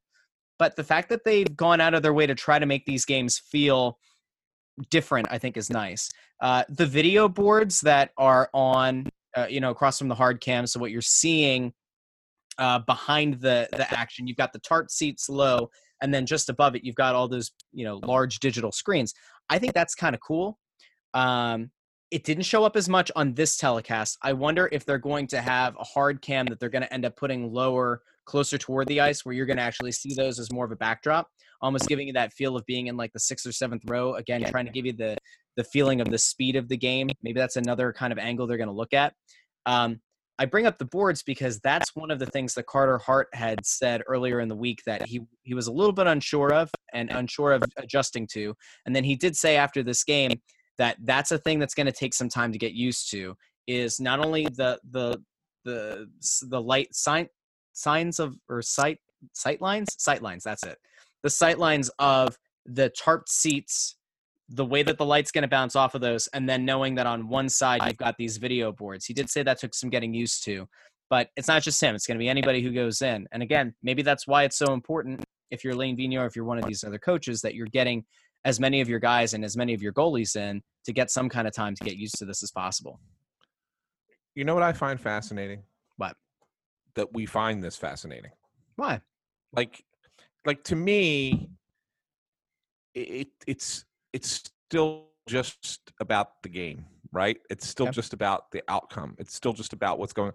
But 0.58 0.76
the 0.76 0.84
fact 0.84 1.08
that 1.10 1.24
they've 1.24 1.56
gone 1.56 1.80
out 1.80 1.94
of 1.94 2.02
their 2.02 2.12
way 2.12 2.26
to 2.26 2.34
try 2.34 2.58
to 2.58 2.66
make 2.66 2.84
these 2.84 3.04
games 3.04 3.38
feel 3.38 3.98
different, 4.90 5.28
I 5.30 5.38
think, 5.38 5.56
is 5.56 5.70
nice. 5.70 6.10
Uh, 6.40 6.64
the 6.68 6.86
video 6.86 7.28
boards 7.28 7.80
that 7.82 8.10
are 8.16 8.48
on, 8.54 9.08
uh, 9.36 9.46
you 9.48 9.60
know, 9.60 9.70
across 9.70 9.98
from 9.98 10.08
the 10.08 10.14
hard 10.14 10.40
cam, 10.40 10.66
so 10.66 10.80
what 10.80 10.90
you're 10.90 11.00
seeing 11.00 11.72
uh, 12.58 12.80
behind 12.80 13.34
the 13.40 13.68
the 13.72 13.86
action, 13.98 14.26
you've 14.26 14.36
got 14.36 14.52
the 14.52 14.58
tart 14.60 14.90
seats 14.90 15.28
low, 15.28 15.70
and 16.00 16.12
then 16.12 16.26
just 16.26 16.48
above 16.48 16.74
it, 16.74 16.84
you've 16.84 16.96
got 16.96 17.14
all 17.14 17.28
those, 17.28 17.52
you 17.72 17.84
know, 17.84 18.00
large 18.04 18.40
digital 18.40 18.72
screens. 18.72 19.14
I 19.48 19.58
think 19.58 19.72
that's 19.72 19.94
kind 19.94 20.14
of 20.14 20.20
cool. 20.20 20.58
Um, 21.14 21.70
it 22.12 22.24
didn't 22.24 22.44
show 22.44 22.62
up 22.62 22.76
as 22.76 22.90
much 22.90 23.10
on 23.16 23.32
this 23.32 23.56
telecast. 23.56 24.18
I 24.20 24.34
wonder 24.34 24.68
if 24.70 24.84
they're 24.84 24.98
going 24.98 25.26
to 25.28 25.40
have 25.40 25.74
a 25.80 25.84
hard 25.84 26.20
cam 26.20 26.44
that 26.46 26.60
they're 26.60 26.68
going 26.68 26.82
to 26.82 26.92
end 26.92 27.06
up 27.06 27.16
putting 27.16 27.50
lower, 27.50 28.02
closer 28.26 28.58
toward 28.58 28.86
the 28.88 29.00
ice, 29.00 29.24
where 29.24 29.34
you're 29.34 29.46
going 29.46 29.56
to 29.56 29.62
actually 29.62 29.92
see 29.92 30.14
those 30.14 30.38
as 30.38 30.52
more 30.52 30.66
of 30.66 30.72
a 30.72 30.76
backdrop, 30.76 31.28
almost 31.62 31.88
giving 31.88 32.06
you 32.06 32.12
that 32.12 32.34
feel 32.34 32.54
of 32.54 32.66
being 32.66 32.88
in 32.88 32.98
like 32.98 33.14
the 33.14 33.18
sixth 33.18 33.46
or 33.46 33.52
seventh 33.52 33.82
row. 33.86 34.14
Again, 34.14 34.44
trying 34.44 34.66
to 34.66 34.72
give 34.72 34.84
you 34.84 34.92
the 34.92 35.16
the 35.56 35.64
feeling 35.64 36.02
of 36.02 36.10
the 36.10 36.18
speed 36.18 36.54
of 36.54 36.68
the 36.68 36.76
game. 36.76 37.08
Maybe 37.22 37.40
that's 37.40 37.56
another 37.56 37.94
kind 37.94 38.12
of 38.12 38.18
angle 38.18 38.46
they're 38.46 38.58
going 38.58 38.68
to 38.68 38.74
look 38.74 38.92
at. 38.92 39.14
Um, 39.64 40.00
I 40.38 40.44
bring 40.44 40.66
up 40.66 40.78
the 40.78 40.86
boards 40.86 41.22
because 41.22 41.60
that's 41.60 41.94
one 41.94 42.10
of 42.10 42.18
the 42.18 42.26
things 42.26 42.54
that 42.54 42.66
Carter 42.66 42.98
Hart 42.98 43.28
had 43.32 43.64
said 43.64 44.02
earlier 44.06 44.40
in 44.40 44.48
the 44.48 44.56
week 44.56 44.82
that 44.84 45.06
he 45.06 45.22
he 45.44 45.54
was 45.54 45.66
a 45.66 45.72
little 45.72 45.92
bit 45.92 46.06
unsure 46.06 46.52
of 46.52 46.70
and 46.92 47.10
unsure 47.10 47.52
of 47.52 47.62
adjusting 47.78 48.26
to. 48.32 48.54
And 48.84 48.94
then 48.94 49.04
he 49.04 49.16
did 49.16 49.34
say 49.34 49.56
after 49.56 49.82
this 49.82 50.04
game 50.04 50.32
that 50.78 50.96
that's 51.02 51.30
a 51.32 51.38
thing 51.38 51.58
that's 51.58 51.74
going 51.74 51.86
to 51.86 51.92
take 51.92 52.14
some 52.14 52.28
time 52.28 52.52
to 52.52 52.58
get 52.58 52.72
used 52.72 53.10
to 53.10 53.36
is 53.66 54.00
not 54.00 54.20
only 54.24 54.44
the 54.44 54.78
the 54.90 55.22
the 55.64 56.08
the 56.48 56.60
light 56.60 56.94
sign 56.94 57.28
signs 57.72 58.18
of 58.18 58.36
or 58.48 58.62
sight 58.62 58.98
sight 59.32 59.60
lines? 59.60 59.94
Sight 59.98 60.22
lines 60.22 60.44
that's 60.44 60.64
it. 60.64 60.78
The 61.22 61.30
sight 61.30 61.58
lines 61.58 61.90
of 61.98 62.36
the 62.66 62.90
tarp 62.90 63.28
seats 63.28 63.96
the 64.48 64.64
way 64.64 64.82
that 64.82 64.98
the 64.98 65.04
light's 65.04 65.30
going 65.30 65.42
to 65.42 65.48
bounce 65.48 65.74
off 65.76 65.94
of 65.94 66.00
those 66.00 66.28
and 66.28 66.48
then 66.48 66.64
knowing 66.64 66.94
that 66.96 67.06
on 67.06 67.28
one 67.28 67.48
side 67.48 67.80
you've 67.86 67.96
got 67.96 68.16
these 68.18 68.36
video 68.36 68.70
boards. 68.70 69.06
He 69.06 69.14
did 69.14 69.30
say 69.30 69.42
that 69.42 69.58
took 69.58 69.74
some 69.74 69.90
getting 69.90 70.14
used 70.14 70.44
to 70.44 70.68
but 71.08 71.28
it's 71.36 71.48
not 71.48 71.62
just 71.62 71.80
him 71.80 71.94
it's 71.94 72.06
going 72.06 72.16
to 72.18 72.22
be 72.22 72.28
anybody 72.28 72.62
who 72.62 72.72
goes 72.72 73.02
in. 73.02 73.26
And 73.32 73.42
again 73.42 73.74
maybe 73.82 74.02
that's 74.02 74.26
why 74.26 74.44
it's 74.44 74.58
so 74.58 74.72
important 74.72 75.24
if 75.50 75.64
you're 75.64 75.74
Alain 75.74 75.96
Vigneault 75.96 76.22
or 76.22 76.26
if 76.26 76.36
you're 76.36 76.44
one 76.44 76.58
of 76.58 76.64
these 76.64 76.84
other 76.84 76.98
coaches 76.98 77.40
that 77.42 77.54
you're 77.54 77.66
getting 77.66 78.04
as 78.44 78.58
many 78.58 78.80
of 78.80 78.88
your 78.88 78.98
guys 78.98 79.34
and 79.34 79.44
as 79.44 79.56
many 79.56 79.74
of 79.74 79.82
your 79.82 79.92
goalies 79.92 80.36
in 80.36 80.62
to 80.84 80.92
get 80.92 81.10
some 81.10 81.28
kind 81.28 81.46
of 81.46 81.54
time 81.54 81.74
to 81.74 81.84
get 81.84 81.96
used 81.96 82.16
to 82.18 82.24
this 82.24 82.42
as 82.42 82.50
possible. 82.50 83.00
You 84.34 84.44
know 84.44 84.54
what 84.54 84.62
I 84.62 84.72
find 84.72 85.00
fascinating? 85.00 85.62
What? 85.96 86.16
That 86.94 87.12
we 87.12 87.26
find 87.26 87.62
this 87.62 87.76
fascinating. 87.76 88.32
Why? 88.76 89.00
Like, 89.52 89.84
like 90.44 90.64
to 90.64 90.76
me, 90.76 91.50
it 92.94 93.28
it's 93.46 93.84
it's 94.12 94.50
still 94.68 95.06
just 95.26 95.92
about 96.00 96.42
the 96.42 96.48
game, 96.48 96.84
right? 97.12 97.38
It's 97.50 97.66
still 97.68 97.86
yep. 97.86 97.94
just 97.94 98.12
about 98.12 98.50
the 98.50 98.62
outcome. 98.68 99.14
It's 99.18 99.34
still 99.34 99.52
just 99.52 99.72
about 99.72 99.98
what's 99.98 100.12
going. 100.12 100.32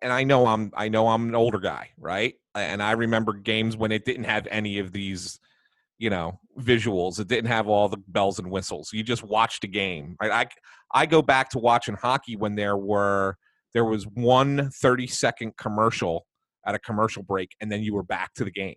And 0.00 0.12
I 0.12 0.22
know 0.24 0.46
I'm 0.46 0.70
I 0.74 0.88
know 0.88 1.08
I'm 1.08 1.28
an 1.28 1.34
older 1.34 1.58
guy, 1.58 1.90
right? 1.98 2.34
And 2.54 2.82
I 2.82 2.92
remember 2.92 3.32
games 3.32 3.76
when 3.76 3.92
it 3.92 4.04
didn't 4.04 4.24
have 4.24 4.46
any 4.50 4.78
of 4.78 4.92
these 4.92 5.40
you 5.98 6.10
know 6.10 6.38
visuals 6.58 7.18
it 7.20 7.28
didn't 7.28 7.50
have 7.50 7.68
all 7.68 7.88
the 7.88 7.96
bells 8.08 8.38
and 8.38 8.50
whistles 8.50 8.90
you 8.92 9.02
just 9.02 9.22
watched 9.22 9.64
a 9.64 9.68
game 9.68 10.16
right? 10.20 10.30
I 10.30 11.00
i 11.02 11.06
go 11.06 11.22
back 11.22 11.50
to 11.50 11.58
watching 11.58 11.94
hockey 11.94 12.36
when 12.36 12.54
there 12.54 12.76
were 12.76 13.36
there 13.74 13.84
was 13.84 14.06
one 14.06 14.70
30 14.70 15.06
second 15.06 15.56
commercial 15.56 16.26
at 16.66 16.74
a 16.74 16.78
commercial 16.78 17.22
break 17.22 17.50
and 17.60 17.70
then 17.70 17.82
you 17.82 17.94
were 17.94 18.02
back 18.02 18.34
to 18.34 18.44
the 18.44 18.50
game 18.50 18.76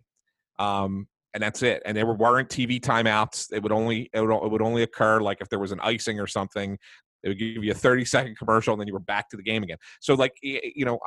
um, 0.60 1.08
and 1.34 1.42
that's 1.44 1.62
it 1.62 1.82
and 1.86 1.96
there 1.96 2.06
weren't 2.06 2.50
tv 2.50 2.80
timeouts 2.80 3.52
it 3.52 3.62
would 3.62 3.72
only 3.72 4.10
it 4.14 4.22
would, 4.22 4.32
it 4.32 4.52
would 4.52 4.62
only 4.62 4.84
occur 4.84 5.20
like 5.20 5.40
if 5.42 5.50
there 5.50 5.60
was 5.60 5.72
an 5.72 5.80
icing 5.82 6.20
or 6.20 6.28
something 6.28 6.78
it 7.24 7.30
would 7.30 7.40
give 7.40 7.64
you 7.64 7.72
a 7.72 7.76
30 7.76 8.06
second 8.06 8.38
commercial 8.38 8.74
and 8.74 8.80
then 8.80 8.88
you 8.88 8.94
were 8.94 9.00
back 9.00 9.30
to 9.30 9.38
the 9.38 9.44
game 9.44 9.64
again 9.64 9.78
so 10.00 10.14
like 10.14 10.34
you 10.42 10.86
know 10.86 11.00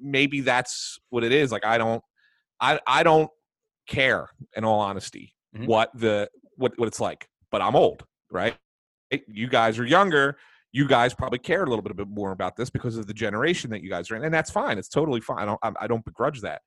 maybe 0.00 0.40
that's 0.40 0.98
what 1.10 1.24
it 1.24 1.32
is 1.32 1.52
like 1.52 1.64
i 1.64 1.78
don't 1.78 2.02
i 2.60 2.78
i 2.86 3.02
don't 3.02 3.30
care 3.86 4.28
in 4.56 4.64
all 4.64 4.80
honesty 4.80 5.33
mm-hmm. 5.54 5.66
what 5.66 5.90
the 5.94 6.28
what 6.56 6.72
what 6.76 6.88
it's 6.88 7.00
like 7.00 7.28
but 7.50 7.62
i'm 7.62 7.76
old 7.76 8.04
right? 8.34 8.56
You 9.28 9.48
guys 9.48 9.78
are 9.78 9.86
younger. 9.86 10.36
You 10.72 10.88
guys 10.88 11.14
probably 11.14 11.38
care 11.38 11.62
a 11.62 11.66
little 11.66 11.82
bit, 11.82 11.96
bit 11.96 12.08
more 12.08 12.32
about 12.32 12.56
this 12.56 12.68
because 12.68 12.96
of 12.96 13.06
the 13.06 13.14
generation 13.14 13.70
that 13.70 13.82
you 13.82 13.88
guys 13.88 14.10
are 14.10 14.16
in 14.16 14.24
and 14.24 14.34
that's 14.34 14.50
fine. 14.50 14.76
It's 14.76 14.88
totally 14.88 15.20
fine. 15.20 15.38
I 15.42 15.44
don't 15.44 15.76
i 15.80 15.86
don't 15.86 16.04
begrudge 16.04 16.40
that. 16.42 16.62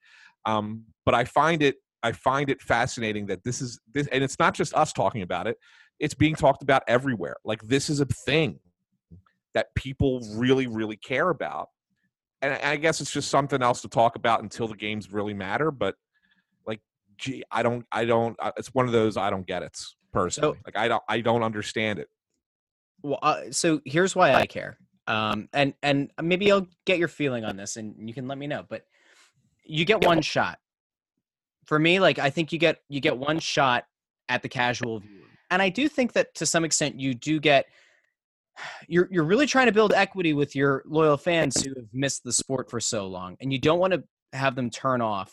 Um, 0.45 0.86
but 1.06 1.13
i 1.13 1.26
find 1.26 1.62
it 1.62 1.76
i 2.04 2.13
find 2.13 2.50
it 2.50 2.62
fascinating 2.62 3.26
that 3.26 3.43
this 3.43 3.62
is 3.62 3.80
this 3.93 4.08
and 4.08 4.23
it's 4.23 4.39
not 4.39 4.54
just 4.56 4.73
us 4.73 4.93
talking 4.93 5.21
about 5.21 5.45
it. 5.45 5.58
It's 6.00 6.13
being 6.13 6.36
talked 6.36 6.63
about 6.63 6.84
everywhere. 6.88 7.36
Like 7.43 7.62
this 7.63 7.89
is 7.89 8.00
a 8.00 8.06
thing 8.06 8.60
that 9.54 9.67
people 9.76 10.21
really 10.36 10.67
really 10.67 10.97
care 10.97 11.30
about. 11.30 11.67
And 12.41 12.54
I 12.54 12.78
guess 12.78 13.02
it's 13.02 13.12
just 13.12 13.30
something 13.30 13.62
else 13.62 13.82
to 13.82 13.89
talk 13.89 14.15
about 14.15 14.43
until 14.43 14.67
the 14.67 14.76
games 14.76 15.12
really 15.12 15.34
matter. 15.34 15.71
But 15.71 15.95
gee, 17.17 17.43
I 17.51 17.63
don't, 17.63 17.86
I 17.91 18.06
don't. 18.06 18.38
It's 18.58 18.73
one 18.73 18.86
of 18.86 18.91
those 18.91 19.17
I 19.17 19.30
don't 19.30 19.45
get 19.45 19.63
it 19.63 19.77
personally. 20.13 20.56
So, 20.56 20.62
like 20.65 20.77
I 20.77 20.88
don't, 20.88 21.03
I 21.08 21.21
don't 21.21 21.43
understand 21.43 21.99
it. 21.99 22.10
Well, 23.01 23.19
uh, 23.21 23.51
so 23.51 23.82
here's 23.86 24.15
why 24.15 24.34
I 24.34 24.45
care. 24.45 24.77
Um, 25.08 25.47
and 25.53 25.73
and 25.82 26.12
maybe 26.21 26.51
I'll 26.51 26.67
get 26.86 26.99
your 26.99 27.08
feeling 27.08 27.45
on 27.45 27.56
this, 27.56 27.77
and 27.77 27.95
you 28.08 28.13
can 28.13 28.27
let 28.27 28.38
me 28.38 28.47
know. 28.47 28.65
But 28.67 28.84
you 29.63 29.86
get 29.86 30.03
one 30.03 30.21
shot. 30.21 30.60
For 31.65 31.77
me, 31.77 31.99
like 31.99 32.19
I 32.19 32.30
think 32.30 32.51
you 32.51 32.60
get 32.60 32.80
you 32.89 32.99
get 32.99 33.17
one 33.17 33.39
shot 33.39 33.86
at 34.30 34.41
the 34.41 34.49
casual 34.49 34.99
view, 34.99 35.23
and 35.49 35.62
I 35.62 35.69
do 35.69 35.88
think 35.88 36.13
that 36.13 36.34
to 36.36 36.45
some 36.45 36.65
extent 36.65 36.99
you 36.99 37.13
do 37.13 37.39
get. 37.39 37.65
You're 38.88 39.08
you're 39.12 39.23
really 39.23 39.45
trying 39.45 39.67
to 39.67 39.71
build 39.71 39.93
equity 39.93 40.34
with 40.34 40.56
your 40.56 40.82
loyal 40.88 41.15
fans 41.15 41.62
who 41.62 41.69
have 41.75 41.86
missed 41.93 42.23
the 42.23 42.34
sport 42.34 42.71
for 42.71 42.80
so 42.80 43.06
long, 43.06 43.38
and 43.39 43.53
you 43.53 43.60
don't 43.60 43.77
want 43.77 43.93
to 43.93 44.03
have 44.34 44.56
them 44.56 44.71
turn 44.71 44.99
off 44.99 45.32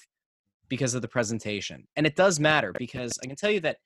because 0.75 0.95
of 0.97 1.03
the 1.03 1.09
presentation. 1.09 1.87
And 1.95 2.05
it 2.05 2.17
does 2.17 2.41
matter 2.41 2.73
because 2.77 3.13
I 3.23 3.27
can 3.27 3.37
tell 3.37 3.51
you 3.51 3.61
that 3.61 3.77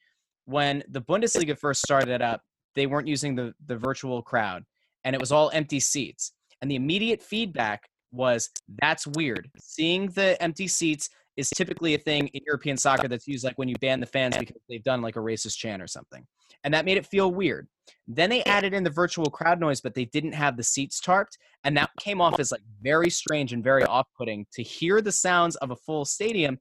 when 0.46 0.82
the 0.88 1.02
Bundesliga 1.02 1.58
first 1.58 1.82
started 1.82 2.22
up, 2.22 2.40
they 2.74 2.86
weren't 2.86 3.06
using 3.06 3.34
the, 3.34 3.52
the 3.66 3.76
virtual 3.76 4.22
crowd 4.22 4.64
and 5.04 5.14
it 5.14 5.20
was 5.20 5.30
all 5.30 5.50
empty 5.52 5.80
seats. 5.80 6.32
And 6.62 6.70
the 6.70 6.76
immediate 6.76 7.22
feedback 7.22 7.90
was 8.10 8.48
that's 8.80 9.06
weird. 9.06 9.50
Seeing 9.58 10.06
the 10.06 10.42
empty 10.42 10.66
seats 10.66 11.10
is 11.38 11.48
typically 11.50 11.94
a 11.94 11.98
thing 11.98 12.26
in 12.28 12.42
European 12.44 12.76
soccer 12.76 13.06
that's 13.06 13.28
used 13.28 13.44
like 13.44 13.56
when 13.58 13.68
you 13.68 13.76
ban 13.80 14.00
the 14.00 14.06
fans 14.06 14.36
because 14.36 14.60
they've 14.68 14.82
done 14.82 15.00
like 15.00 15.14
a 15.14 15.20
racist 15.20 15.56
chant 15.56 15.80
or 15.80 15.86
something. 15.86 16.26
And 16.64 16.74
that 16.74 16.84
made 16.84 16.96
it 16.96 17.06
feel 17.06 17.32
weird. 17.32 17.68
Then 18.08 18.28
they 18.28 18.42
added 18.42 18.74
in 18.74 18.82
the 18.82 18.90
virtual 18.90 19.30
crowd 19.30 19.60
noise, 19.60 19.80
but 19.80 19.94
they 19.94 20.06
didn't 20.06 20.32
have 20.32 20.56
the 20.56 20.64
seats 20.64 21.00
tarped. 21.00 21.38
And 21.62 21.76
that 21.76 21.90
came 22.00 22.20
off 22.20 22.40
as 22.40 22.50
like 22.50 22.62
very 22.82 23.08
strange 23.08 23.52
and 23.52 23.62
very 23.62 23.84
off 23.84 24.08
putting 24.18 24.46
to 24.54 24.64
hear 24.64 25.00
the 25.00 25.12
sounds 25.12 25.54
of 25.56 25.70
a 25.70 25.76
full 25.76 26.04
stadium, 26.04 26.58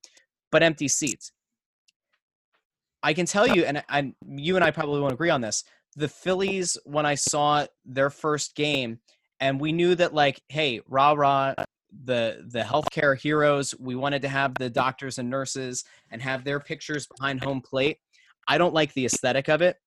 but 0.51 0.61
empty 0.61 0.87
seats. 0.87 1.31
I 3.01 3.15
can 3.15 3.25
tell 3.25 3.47
you, 3.47 3.63
and, 3.63 3.83
and 3.89 4.13
you 4.27 4.57
and 4.57 4.63
I 4.63 4.69
probably 4.69 5.01
won't 5.01 5.13
agree 5.13 5.31
on 5.31 5.41
this. 5.41 5.63
The 5.95 6.07
Phillies, 6.07 6.77
when 6.83 7.07
I 7.07 7.15
saw 7.15 7.65
their 7.83 8.11
first 8.11 8.55
game, 8.55 8.99
and 9.39 9.59
we 9.59 9.71
knew 9.71 9.95
that, 9.95 10.13
like, 10.13 10.39
hey, 10.49 10.81
rah 10.87 11.13
rah, 11.13 11.55
the 12.05 12.45
the 12.49 12.61
healthcare 12.61 13.17
heroes. 13.17 13.73
We 13.79 13.95
wanted 13.95 14.21
to 14.23 14.29
have 14.29 14.53
the 14.55 14.69
doctors 14.69 15.17
and 15.17 15.29
nurses 15.29 15.83
and 16.11 16.21
have 16.21 16.43
their 16.43 16.59
pictures 16.59 17.07
behind 17.17 17.43
home 17.43 17.61
plate. 17.61 17.97
I 18.47 18.57
don't 18.57 18.73
like 18.73 18.93
the 18.93 19.05
aesthetic 19.05 19.49
of 19.49 19.61
it 19.61 19.77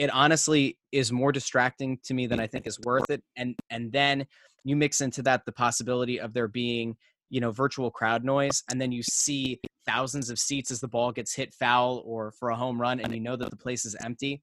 it 0.00 0.08
honestly 0.14 0.78
is 0.92 1.12
more 1.12 1.30
distracting 1.30 1.98
to 2.04 2.14
me 2.14 2.26
than 2.26 2.40
I 2.40 2.46
think 2.46 2.66
is 2.66 2.80
worth 2.80 3.10
it. 3.10 3.22
And 3.36 3.54
and 3.68 3.92
then 3.92 4.26
you 4.64 4.74
mix 4.74 5.02
into 5.02 5.20
that 5.24 5.44
the 5.44 5.52
possibility 5.52 6.18
of 6.18 6.32
there 6.32 6.48
being 6.48 6.96
you 7.28 7.38
know 7.38 7.50
virtual 7.50 7.90
crowd 7.90 8.24
noise 8.24 8.62
and 8.70 8.80
then 8.80 8.92
you 8.92 9.02
see 9.02 9.60
thousands 9.86 10.30
of 10.30 10.38
seats 10.38 10.70
as 10.70 10.80
the 10.80 10.88
ball 10.88 11.12
gets 11.12 11.34
hit 11.34 11.52
foul 11.52 12.02
or 12.06 12.32
for 12.32 12.48
a 12.48 12.56
home 12.56 12.80
run 12.80 12.98
and 12.98 13.14
you 13.14 13.20
know 13.20 13.36
that 13.36 13.50
the 13.50 13.56
place 13.56 13.84
is 13.84 13.94
empty 14.02 14.42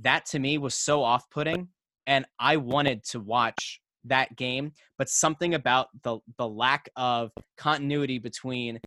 that 0.00 0.26
to 0.26 0.38
me 0.38 0.58
was 0.58 0.74
so 0.74 1.02
off-putting 1.02 1.66
and 2.06 2.26
i 2.38 2.56
wanted 2.56 3.02
to 3.02 3.18
watch 3.18 3.80
that 4.08 4.34
game 4.36 4.72
but 4.98 5.08
something 5.08 5.54
about 5.54 5.88
the 6.02 6.18
the 6.38 6.48
lack 6.48 6.88
of 6.96 7.30
continuity 7.56 8.18
between 8.18 8.80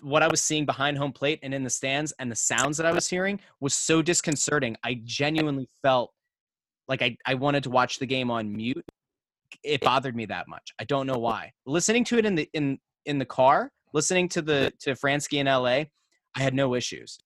what 0.00 0.22
I 0.22 0.28
was 0.28 0.40
seeing 0.40 0.66
behind 0.66 0.98
home 0.98 1.12
plate 1.12 1.40
and 1.42 1.54
in 1.54 1.64
the 1.64 1.70
stands 1.70 2.12
and 2.18 2.30
the 2.30 2.36
sounds 2.36 2.76
that 2.76 2.86
I 2.86 2.92
was 2.92 3.08
hearing 3.08 3.40
was 3.60 3.74
so 3.74 4.02
disconcerting. 4.02 4.76
I 4.84 5.00
genuinely 5.04 5.68
felt 5.82 6.12
like 6.86 7.02
I, 7.02 7.16
I 7.26 7.34
wanted 7.34 7.62
to 7.64 7.70
watch 7.70 7.98
the 7.98 8.06
game 8.06 8.30
on 8.30 8.54
mute. 8.54 8.84
It 9.62 9.80
bothered 9.80 10.14
me 10.14 10.26
that 10.26 10.48
much. 10.48 10.74
I 10.78 10.84
don't 10.84 11.06
know 11.06 11.18
why. 11.18 11.52
Listening 11.66 12.04
to 12.04 12.18
it 12.18 12.26
in 12.26 12.34
the 12.34 12.48
in 12.52 12.78
in 13.06 13.18
the 13.18 13.24
car, 13.24 13.70
listening 13.92 14.28
to 14.30 14.42
the 14.42 14.72
to 14.80 14.92
Franzke 14.92 15.38
in 15.38 15.46
LA, 15.46 15.84
I 16.36 16.42
had 16.42 16.54
no 16.54 16.74
issues. 16.74 17.18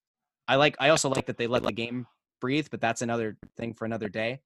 I 0.47 0.55
like. 0.55 0.75
I 0.79 0.89
also 0.89 1.09
like 1.09 1.25
that 1.25 1.37
they 1.37 1.47
let 1.47 1.63
the 1.63 1.71
game 1.71 2.05
breathe, 2.39 2.67
but 2.71 2.81
that's 2.81 3.01
another 3.01 3.37
thing 3.57 3.73
for 3.73 3.85
another 3.85 4.09
day. 4.09 4.39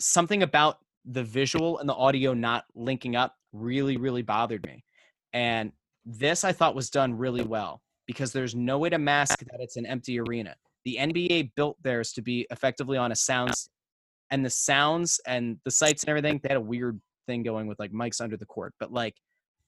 Something 0.00 0.42
about 0.42 0.78
the 1.04 1.24
visual 1.24 1.78
and 1.78 1.88
the 1.88 1.94
audio 1.94 2.34
not 2.34 2.64
linking 2.74 3.16
up 3.16 3.36
really, 3.52 3.96
really 3.96 4.22
bothered 4.22 4.64
me. 4.66 4.84
And 5.32 5.72
this 6.04 6.44
I 6.44 6.52
thought 6.52 6.74
was 6.74 6.90
done 6.90 7.16
really 7.16 7.42
well 7.42 7.82
because 8.06 8.32
there's 8.32 8.54
no 8.54 8.78
way 8.78 8.88
to 8.90 8.98
mask 8.98 9.40
that 9.40 9.60
it's 9.60 9.76
an 9.76 9.86
empty 9.86 10.18
arena. 10.18 10.54
The 10.84 10.96
NBA 10.98 11.52
built 11.54 11.76
theirs 11.82 12.12
to 12.14 12.22
be 12.22 12.46
effectively 12.50 12.96
on 12.96 13.12
a 13.12 13.16
sound, 13.16 13.52
and 14.30 14.44
the 14.44 14.50
sounds 14.50 15.20
and 15.26 15.58
the 15.64 15.70
sights 15.70 16.02
and 16.02 16.10
everything, 16.10 16.40
they 16.42 16.48
had 16.48 16.56
a 16.56 16.60
weird 16.60 17.00
thing 17.26 17.42
going 17.42 17.66
with 17.66 17.78
like 17.78 17.92
mics 17.92 18.20
under 18.20 18.36
the 18.36 18.46
court, 18.46 18.74
but 18.80 18.92
like 18.92 19.14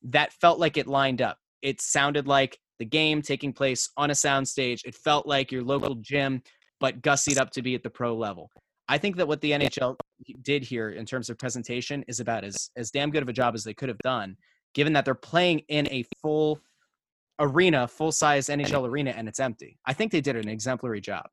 that 0.02 0.32
felt 0.32 0.58
like 0.58 0.76
it 0.76 0.86
lined 0.86 1.22
up. 1.22 1.38
It 1.60 1.80
sounded 1.80 2.26
like 2.26 2.58
the 2.78 2.84
game 2.84 3.22
taking 3.22 3.52
place 3.52 3.88
on 3.96 4.10
a 4.10 4.14
soundstage. 4.14 4.80
It 4.84 4.94
felt 4.94 5.26
like 5.26 5.52
your 5.52 5.62
local 5.62 5.94
gym, 5.96 6.42
but 6.80 7.02
gussied 7.02 7.38
up 7.38 7.50
to 7.50 7.62
be 7.62 7.74
at 7.74 7.82
the 7.82 7.90
pro 7.90 8.16
level. 8.16 8.50
I 8.88 8.98
think 8.98 9.16
that 9.16 9.28
what 9.28 9.40
the 9.40 9.52
NHL 9.52 9.96
did 10.42 10.62
here 10.62 10.90
in 10.90 11.06
terms 11.06 11.30
of 11.30 11.38
presentation 11.38 12.04
is 12.08 12.20
about 12.20 12.44
as 12.44 12.70
as 12.76 12.90
damn 12.90 13.10
good 13.10 13.22
of 13.22 13.28
a 13.28 13.32
job 13.32 13.54
as 13.54 13.64
they 13.64 13.74
could 13.74 13.88
have 13.88 13.98
done, 13.98 14.36
given 14.74 14.92
that 14.94 15.04
they're 15.04 15.14
playing 15.14 15.60
in 15.68 15.88
a 15.90 16.04
full 16.20 16.60
arena, 17.38 17.88
full 17.88 18.12
size 18.12 18.48
NHL 18.48 18.88
arena, 18.88 19.10
and 19.10 19.28
it's 19.28 19.40
empty. 19.40 19.78
I 19.86 19.92
think 19.92 20.12
they 20.12 20.20
did 20.20 20.36
an 20.36 20.48
exemplary 20.48 21.00
job. 21.00 21.26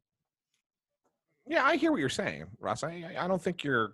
Yeah, 1.47 1.63
I 1.63 1.77
hear 1.77 1.91
what 1.91 1.99
you're 1.99 2.09
saying, 2.09 2.45
Russ. 2.59 2.83
I 2.83 3.15
I 3.17 3.27
don't 3.27 3.41
think 3.41 3.63
you're 3.63 3.93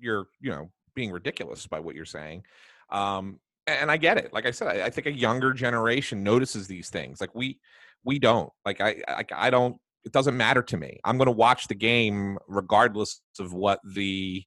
you're 0.00 0.26
you 0.40 0.50
know 0.50 0.70
being 0.94 1.10
ridiculous 1.10 1.66
by 1.66 1.80
what 1.80 1.94
you're 1.94 2.04
saying. 2.04 2.44
Um, 2.90 3.40
and 3.66 3.90
I 3.90 3.96
get 3.96 4.18
it. 4.18 4.32
Like 4.32 4.46
I 4.46 4.50
said, 4.50 4.68
I, 4.68 4.86
I 4.86 4.90
think 4.90 5.06
a 5.06 5.12
younger 5.12 5.52
generation 5.52 6.22
notices 6.22 6.66
these 6.66 6.90
things. 6.90 7.20
Like 7.20 7.34
we 7.34 7.58
we 8.04 8.18
don't. 8.18 8.52
Like 8.64 8.80
I 8.80 9.02
I, 9.08 9.24
I 9.34 9.50
don't. 9.50 9.76
It 10.04 10.12
doesn't 10.12 10.36
matter 10.36 10.62
to 10.62 10.76
me. 10.76 11.00
I'm 11.04 11.16
going 11.16 11.26
to 11.26 11.32
watch 11.32 11.68
the 11.68 11.74
game 11.74 12.38
regardless 12.46 13.20
of 13.38 13.52
what 13.52 13.80
the 13.84 14.44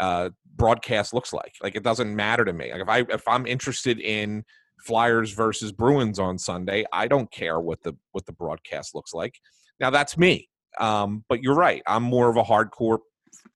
uh, 0.00 0.30
broadcast 0.54 1.14
looks 1.14 1.32
like. 1.32 1.54
Like 1.62 1.74
it 1.74 1.82
doesn't 1.82 2.14
matter 2.14 2.44
to 2.44 2.52
me. 2.52 2.72
Like 2.72 2.82
if 2.82 2.88
I 2.88 2.98
if 3.14 3.28
I'm 3.28 3.46
interested 3.46 4.00
in 4.00 4.44
Flyers 4.84 5.32
versus 5.32 5.72
Bruins 5.72 6.18
on 6.18 6.38
Sunday, 6.38 6.84
I 6.92 7.08
don't 7.08 7.30
care 7.30 7.60
what 7.60 7.82
the 7.82 7.96
what 8.12 8.26
the 8.26 8.32
broadcast 8.32 8.94
looks 8.94 9.14
like. 9.14 9.34
Now 9.80 9.90
that's 9.90 10.16
me. 10.16 10.48
Um, 10.78 11.24
but 11.28 11.42
you're 11.42 11.54
right. 11.54 11.82
I'm 11.86 12.02
more 12.02 12.28
of 12.28 12.36
a 12.36 12.42
hardcore 12.42 12.98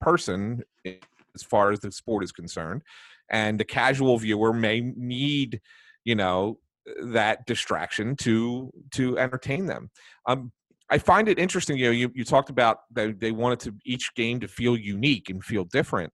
person 0.00 0.62
as 0.86 1.42
far 1.42 1.70
as 1.70 1.80
the 1.80 1.92
sport 1.92 2.24
is 2.24 2.32
concerned, 2.32 2.82
and 3.30 3.60
the 3.60 3.64
casual 3.64 4.18
viewer 4.18 4.52
may 4.52 4.80
need, 4.80 5.60
you 6.04 6.14
know, 6.14 6.58
that 7.02 7.46
distraction 7.46 8.16
to 8.16 8.70
to 8.92 9.18
entertain 9.18 9.66
them. 9.66 9.90
Um, 10.26 10.52
I 10.90 10.98
find 10.98 11.28
it 11.28 11.38
interesting. 11.38 11.76
You 11.76 11.86
know, 11.86 11.92
you, 11.92 12.10
you 12.14 12.24
talked 12.24 12.50
about 12.50 12.78
that 12.92 13.20
they 13.20 13.32
wanted 13.32 13.60
to 13.60 13.74
each 13.84 14.14
game 14.14 14.40
to 14.40 14.48
feel 14.48 14.76
unique 14.76 15.30
and 15.30 15.44
feel 15.44 15.64
different, 15.64 16.12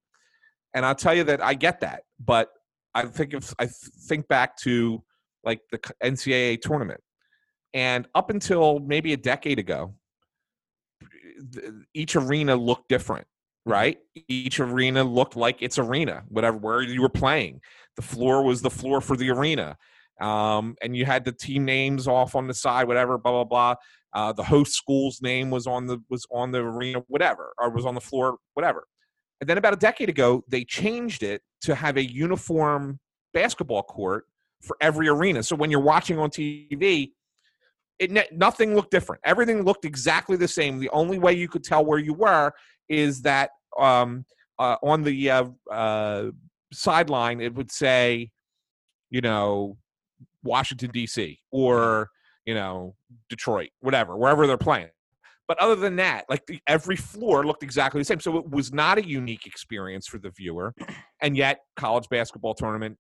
and 0.75 0.85
I'll 0.85 0.95
tell 0.95 1.15
you 1.15 1.25
that 1.25 1.43
I 1.43 1.55
get 1.55 1.81
that. 1.81 2.03
But 2.19 2.51
I 2.95 3.07
think 3.07 3.35
if 3.35 3.55
I 3.59 3.67
think 3.67 4.29
back 4.29 4.57
to 4.59 5.03
like 5.45 5.61
the 5.71 5.79
NCAA 6.03 6.61
tournament, 6.61 7.01
and 7.75 8.07
up 8.15 8.31
until 8.31 8.81
maybe 8.81 9.13
a 9.13 9.17
decade 9.17 9.59
ago, 9.59 9.95
each 11.95 12.17
arena 12.17 12.57
looked 12.57 12.89
different 12.89 13.27
right? 13.67 13.99
Each 14.29 14.61
arena 14.61 15.03
looked 15.03 15.37
like 15.37 15.61
its 15.61 15.79
arena 15.79 16.23
whatever 16.29 16.57
where 16.57 16.81
you 16.81 17.03
were 17.03 17.11
playing. 17.11 17.61
The 17.97 18.03
floor 18.03 18.43
was 18.43 18.63
the 18.63 18.71
floor 18.71 19.01
for 19.01 19.17
the 19.17 19.31
arena. 19.31 19.77
Um, 20.21 20.77
and 20.81 20.97
you 20.97 21.05
had 21.05 21.25
the 21.25 21.33
team 21.33 21.67
names 21.67 22.09
off 22.09 22.37
on 22.37 22.47
the 22.47 22.55
side 22.55 22.89
whatever 22.89 23.19
blah 23.19 23.33
blah 23.33 23.45
blah 23.45 23.75
uh, 24.17 24.33
the 24.33 24.43
host 24.43 24.73
school's 24.73 25.23
name 25.23 25.51
was 25.51 25.67
on 25.67 25.87
the 25.87 25.99
was 26.11 26.27
on 26.33 26.51
the 26.51 26.59
arena 26.59 27.03
whatever 27.07 27.53
or 27.59 27.71
was 27.71 27.87
on 27.87 27.95
the 27.95 28.01
floor 28.01 28.37
whatever 28.55 28.87
and 29.41 29.49
then 29.49 29.59
about 29.59 29.73
a 29.73 29.77
decade 29.77 30.09
ago 30.09 30.43
they 30.49 30.65
changed 30.65 31.23
it 31.23 31.43
to 31.61 31.75
have 31.75 31.97
a 31.97 32.05
uniform 32.05 32.99
basketball 33.33 33.83
court 33.83 34.25
for 34.63 34.77
every 34.81 35.07
arena 35.09 35.43
so 35.43 35.55
when 35.55 35.71
you're 35.71 35.81
watching 35.81 36.19
on 36.19 36.31
tv 36.31 37.11
it 37.99 38.33
nothing 38.37 38.75
looked 38.75 38.91
different. 38.91 39.23
Everything 39.25 39.63
looked 39.63 39.85
exactly 39.85 40.37
the 40.37 40.49
same. 40.49 40.79
The 40.79 40.91
only 40.91 41.19
way 41.19 41.33
you 41.33 41.49
could 41.49 41.65
tell 41.65 41.85
where 41.85 41.99
you 41.99 42.15
were 42.15 42.53
is 42.89 43.23
that 43.23 43.51
um, 43.79 44.25
uh, 44.59 44.77
on 44.83 45.03
the 45.03 45.31
uh, 45.31 45.45
uh, 45.71 46.31
sideline 46.73 47.41
it 47.41 47.55
would 47.55 47.71
say, 47.71 48.31
you 49.11 49.21
know, 49.21 49.77
Washington 50.43 50.91
D.C. 50.91 51.41
or 51.51 52.11
you 52.45 52.55
know 52.55 52.95
Detroit, 53.29 53.71
whatever, 53.81 54.17
wherever 54.17 54.47
they're 54.47 54.59
playing. 54.59 54.89
But 55.49 55.59
other 55.61 55.77
than 55.77 55.97
that, 55.97 56.25
like 56.29 56.45
the, 56.47 56.59
every 56.67 56.97
floor 56.97 57.47
looked 57.47 57.63
exactly 57.63 58.01
the 58.01 58.05
same. 58.05 58.21
So 58.21 58.37
it 58.39 58.51
was 58.51 58.73
not 58.73 58.99
a 58.99 59.07
unique 59.07 59.47
experience 59.47 60.07
for 60.07 60.19
the 60.19 60.31
viewer, 60.31 60.75
and 61.23 61.37
yet 61.37 61.61
college 61.77 62.09
basketball 62.09 62.55
tournament 62.55 62.97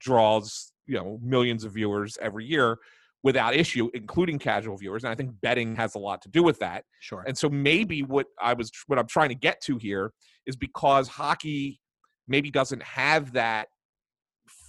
draws 0.00 0.72
you 0.86 0.96
know 0.96 1.18
millions 1.22 1.64
of 1.64 1.72
viewers 1.72 2.18
every 2.20 2.44
year 2.44 2.78
without 3.22 3.54
issue, 3.54 3.88
including 3.94 4.38
casual 4.38 4.76
viewers. 4.76 5.02
And 5.04 5.10
I 5.10 5.14
think 5.14 5.30
betting 5.40 5.74
has 5.76 5.94
a 5.94 5.98
lot 5.98 6.20
to 6.22 6.28
do 6.28 6.42
with 6.42 6.58
that. 6.58 6.84
Sure. 7.00 7.24
And 7.26 7.36
so 7.36 7.48
maybe 7.48 8.02
what 8.02 8.26
I 8.40 8.52
was 8.54 8.70
what 8.86 8.98
I'm 8.98 9.06
trying 9.06 9.30
to 9.30 9.34
get 9.34 9.60
to 9.62 9.78
here 9.78 10.12
is 10.46 10.56
because 10.56 11.08
hockey 11.08 11.80
maybe 12.28 12.50
doesn't 12.50 12.82
have 12.82 13.32
that 13.32 13.68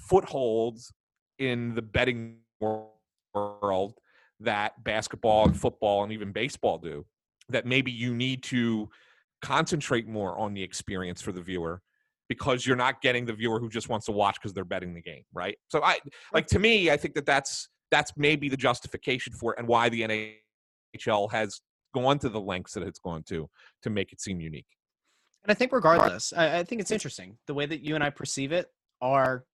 foothold 0.10 0.80
in 1.40 1.76
the 1.76 1.82
betting 1.82 2.38
world 2.62 3.94
that 4.46 4.84
basketball 4.84 5.46
and 5.46 5.60
football 5.60 6.04
and 6.04 6.12
even 6.12 6.32
baseball 6.32 6.78
do 6.78 7.06
that 7.50 7.66
maybe 7.66 7.92
you 7.92 8.16
need 8.16 8.42
to 8.42 8.90
concentrate 9.42 10.08
more 10.08 10.38
on 10.38 10.54
the 10.54 10.64
experience 10.64 11.22
for 11.22 11.32
the 11.32 11.42
viewer 11.42 11.82
because 12.28 12.66
you're 12.66 12.76
not 12.76 13.02
getting 13.02 13.26
the 13.26 13.34
viewer 13.34 13.60
who 13.60 13.70
just 13.70 13.90
wants 13.90 14.08
to 14.08 14.12
watch 14.12 14.36
because 14.36 14.54
they're 14.54 14.66
betting 14.66 14.94
the 14.94 15.02
game 15.02 15.24
right? 15.34 15.58
So 15.68 15.84
i 15.84 16.00
like 16.34 16.48
to 16.48 16.60
me 16.60 16.90
i 16.90 16.98
think 16.98 17.14
that 17.16 17.26
that's 17.26 17.70
that's 17.92 18.12
maybe 18.18 18.50
the 18.50 18.58
justification 18.58 19.34
for 19.34 19.54
it 19.54 19.60
and 19.60 19.68
why 19.68 19.90
the 19.90 20.02
NHL 20.02 21.32
has 21.32 21.62
gone 21.94 22.20
to 22.20 22.30
the 22.30 22.42
lengths 22.42 22.74
that 22.74 22.84
it's 22.84 23.00
gone 23.00 23.24
to 23.24 23.50
to 23.84 23.90
make 23.90 24.12
it 24.12 24.22
seem 24.22 24.42
unique. 24.42 24.66
And 25.44 25.52
I 25.52 25.54
think 25.54 25.72
regardless, 25.72 26.34
I, 26.36 26.60
I 26.60 26.64
think 26.64 26.82
it's 26.82 26.92
interesting. 26.92 27.38
The 27.48 27.54
way 27.54 27.66
that 27.66 27.82
you 27.82 27.96
and 27.96 28.04
I 28.04 28.10
perceive 28.10 28.52
it 28.52 28.68
are 29.02 29.46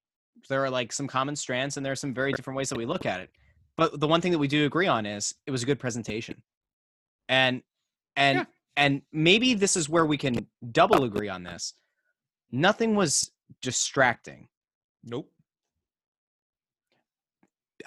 there 0.48 0.64
are 0.64 0.70
like 0.70 0.92
some 0.92 1.06
common 1.06 1.36
strands 1.36 1.76
and 1.76 1.84
there 1.84 1.92
are 1.92 1.96
some 1.96 2.14
very 2.14 2.32
different 2.32 2.56
ways 2.56 2.70
that 2.70 2.78
we 2.78 2.86
look 2.86 3.06
at 3.06 3.20
it. 3.20 3.30
But 3.76 3.98
the 3.98 4.06
one 4.06 4.20
thing 4.20 4.32
that 4.32 4.38
we 4.38 4.48
do 4.48 4.66
agree 4.66 4.86
on 4.86 5.06
is 5.06 5.34
it 5.46 5.50
was 5.50 5.62
a 5.62 5.66
good 5.66 5.78
presentation. 5.78 6.42
And 7.28 7.62
and 8.16 8.38
yeah. 8.38 8.44
and 8.76 9.02
maybe 9.12 9.54
this 9.54 9.76
is 9.76 9.88
where 9.88 10.04
we 10.04 10.18
can 10.18 10.46
double 10.70 11.04
agree 11.04 11.28
on 11.28 11.42
this. 11.42 11.74
Nothing 12.50 12.94
was 12.94 13.30
distracting. 13.62 14.48
Nope. 15.04 15.30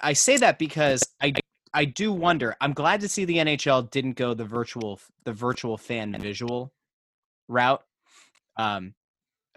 I 0.02 0.12
say 0.12 0.36
that 0.38 0.58
because 0.58 1.02
I 1.20 1.32
I 1.72 1.84
do 1.84 2.12
wonder. 2.12 2.56
I'm 2.60 2.72
glad 2.72 3.00
to 3.02 3.08
see 3.08 3.24
the 3.24 3.36
NHL 3.36 3.90
didn't 3.90 4.14
go 4.14 4.34
the 4.34 4.44
virtual 4.44 5.00
the 5.24 5.32
virtual 5.32 5.76
fan 5.76 6.16
visual 6.18 6.72
route. 7.48 7.82
Um, 8.56 8.94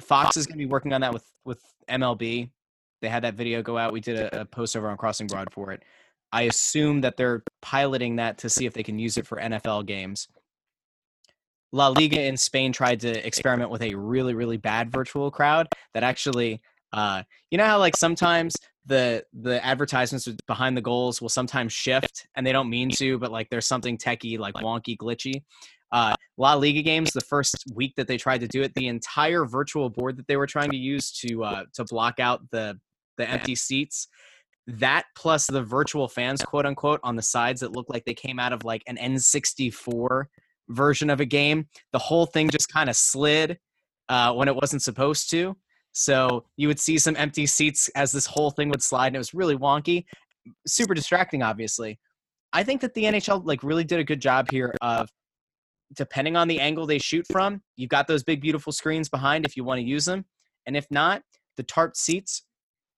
Fox 0.02 0.38
is 0.38 0.46
going 0.46 0.58
to 0.58 0.66
be 0.66 0.70
working 0.70 0.94
on 0.94 1.02
that 1.02 1.14
with 1.14 1.26
with 1.46 1.62
MLB. 1.90 2.50
They 3.02 3.10
had 3.10 3.24
that 3.24 3.36
video 3.36 3.62
go 3.62 3.78
out. 3.78 3.94
We 3.94 4.02
did 4.02 4.20
a, 4.20 4.42
a 4.42 4.46
post 4.46 4.76
over 4.76 4.90
on 4.90 4.98
Crossing 4.98 5.28
Broad 5.28 5.52
for 5.54 5.72
it. 5.72 5.84
I 6.32 6.44
assume 6.44 7.02
that 7.02 7.18
they're 7.18 7.44
piloting 7.62 8.18
that 8.18 8.40
to 8.40 8.50
see 8.50 8.66
if 8.66 8.74
they 8.74 8.84
can 8.84 9.00
use 9.00 9.18
it 9.18 9.28
for 9.28 9.38
NFL 9.38 9.86
games. 9.86 10.28
La 11.72 11.88
Liga 11.88 12.22
in 12.22 12.38
Spain 12.38 12.72
tried 12.72 13.00
to 13.02 13.26
experiment 13.26 13.70
with 13.70 13.82
a 13.82 13.94
really, 13.96 14.34
really 14.34 14.58
bad 14.58 14.92
virtual 14.92 15.30
crowd 15.30 15.68
that 15.94 16.04
actually, 16.04 16.62
uh, 16.94 17.22
you 17.52 17.58
know 17.58 17.66
how 17.66 17.78
like 17.78 17.96
sometimes 17.96 18.56
the 18.86 19.24
the 19.34 19.64
advertisements 19.64 20.28
behind 20.48 20.76
the 20.76 20.82
goals 20.82 21.22
will 21.22 21.30
sometimes 21.30 21.72
shift 21.72 22.26
and 22.36 22.48
they 22.48 22.52
don't 22.52 22.70
mean 22.70 22.90
to 22.90 23.20
but 23.20 23.32
like 23.32 23.48
there's 23.52 23.68
something 23.68 24.00
techie 24.00 24.40
like 24.40 24.56
wonky 24.56 24.98
glitchy 24.98 25.44
uh, 25.92 26.16
La 26.38 26.54
Liga 26.54 26.82
games, 26.82 27.12
the 27.12 27.22
first 27.22 27.66
week 27.74 27.94
that 27.98 28.08
they 28.08 28.18
tried 28.18 28.42
to 28.42 28.48
do 28.48 28.62
it, 28.62 28.74
the 28.76 28.88
entire 28.88 29.46
virtual 29.46 29.90
board 29.90 30.18
that 30.18 30.28
they 30.28 30.38
were 30.38 30.48
trying 30.48 30.72
to 30.72 30.78
use 30.78 31.12
to 31.12 31.44
uh, 31.44 31.64
to 31.74 31.84
block 31.86 32.20
out 32.20 32.50
the 32.52 32.80
the 33.18 33.30
empty 33.30 33.56
seats, 33.56 34.08
that 34.68 35.06
plus 35.16 35.48
the 35.48 35.64
virtual 35.64 36.08
fans, 36.08 36.42
quote 36.42 36.66
unquote, 36.66 37.00
on 37.04 37.16
the 37.16 37.22
sides 37.22 37.62
that 37.62 37.72
looked 37.72 37.90
like 37.90 38.06
they 38.06 38.14
came 38.14 38.40
out 38.40 38.54
of 38.54 38.64
like 38.64 38.84
an 38.88 38.98
N64 38.98 40.26
version 40.70 41.10
of 41.10 41.20
a 41.20 41.26
game, 41.26 41.68
the 41.92 42.00
whole 42.00 42.26
thing 42.26 42.50
just 42.50 42.72
kind 42.72 42.90
of 42.90 42.96
slid 42.96 43.58
uh, 44.10 44.34
when 44.34 44.48
it 44.48 44.56
wasn't 44.56 44.82
supposed 44.82 45.30
to. 45.32 45.56
So 45.92 46.46
you 46.56 46.68
would 46.68 46.80
see 46.80 46.98
some 46.98 47.16
empty 47.16 47.46
seats 47.46 47.90
as 47.96 48.12
this 48.12 48.26
whole 48.26 48.52
thing 48.52 48.70
would 48.70 48.84
slide, 48.84 49.08
and 49.08 49.16
it 49.16 49.20
was 49.20 49.34
really 49.34 49.58
wonky, 49.58 50.06
super 50.68 50.94
distracting, 50.94 51.42
obviously. 51.42 52.00
I 52.54 52.64
think 52.64 52.82
that 52.82 52.94
the 52.94 53.04
NHL 53.04 53.46
like 53.46 53.64
really 53.64 53.84
did 53.84 54.00
a 54.00 54.04
good 54.04 54.22
job 54.22 54.50
here 54.52 54.74
of 54.82 55.10
depending 55.96 56.36
on 56.36 56.48
the 56.48 56.60
angle 56.60 56.86
they 56.86 57.00
shoot 57.00 57.26
from, 57.32 57.62
you've 57.76 57.90
got 57.90 58.08
those 58.08 58.24
big 58.24 58.42
beautiful 58.42 58.72
screens 58.72 59.10
behind 59.10 59.46
if 59.46 59.58
you 59.58 59.64
want 59.64 59.80
to 59.80 59.86
use 59.86 60.06
them, 60.06 60.26
and 60.66 60.78
if 60.78 60.86
not, 60.92 61.24
the 61.58 61.64
tarp 61.64 61.96
seats, 61.96 62.44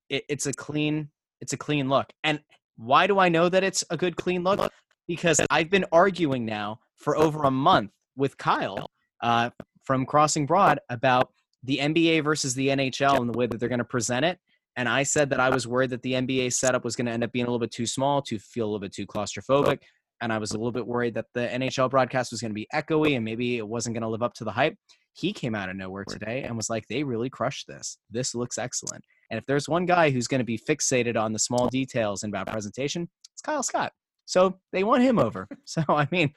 it, 0.09 0.23
it's 0.29 0.45
a 0.45 0.53
clean 0.53 1.09
it's 1.41 1.53
a 1.53 1.57
clean 1.57 1.89
look. 1.89 2.11
And 2.23 2.39
Why 2.77 3.07
do 3.07 3.19
I 3.19 3.29
know 3.29 3.49
that 3.49 3.63
it's 3.63 3.83
a 3.89 3.97
good 3.97 4.15
clean 4.15 4.43
look? 4.43 4.71
Because 5.07 5.41
I've 5.49 5.69
been 5.69 5.85
arguing 5.91 6.45
now 6.45 6.79
for 6.95 7.17
over 7.17 7.43
a 7.43 7.51
month 7.51 7.91
with 8.15 8.37
Kyle 8.37 8.89
uh, 9.21 9.49
from 9.83 10.05
Crossing 10.05 10.45
Broad 10.45 10.79
about 10.89 11.31
the 11.63 11.77
NBA 11.77 12.23
versus 12.23 12.53
the 12.55 12.69
NHL 12.69 13.19
and 13.19 13.31
the 13.31 13.37
way 13.37 13.45
that 13.47 13.59
they're 13.59 13.69
going 13.69 13.79
to 13.79 13.85
present 13.85 14.25
it. 14.25 14.39
And 14.77 14.87
I 14.87 15.03
said 15.03 15.29
that 15.31 15.39
I 15.39 15.49
was 15.49 15.67
worried 15.67 15.89
that 15.89 16.01
the 16.01 16.13
NBA 16.13 16.53
setup 16.53 16.83
was 16.83 16.95
going 16.95 17.07
to 17.07 17.11
end 17.11 17.23
up 17.23 17.31
being 17.31 17.45
a 17.45 17.47
little 17.47 17.59
bit 17.59 17.71
too 17.71 17.85
small, 17.85 18.21
to 18.23 18.39
feel 18.39 18.65
a 18.65 18.67
little 18.67 18.79
bit 18.79 18.93
too 18.93 19.05
claustrophobic. 19.05 19.79
And 20.21 20.31
I 20.31 20.37
was 20.37 20.51
a 20.51 20.57
little 20.57 20.71
bit 20.71 20.87
worried 20.87 21.15
that 21.15 21.25
the 21.33 21.41
NHL 21.41 21.89
broadcast 21.89 22.31
was 22.31 22.41
going 22.41 22.51
to 22.51 22.55
be 22.55 22.67
echoey 22.73 23.15
and 23.15 23.25
maybe 23.25 23.57
it 23.57 23.67
wasn't 23.67 23.95
going 23.95 24.03
to 24.03 24.07
live 24.07 24.23
up 24.23 24.33
to 24.35 24.43
the 24.43 24.51
hype. 24.51 24.75
He 25.13 25.33
came 25.33 25.55
out 25.55 25.69
of 25.69 25.75
nowhere 25.75 26.05
today 26.05 26.43
and 26.43 26.55
was 26.55 26.69
like, 26.69 26.87
they 26.87 27.03
really 27.03 27.29
crushed 27.29 27.67
this. 27.67 27.97
This 28.09 28.33
looks 28.33 28.57
excellent. 28.57 29.03
And 29.31 29.37
if 29.37 29.45
there's 29.45 29.69
one 29.69 29.85
guy 29.85 30.09
who's 30.09 30.27
going 30.27 30.39
to 30.39 30.45
be 30.45 30.59
fixated 30.59 31.15
on 31.15 31.31
the 31.31 31.39
small 31.39 31.69
details 31.69 32.23
and 32.23 32.33
about 32.33 32.47
presentation, 32.47 33.09
it's 33.33 33.41
Kyle 33.41 33.63
Scott. 33.63 33.93
So 34.25 34.59
they 34.73 34.83
won 34.83 35.01
him 35.01 35.17
over. 35.17 35.47
So, 35.65 35.83
I 35.87 36.05
mean, 36.11 36.33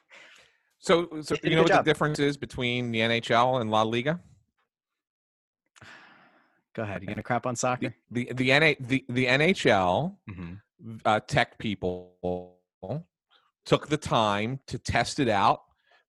so, 0.79 1.09
so 1.23 1.35
you 1.43 1.57
know 1.57 1.63
what 1.63 1.69
job. 1.69 1.85
the 1.85 1.91
difference 1.91 2.21
is 2.21 2.37
between 2.37 2.93
the 2.93 3.01
NHL 3.01 3.61
and 3.61 3.71
La 3.71 3.83
Liga? 3.83 4.21
Go 6.77 6.85
ahead. 6.85 7.03
You 7.03 7.09
gonna 7.09 7.23
crap 7.25 7.47
on 7.47 7.57
soccer? 7.57 7.93
The 8.13 8.31
the, 8.33 8.45
the, 8.45 8.61
NA, 8.61 8.75
the, 8.79 9.05
the 9.09 9.27
NHL 9.27 10.17
mm-hmm. 10.31 10.97
uh, 11.05 11.21
tech 11.27 11.59
people 11.59 12.61
took 13.65 13.89
the 13.89 13.97
time 13.97 14.61
to 14.69 14.79
test 14.79 15.19
it 15.19 15.29
out, 15.29 15.63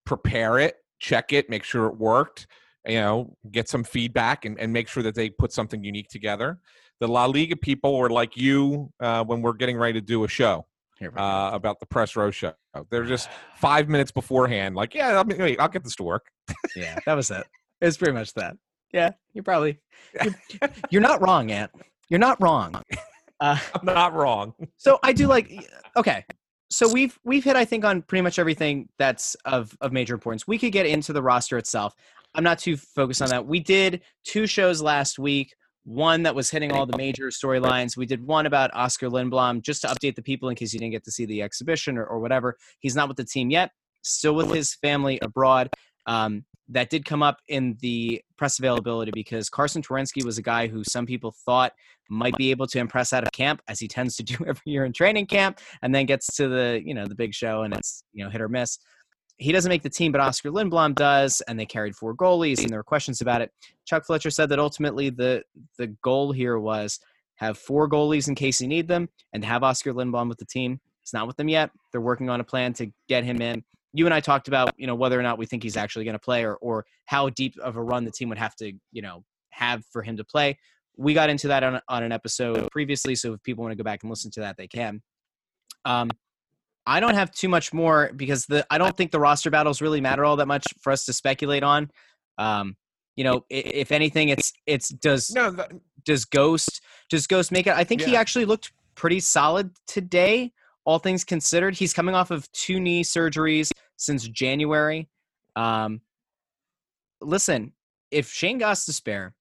prepare 0.06 0.60
it, 0.60 0.76
check 1.00 1.34
it, 1.34 1.50
make 1.50 1.64
sure 1.64 1.88
it 1.88 1.98
worked, 1.98 2.46
you 2.88 2.96
know, 2.96 3.36
get 3.52 3.70
some 3.70 3.84
feedback 3.84 4.46
and, 4.46 4.60
and 4.60 4.72
make 4.72 4.88
sure 4.88 5.04
that 5.04 5.16
they 5.16 5.30
put 5.30 5.52
something 5.52 5.84
unique 5.84 6.10
together. 6.10 6.60
The 7.00 7.08
La 7.08 7.26
Liga 7.26 7.56
people 7.56 7.98
were 7.98 8.10
like 8.10 8.38
you 8.38 8.92
uh, 9.00 9.24
when 9.24 9.42
we're 9.42 9.54
getting 9.54 9.78
ready 9.78 9.94
to 10.00 10.06
do 10.06 10.24
a 10.24 10.28
show 10.28 10.66
uh, 11.02 11.50
about 11.54 11.80
the 11.80 11.86
press 11.86 12.16
row 12.16 12.32
show. 12.32 12.54
They're 12.90 13.04
just 13.04 13.30
five 13.56 13.90
minutes 13.90 14.12
beforehand, 14.12 14.76
like, 14.76 14.94
yeah, 14.94 15.18
I'll, 15.18 15.26
wait, 15.26 15.60
I'll 15.60 15.68
get 15.68 15.84
this 15.84 15.96
to 15.98 16.04
work. 16.04 16.28
yeah, 16.76 17.00
that 17.06 17.14
was 17.14 17.32
it. 17.32 17.46
It's 17.82 17.98
pretty 17.98 18.14
much 18.14 18.34
that. 18.34 18.56
Yeah, 18.94 19.12
you're 19.34 19.44
probably 19.44 19.80
you're, 20.24 20.36
you're 20.90 21.02
not 21.02 21.22
wrong, 21.22 21.52
Ant. 21.52 21.72
You're 22.10 22.20
not 22.20 22.42
wrong. 22.42 22.82
Uh, 23.40 23.58
I'm 23.76 23.86
not 23.86 24.14
wrong. 24.14 24.54
so 24.78 25.00
I 25.04 25.12
do 25.12 25.28
like 25.28 25.52
okay 25.98 26.24
so 26.70 26.92
we've 26.92 27.18
we've 27.24 27.44
hit 27.44 27.56
I 27.56 27.66
think 27.66 27.86
on 27.86 28.02
pretty 28.02 28.22
much 28.22 28.40
everything 28.40 28.90
that's 28.98 29.36
of 29.46 29.76
of 29.82 29.92
major 29.92 30.14
importance. 30.14 30.48
We 30.48 30.58
could 30.58 30.72
get 30.72 30.86
into 30.86 31.14
the 31.14 31.22
roster 31.22 31.58
itself. 31.58 31.94
I'm 32.36 32.44
not 32.44 32.60
too 32.60 32.78
focused 32.78 33.22
on 33.22 33.30
that. 33.30 33.46
We 33.46 33.60
did 33.60 34.02
two 34.24 34.46
shows 34.46 34.82
last 34.82 35.18
week. 35.18 35.56
One 35.86 36.24
that 36.24 36.36
was 36.36 36.50
hitting 36.50 36.72
all 36.72 36.86
the 36.86 36.98
major 36.98 37.28
storylines. 37.28 37.96
We 37.96 38.06
did 38.06 38.26
one 38.26 38.46
about 38.48 38.74
Oscar 38.74 39.08
Lindblom 39.08 39.62
just 39.62 39.82
to 39.82 39.88
update 39.88 40.16
the 40.16 40.24
people 40.24 40.50
in 40.50 40.56
case 40.56 40.74
you 40.74 40.80
didn't 40.80 40.94
get 40.94 41.04
to 41.06 41.12
see 41.12 41.26
the 41.26 41.44
exhibition 41.44 41.98
or, 41.98 42.06
or 42.06 42.20
whatever. 42.20 42.58
He's 42.80 42.96
not 42.96 43.08
with 43.08 43.18
the 43.18 43.24
team 43.24 43.52
yet, 43.52 43.72
still 44.02 44.34
with 44.34 44.52
his 44.52 44.74
family 44.76 45.20
abroad. 45.22 45.70
Um, 46.08 46.44
that 46.70 46.90
did 46.90 47.06
come 47.06 47.22
up 47.22 47.38
in 47.48 47.78
the 47.82 48.22
press 48.38 48.58
availability 48.58 49.12
because 49.14 49.50
Carsen 49.50 49.82
Twarynski 49.82 50.26
was 50.26 50.38
a 50.38 50.42
guy 50.42 50.68
who 50.68 50.84
some 50.84 51.06
people 51.06 51.34
thought 51.46 51.74
might 52.10 52.36
be 52.38 52.52
able 52.52 52.68
to 52.68 52.80
impress 52.80 53.14
out 53.14 53.24
of 53.24 53.32
camp, 53.32 53.62
as 53.68 53.80
he 53.80 53.88
tends 53.88 54.16
to 54.16 54.24
do 54.24 54.36
every 54.48 54.64
year 54.66 54.86
in 54.86 54.94
training 54.94 55.28
camp, 55.28 55.60
and 55.82 55.94
then 55.94 56.06
gets 56.06 56.36
to 56.36 56.48
the 56.48 56.82
you 56.84 56.94
know 56.94 57.06
the 57.06 57.16
big 57.16 57.34
show 57.34 57.64
and 57.64 57.74
it's 57.74 58.04
you 58.14 58.24
know 58.24 58.30
hit 58.30 58.42
or 58.42 58.50
miss. 58.50 58.80
He 59.38 59.52
doesn't 59.52 59.70
make 59.70 59.84
the 59.84 59.90
team, 59.90 60.12
but 60.12 60.22
Oscar 60.22 60.50
Lindblom 60.50 60.96
does, 60.96 61.42
and 61.42 61.60
they 61.60 61.66
carried 61.66 61.96
four 61.96 62.16
goalies, 62.16 62.62
and 62.62 62.70
there 62.70 62.80
were 62.80 62.84
questions 62.84 63.20
about 63.22 63.42
it. 63.42 63.52
Chuck 63.86 64.06
Fletcher 64.06 64.30
said 64.30 64.50
that 64.50 64.60
ultimately 64.60 65.10
the 65.10 65.44
the 65.78 65.88
goal 66.02 66.32
here 66.32 66.58
was 66.58 67.00
have 67.36 67.58
four 67.58 67.90
goalies 67.90 68.30
in 68.30 68.36
case 68.36 68.62
you 68.62 68.68
need 68.68 68.88
them, 68.88 69.10
and 69.34 69.44
have 69.44 69.64
Oscar 69.64 69.94
Lindblom 69.94 70.30
with 70.30 70.38
the 70.38 70.46
team. 70.46 70.80
He's 71.02 71.14
not 71.14 71.28
with 71.28 71.38
them 71.38 71.50
yet. 71.50 71.70
They're 71.92 72.02
working 72.02 72.30
on 72.30 72.40
a 72.40 72.44
plan 72.44 72.74
to 72.74 72.92
get 73.08 73.24
him 73.24 73.42
in 73.42 73.64
you 73.96 74.06
and 74.06 74.14
I 74.14 74.20
talked 74.20 74.50
about, 74.50 74.74
you 74.78 74.88
know, 74.88 74.96
whether 74.96 75.18
or 75.18 75.24
not 75.24 75.38
we 75.38 75.46
think 75.46 75.64
he's 75.64 75.78
actually 75.78 76.04
going 76.04 76.16
to 76.16 76.20
play 76.20 76.44
or, 76.44 76.56
or 76.56 76.86
how 77.06 77.30
deep 77.30 77.58
of 77.60 77.78
a 77.78 77.82
run 77.82 78.04
the 78.04 78.12
team 78.12 78.28
would 78.28 78.38
have 78.38 78.54
to, 78.58 78.74
you 78.92 79.02
know, 79.02 79.24
have 79.52 79.86
for 79.86 80.04
him 80.04 80.18
to 80.18 80.26
play. 80.26 80.58
We 80.98 81.14
got 81.14 81.30
into 81.30 81.48
that 81.48 81.64
on, 81.64 81.80
on 81.88 82.04
an 82.04 82.12
episode 82.12 82.70
previously. 82.72 83.16
So 83.16 83.34
if 83.34 83.44
people 83.44 83.64
want 83.64 83.72
to 83.72 83.78
go 83.78 83.86
back 83.86 84.04
and 84.04 84.10
listen 84.10 84.32
to 84.32 84.42
that, 84.42 84.58
they 84.58 84.68
can. 84.68 85.02
Um, 85.86 86.10
I 86.88 87.00
don't 87.00 87.16
have 87.16 87.32
too 87.32 87.50
much 87.50 87.74
more 87.74 88.12
because 88.16 88.46
the 88.46 88.66
I 88.70 88.78
don't 88.78 88.96
think 88.96 89.12
the 89.12 89.20
roster 89.20 89.50
battles 89.50 89.82
really 89.82 90.02
matter 90.02 90.24
all 90.24 90.36
that 90.38 90.48
much 90.48 90.66
for 90.82 90.92
us 90.92 91.06
to 91.06 91.14
speculate 91.14 91.64
on. 91.64 91.90
Um, 92.38 92.76
you 93.16 93.24
know, 93.24 93.46
if 93.50 93.92
anything, 93.92 94.30
it's 94.30 94.54
it's 94.66 94.90
does 94.90 95.32
no, 95.32 95.52
that, 95.52 95.72
does 96.04 96.26
Ghost 96.26 96.82
does 97.10 97.28
Ghost 97.28 97.52
make 97.52 97.68
it? 97.68 97.74
I 97.74 97.84
think 97.84 98.02
yeah. 98.02 98.08
he 98.08 98.16
actually 98.16 98.46
looked 98.46 98.72
pretty 98.96 99.20
solid 99.20 99.72
today, 99.88 100.52
all 100.86 101.00
things 101.00 101.24
considered. 101.24 101.76
He's 101.76 101.94
coming 101.94 102.16
off 102.16 102.32
of 102.32 102.52
two 102.52 102.80
knee 102.80 103.04
surgeries 103.04 103.72
since 103.98 104.28
January. 104.28 105.10
Um, 105.56 106.02
listen, 107.22 107.74
if 108.12 108.30
Shane 108.32 108.60
Gostisbehere 108.60 109.32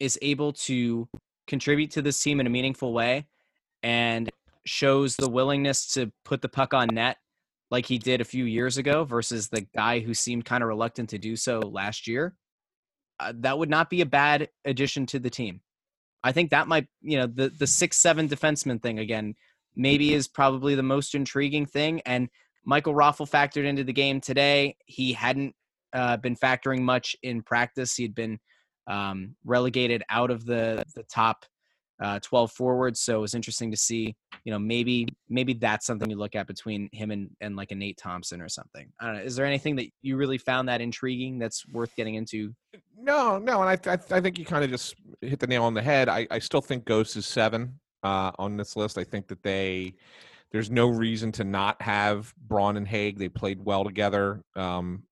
is 0.00 0.18
able 0.22 0.52
to 0.52 1.08
contribute 1.46 1.90
to 1.92 2.02
this 2.02 2.20
team 2.20 2.40
in 2.40 2.46
a 2.46 2.50
meaningful 2.50 2.92
way 2.92 3.26
and 3.82 4.30
shows 4.64 5.16
the 5.16 5.28
willingness 5.28 5.92
to 5.94 6.12
put 6.24 6.42
the 6.42 6.48
puck 6.48 6.74
on 6.74 6.88
net 6.92 7.16
like 7.70 7.86
he 7.86 7.98
did 7.98 8.20
a 8.20 8.24
few 8.24 8.44
years 8.44 8.76
ago 8.76 9.04
versus 9.04 9.48
the 9.48 9.66
guy 9.74 10.00
who 10.00 10.12
seemed 10.12 10.44
kind 10.44 10.62
of 10.62 10.68
reluctant 10.68 11.08
to 11.08 11.18
do 11.18 11.36
so 11.36 11.58
last 11.58 12.06
year, 12.06 12.34
uh, 13.18 13.32
that 13.36 13.58
would 13.58 13.70
not 13.70 13.88
be 13.88 14.02
a 14.02 14.06
bad 14.06 14.48
addition 14.64 15.06
to 15.06 15.18
the 15.18 15.30
team. 15.30 15.60
I 16.22 16.32
think 16.32 16.50
that 16.50 16.68
might, 16.68 16.86
you 17.00 17.18
know, 17.18 17.26
the 17.26 17.48
the 17.48 17.66
six 17.66 17.98
seven 17.98 18.28
defenseman 18.28 18.80
thing 18.80 18.98
again 18.98 19.34
maybe 19.74 20.12
is 20.12 20.28
probably 20.28 20.74
the 20.74 20.82
most 20.82 21.14
intriguing 21.14 21.66
thing. 21.66 22.02
And 22.04 22.28
Michael 22.64 22.94
Raffl 22.94 23.28
factored 23.28 23.64
into 23.64 23.84
the 23.84 23.92
game 23.92 24.20
today. 24.20 24.76
He 24.86 25.12
hadn't 25.12 25.54
uh, 25.92 26.18
been 26.18 26.36
factoring 26.36 26.80
much 26.80 27.16
in 27.22 27.42
practice. 27.42 27.96
He'd 27.96 28.14
been 28.14 28.38
um, 28.86 29.34
relegated 29.44 30.02
out 30.10 30.30
of 30.30 30.44
the 30.44 30.84
the 30.94 31.04
top 31.04 31.44
uh, 32.02 32.18
12 32.20 32.50
forwards. 32.52 33.00
So 33.00 33.18
it 33.18 33.20
was 33.20 33.34
interesting 33.34 33.70
to 33.70 33.76
see, 33.76 34.14
you 34.44 34.52
know, 34.52 34.58
maybe 34.58 35.06
maybe 35.28 35.54
that's 35.54 35.86
something 35.86 36.10
you 36.10 36.16
look 36.16 36.34
at 36.34 36.46
between 36.46 36.88
him 36.92 37.12
and, 37.12 37.30
and 37.40 37.54
like 37.54 37.70
a 37.70 37.74
Nate 37.74 37.96
Thompson 37.96 38.42
or 38.42 38.48
something. 38.48 38.90
I 39.00 39.06
don't 39.06 39.14
know. 39.16 39.22
Is 39.22 39.36
there 39.36 39.46
anything 39.46 39.76
that 39.76 39.86
you 40.02 40.16
really 40.16 40.38
found 40.38 40.68
that 40.68 40.80
intriguing 40.80 41.38
that's 41.38 41.66
worth 41.68 41.94
getting 41.94 42.16
into? 42.16 42.52
No, 42.98 43.38
no. 43.38 43.62
And 43.62 43.70
I, 43.70 43.92
I, 43.92 44.20
think 44.20 44.38
you 44.38 44.44
kind 44.44 44.64
of 44.64 44.70
just 44.70 44.96
hit 45.20 45.38
the 45.38 45.46
nail 45.46 45.64
on 45.64 45.74
the 45.74 45.82
head. 45.82 46.08
I, 46.08 46.26
I 46.30 46.40
still 46.40 46.60
think 46.60 46.84
Ghost 46.84 47.16
is 47.16 47.24
seven 47.24 47.78
uh, 48.02 48.32
on 48.38 48.56
this 48.56 48.74
list. 48.74 48.98
I 48.98 49.04
think 49.04 49.28
that 49.28 49.42
they 49.42 49.94
there's 50.50 50.70
no 50.70 50.88
reason 50.88 51.32
to 51.32 51.44
not 51.44 51.80
have 51.80 52.34
Braun 52.36 52.76
and 52.76 52.86
Hagg. 52.86 53.18
They 53.18 53.28
played 53.28 53.64
well 53.64 53.84
together 53.84 54.42
um, 54.56 55.04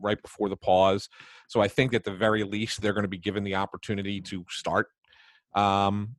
right 0.00 0.20
before 0.20 0.48
the 0.48 0.56
pause. 0.56 1.08
So 1.46 1.60
I 1.60 1.68
think 1.68 1.94
at 1.94 2.04
the 2.04 2.12
very 2.12 2.42
least 2.42 2.80
they're 2.80 2.94
going 2.94 3.04
to 3.04 3.08
be 3.08 3.18
given 3.18 3.44
the 3.44 3.54
opportunity 3.54 4.20
to 4.22 4.44
start 4.48 4.88
um, 5.54 6.16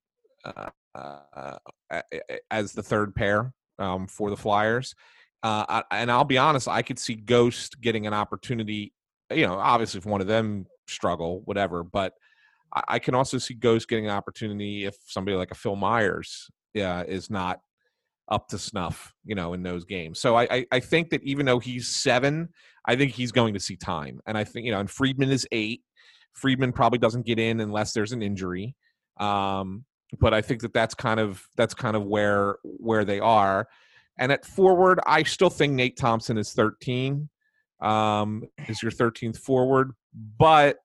as 2.52 2.74
the 2.74 2.84
third 2.84 3.16
pair 3.16 3.54
um, 3.78 4.08
for 4.08 4.30
the 4.30 4.38
Flyers. 4.38 4.96
Uh, 5.42 5.84
and 5.92 6.12
I'll 6.12 6.26
be 6.26 6.38
honest, 6.38 6.68
I 6.68 6.82
could 6.82 7.00
see 7.00 7.16
Ghost 7.16 7.80
getting 7.82 8.08
an 8.08 8.14
opportunity. 8.14 8.94
You 9.32 9.48
know, 9.48 9.56
obviously 9.56 10.00
if 10.00 10.06
one 10.06 10.22
of 10.22 10.28
them 10.28 10.66
struggle, 10.88 11.42
whatever, 11.46 11.84
but 11.84 12.14
I, 12.72 13.00
can 13.00 13.16
also 13.16 13.38
see 13.38 13.54
Ghost 13.54 13.88
getting 13.88 14.06
an 14.06 14.12
opportunity 14.12 14.86
if 14.86 14.96
somebody 15.06 15.36
like 15.36 15.52
a 15.52 15.56
Phil 15.56 15.76
Myers 15.76 16.50
uh, 16.78 17.04
is 17.08 17.30
not 17.30 17.62
up 18.30 18.48
to 18.50 18.60
snuff, 18.60 19.14
you 19.26 19.34
know, 19.34 19.54
in 19.54 19.64
those 19.64 19.86
games. 19.86 20.20
So 20.20 20.36
I, 20.36 20.44
I, 20.44 20.66
I 20.74 20.80
think 20.80 21.10
that 21.10 21.24
even 21.24 21.46
though 21.46 21.60
he's 21.60 21.88
seven, 21.88 22.50
I 22.86 22.96
think 22.96 23.14
he's 23.14 23.32
going 23.32 23.54
to 23.56 23.60
see 23.60 23.76
time. 23.76 24.20
And 24.28 24.38
I 24.38 24.44
think, 24.44 24.66
you 24.66 24.72
know, 24.72 24.80
and 24.80 24.90
Friedman 24.90 25.32
is 25.32 25.48
eight. 25.52 25.82
Friedman 26.34 26.72
probably 26.72 27.00
doesn't 27.00 27.26
get 27.26 27.40
in 27.40 27.60
unless 27.60 27.94
there's 27.94 28.12
an 28.12 28.22
injury. 28.22 28.76
Um, 29.20 29.86
but 30.20 30.34
I 30.34 30.41
think 30.41 30.62
that 30.62 30.74
that's 30.74 30.95
kind 30.95 31.20
of 31.20 31.47
that's 31.55 31.74
kind 31.74 31.95
of 31.95 32.05
where 32.05 32.57
where 32.64 33.05
they 33.05 33.20
are. 33.20 33.68
And 34.18 34.32
at 34.32 34.45
forward, 34.45 34.99
I 35.05 35.24
still 35.24 35.49
think 35.49 35.74
Nate 35.74 35.97
Thompson 35.97 36.38
is 36.38 36.53
13. 36.53 37.30
Um, 37.80 38.43
is 38.68 38.84
your 38.84 38.91
13th 38.91 39.38
forward, 39.38 39.93
but 40.38 40.80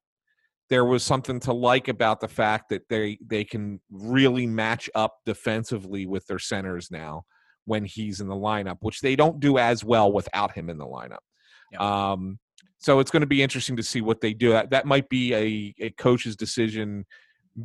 there 0.70 0.84
was 0.84 1.02
something 1.02 1.40
to 1.40 1.52
like 1.52 1.88
about 1.88 2.20
the 2.20 2.28
fact 2.28 2.68
that 2.68 2.88
they 2.88 3.18
they 3.24 3.44
can 3.44 3.80
really 3.90 4.46
match 4.46 4.88
up 4.94 5.16
defensively 5.26 6.06
with 6.06 6.26
their 6.26 6.38
centers 6.38 6.90
now 6.90 7.24
when 7.64 7.84
he's 7.84 8.20
in 8.20 8.28
the 8.28 8.34
lineup, 8.34 8.76
which 8.80 9.00
they 9.00 9.16
don't 9.16 9.40
do 9.40 9.58
as 9.58 9.84
well 9.84 10.12
without 10.12 10.52
him 10.52 10.70
in 10.70 10.78
the 10.78 10.86
lineup. 10.86 11.18
Yeah. 11.72 12.12
Um, 12.12 12.38
so 12.78 12.98
it's 13.00 13.10
going 13.10 13.22
to 13.22 13.26
be 13.26 13.42
interesting 13.42 13.76
to 13.76 13.82
see 13.82 14.02
what 14.02 14.20
they 14.20 14.34
do. 14.34 14.50
That, 14.50 14.70
that 14.70 14.86
might 14.86 15.08
be 15.08 15.34
a, 15.34 15.74
a 15.86 15.90
coach's 15.90 16.36
decision 16.36 17.06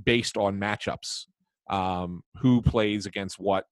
based 0.06 0.38
on 0.38 0.60
matchups. 0.60 1.26
Um, 1.70 2.24
who 2.38 2.62
plays 2.62 3.06
against 3.06 3.40
what 3.40 3.66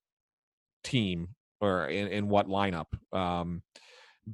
team 0.84 1.28
or 1.60 1.86
in, 1.86 2.08
in 2.08 2.28
what 2.28 2.48
lineup? 2.48 2.86
Um, 3.12 3.62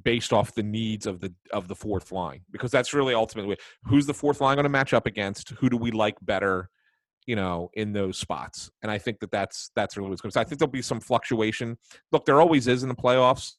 based 0.03 0.33
off 0.33 0.55
the 0.55 0.63
needs 0.63 1.07
of 1.07 1.21
the 1.21 1.33
of 1.53 1.69
the 1.69 1.75
fourth 1.75 2.11
line 2.11 2.41
because 2.51 2.73
that's 2.73 2.93
really 2.93 3.15
ultimately 3.15 3.57
who's 3.85 4.07
the 4.07 4.13
fourth 4.13 4.41
line 4.41 4.57
going 4.57 4.65
to 4.65 4.69
match 4.69 4.93
up 4.93 5.07
against 5.07 5.51
who 5.51 5.71
do 5.71 5.77
we 5.77 5.93
like 5.93 6.17
better 6.21 6.69
you 7.27 7.37
know, 7.37 7.71
in 7.75 7.93
those 7.93 8.19
spots. 8.19 8.71
And 8.83 8.91
I 8.91 8.99
think 8.99 9.21
that 9.21 9.31
that's 9.31 9.71
that's 9.75 9.97
really 9.97 10.11
what's 10.11 10.21
going 10.21 10.31
to. 10.31 10.41
I 10.41 10.45
think 10.45 10.59
there'll 10.59 10.71
be 10.71 10.83
some 10.83 11.01
fluctuation. 11.01 11.79
Look, 12.13 12.25
there 12.25 12.41
always 12.41 12.67
is 12.67 12.83
in 12.83 12.89
the 12.89 12.95
playoffs. 12.95 13.53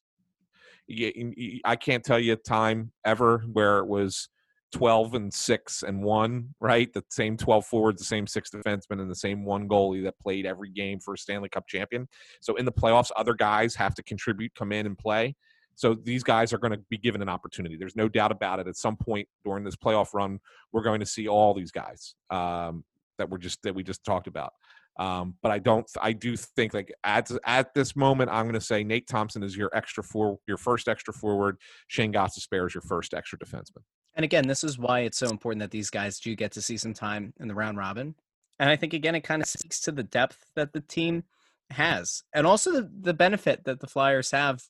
I 1.65 1.75
can't 1.75 2.03
tell 2.03 2.19
you 2.19 2.33
a 2.33 2.37
time 2.37 2.91
ever 3.03 3.39
where 3.51 3.79
it 3.79 3.87
was 3.87 4.29
12 4.75 5.13
and 5.13 5.33
6 5.33 5.83
and 5.83 6.03
1, 6.03 6.55
right? 6.59 6.91
The 6.91 7.01
same 7.09 7.37
12 7.37 7.65
forwards, 7.65 7.99
the 7.99 8.05
same 8.05 8.27
six 8.27 8.49
defensemen, 8.49 8.99
and 8.99 9.09
the 9.09 9.15
same 9.15 9.45
one 9.45 9.69
goalie 9.69 10.03
that 10.03 10.19
played 10.19 10.45
every 10.45 10.69
game 10.69 10.99
for 10.99 11.13
a 11.13 11.17
Stanley 11.17 11.47
Cup 11.47 11.65
champion. 11.65 12.09
So 12.41 12.57
in 12.57 12.65
the 12.65 12.73
playoffs, 12.73 13.09
other 13.15 13.33
guys 13.33 13.73
have 13.75 13.95
to 13.95 14.03
contribute, 14.03 14.53
come 14.53 14.73
in 14.73 14.85
and 14.85 14.97
play. 14.97 15.37
So 15.75 15.93
these 15.93 16.23
guys 16.23 16.51
are 16.51 16.57
going 16.57 16.73
to 16.73 16.81
be 16.89 16.97
given 16.97 17.21
an 17.21 17.29
opportunity. 17.29 17.77
There's 17.77 17.95
no 17.95 18.09
doubt 18.09 18.33
about 18.33 18.59
it. 18.59 18.67
At 18.67 18.75
some 18.75 18.97
point 18.97 19.29
during 19.45 19.63
this 19.63 19.77
playoff 19.77 20.13
run, 20.13 20.41
we're 20.73 20.83
going 20.83 20.99
to 20.99 21.05
see 21.05 21.29
all 21.29 21.53
these 21.53 21.71
guys 21.71 22.15
um, 22.29 22.83
that 23.17 23.29
we're 23.29 23.37
just 23.37 23.63
that 23.63 23.73
we 23.73 23.81
just 23.81 24.03
talked 24.03 24.27
about. 24.27 24.51
Um, 24.99 25.35
but 25.41 25.53
I 25.53 25.59
don't. 25.59 25.89
I 26.01 26.11
do 26.11 26.35
think 26.35 26.73
like 26.73 26.93
at 27.05 27.31
at 27.45 27.73
this 27.73 27.95
moment, 27.95 28.29
I'm 28.29 28.43
going 28.43 28.55
to 28.55 28.61
say 28.61 28.83
Nate 28.83 29.07
Thompson 29.07 29.41
is 29.41 29.55
your 29.55 29.69
extra 29.73 30.03
for 30.03 30.37
your 30.47 30.57
first 30.57 30.89
extra 30.89 31.13
forward. 31.13 31.57
Shane 31.87 32.11
Gostisbehere 32.11 32.67
is 32.67 32.75
your 32.75 32.81
first 32.81 33.13
extra 33.13 33.39
defenseman. 33.39 33.83
And 34.15 34.23
again, 34.23 34.47
this 34.47 34.63
is 34.63 34.77
why 34.77 35.01
it's 35.01 35.17
so 35.17 35.29
important 35.29 35.59
that 35.61 35.71
these 35.71 35.89
guys 35.89 36.19
do 36.19 36.35
get 36.35 36.53
to 36.53 36.61
see 36.61 36.77
some 36.77 36.93
time 36.93 37.33
in 37.39 37.47
the 37.47 37.55
round 37.55 37.77
robin. 37.77 38.15
And 38.59 38.69
I 38.69 38.75
think 38.75 38.93
again, 38.93 39.15
it 39.15 39.21
kind 39.21 39.41
of 39.41 39.47
speaks 39.47 39.81
to 39.81 39.91
the 39.91 40.03
depth 40.03 40.45
that 40.55 40.71
the 40.71 40.79
team 40.79 41.23
has, 41.71 42.23
and 42.33 42.47
also 42.47 42.71
the, 42.71 42.89
the 43.01 43.13
benefit 43.13 43.65
that 43.65 43.79
the 43.79 43.87
Flyers 43.87 44.31
have. 44.31 44.63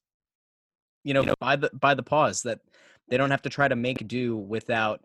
You 1.03 1.13
know, 1.13 1.35
by 1.39 1.55
the 1.55 1.69
by 1.71 1.93
the 1.93 2.01
pause 2.01 2.41
that 2.43 2.61
they 3.09 3.17
don't 3.17 3.29
have 3.29 3.43
to 3.43 3.49
try 3.49 3.67
to 3.67 3.75
make 3.75 4.07
do 4.07 4.35
without 4.35 5.01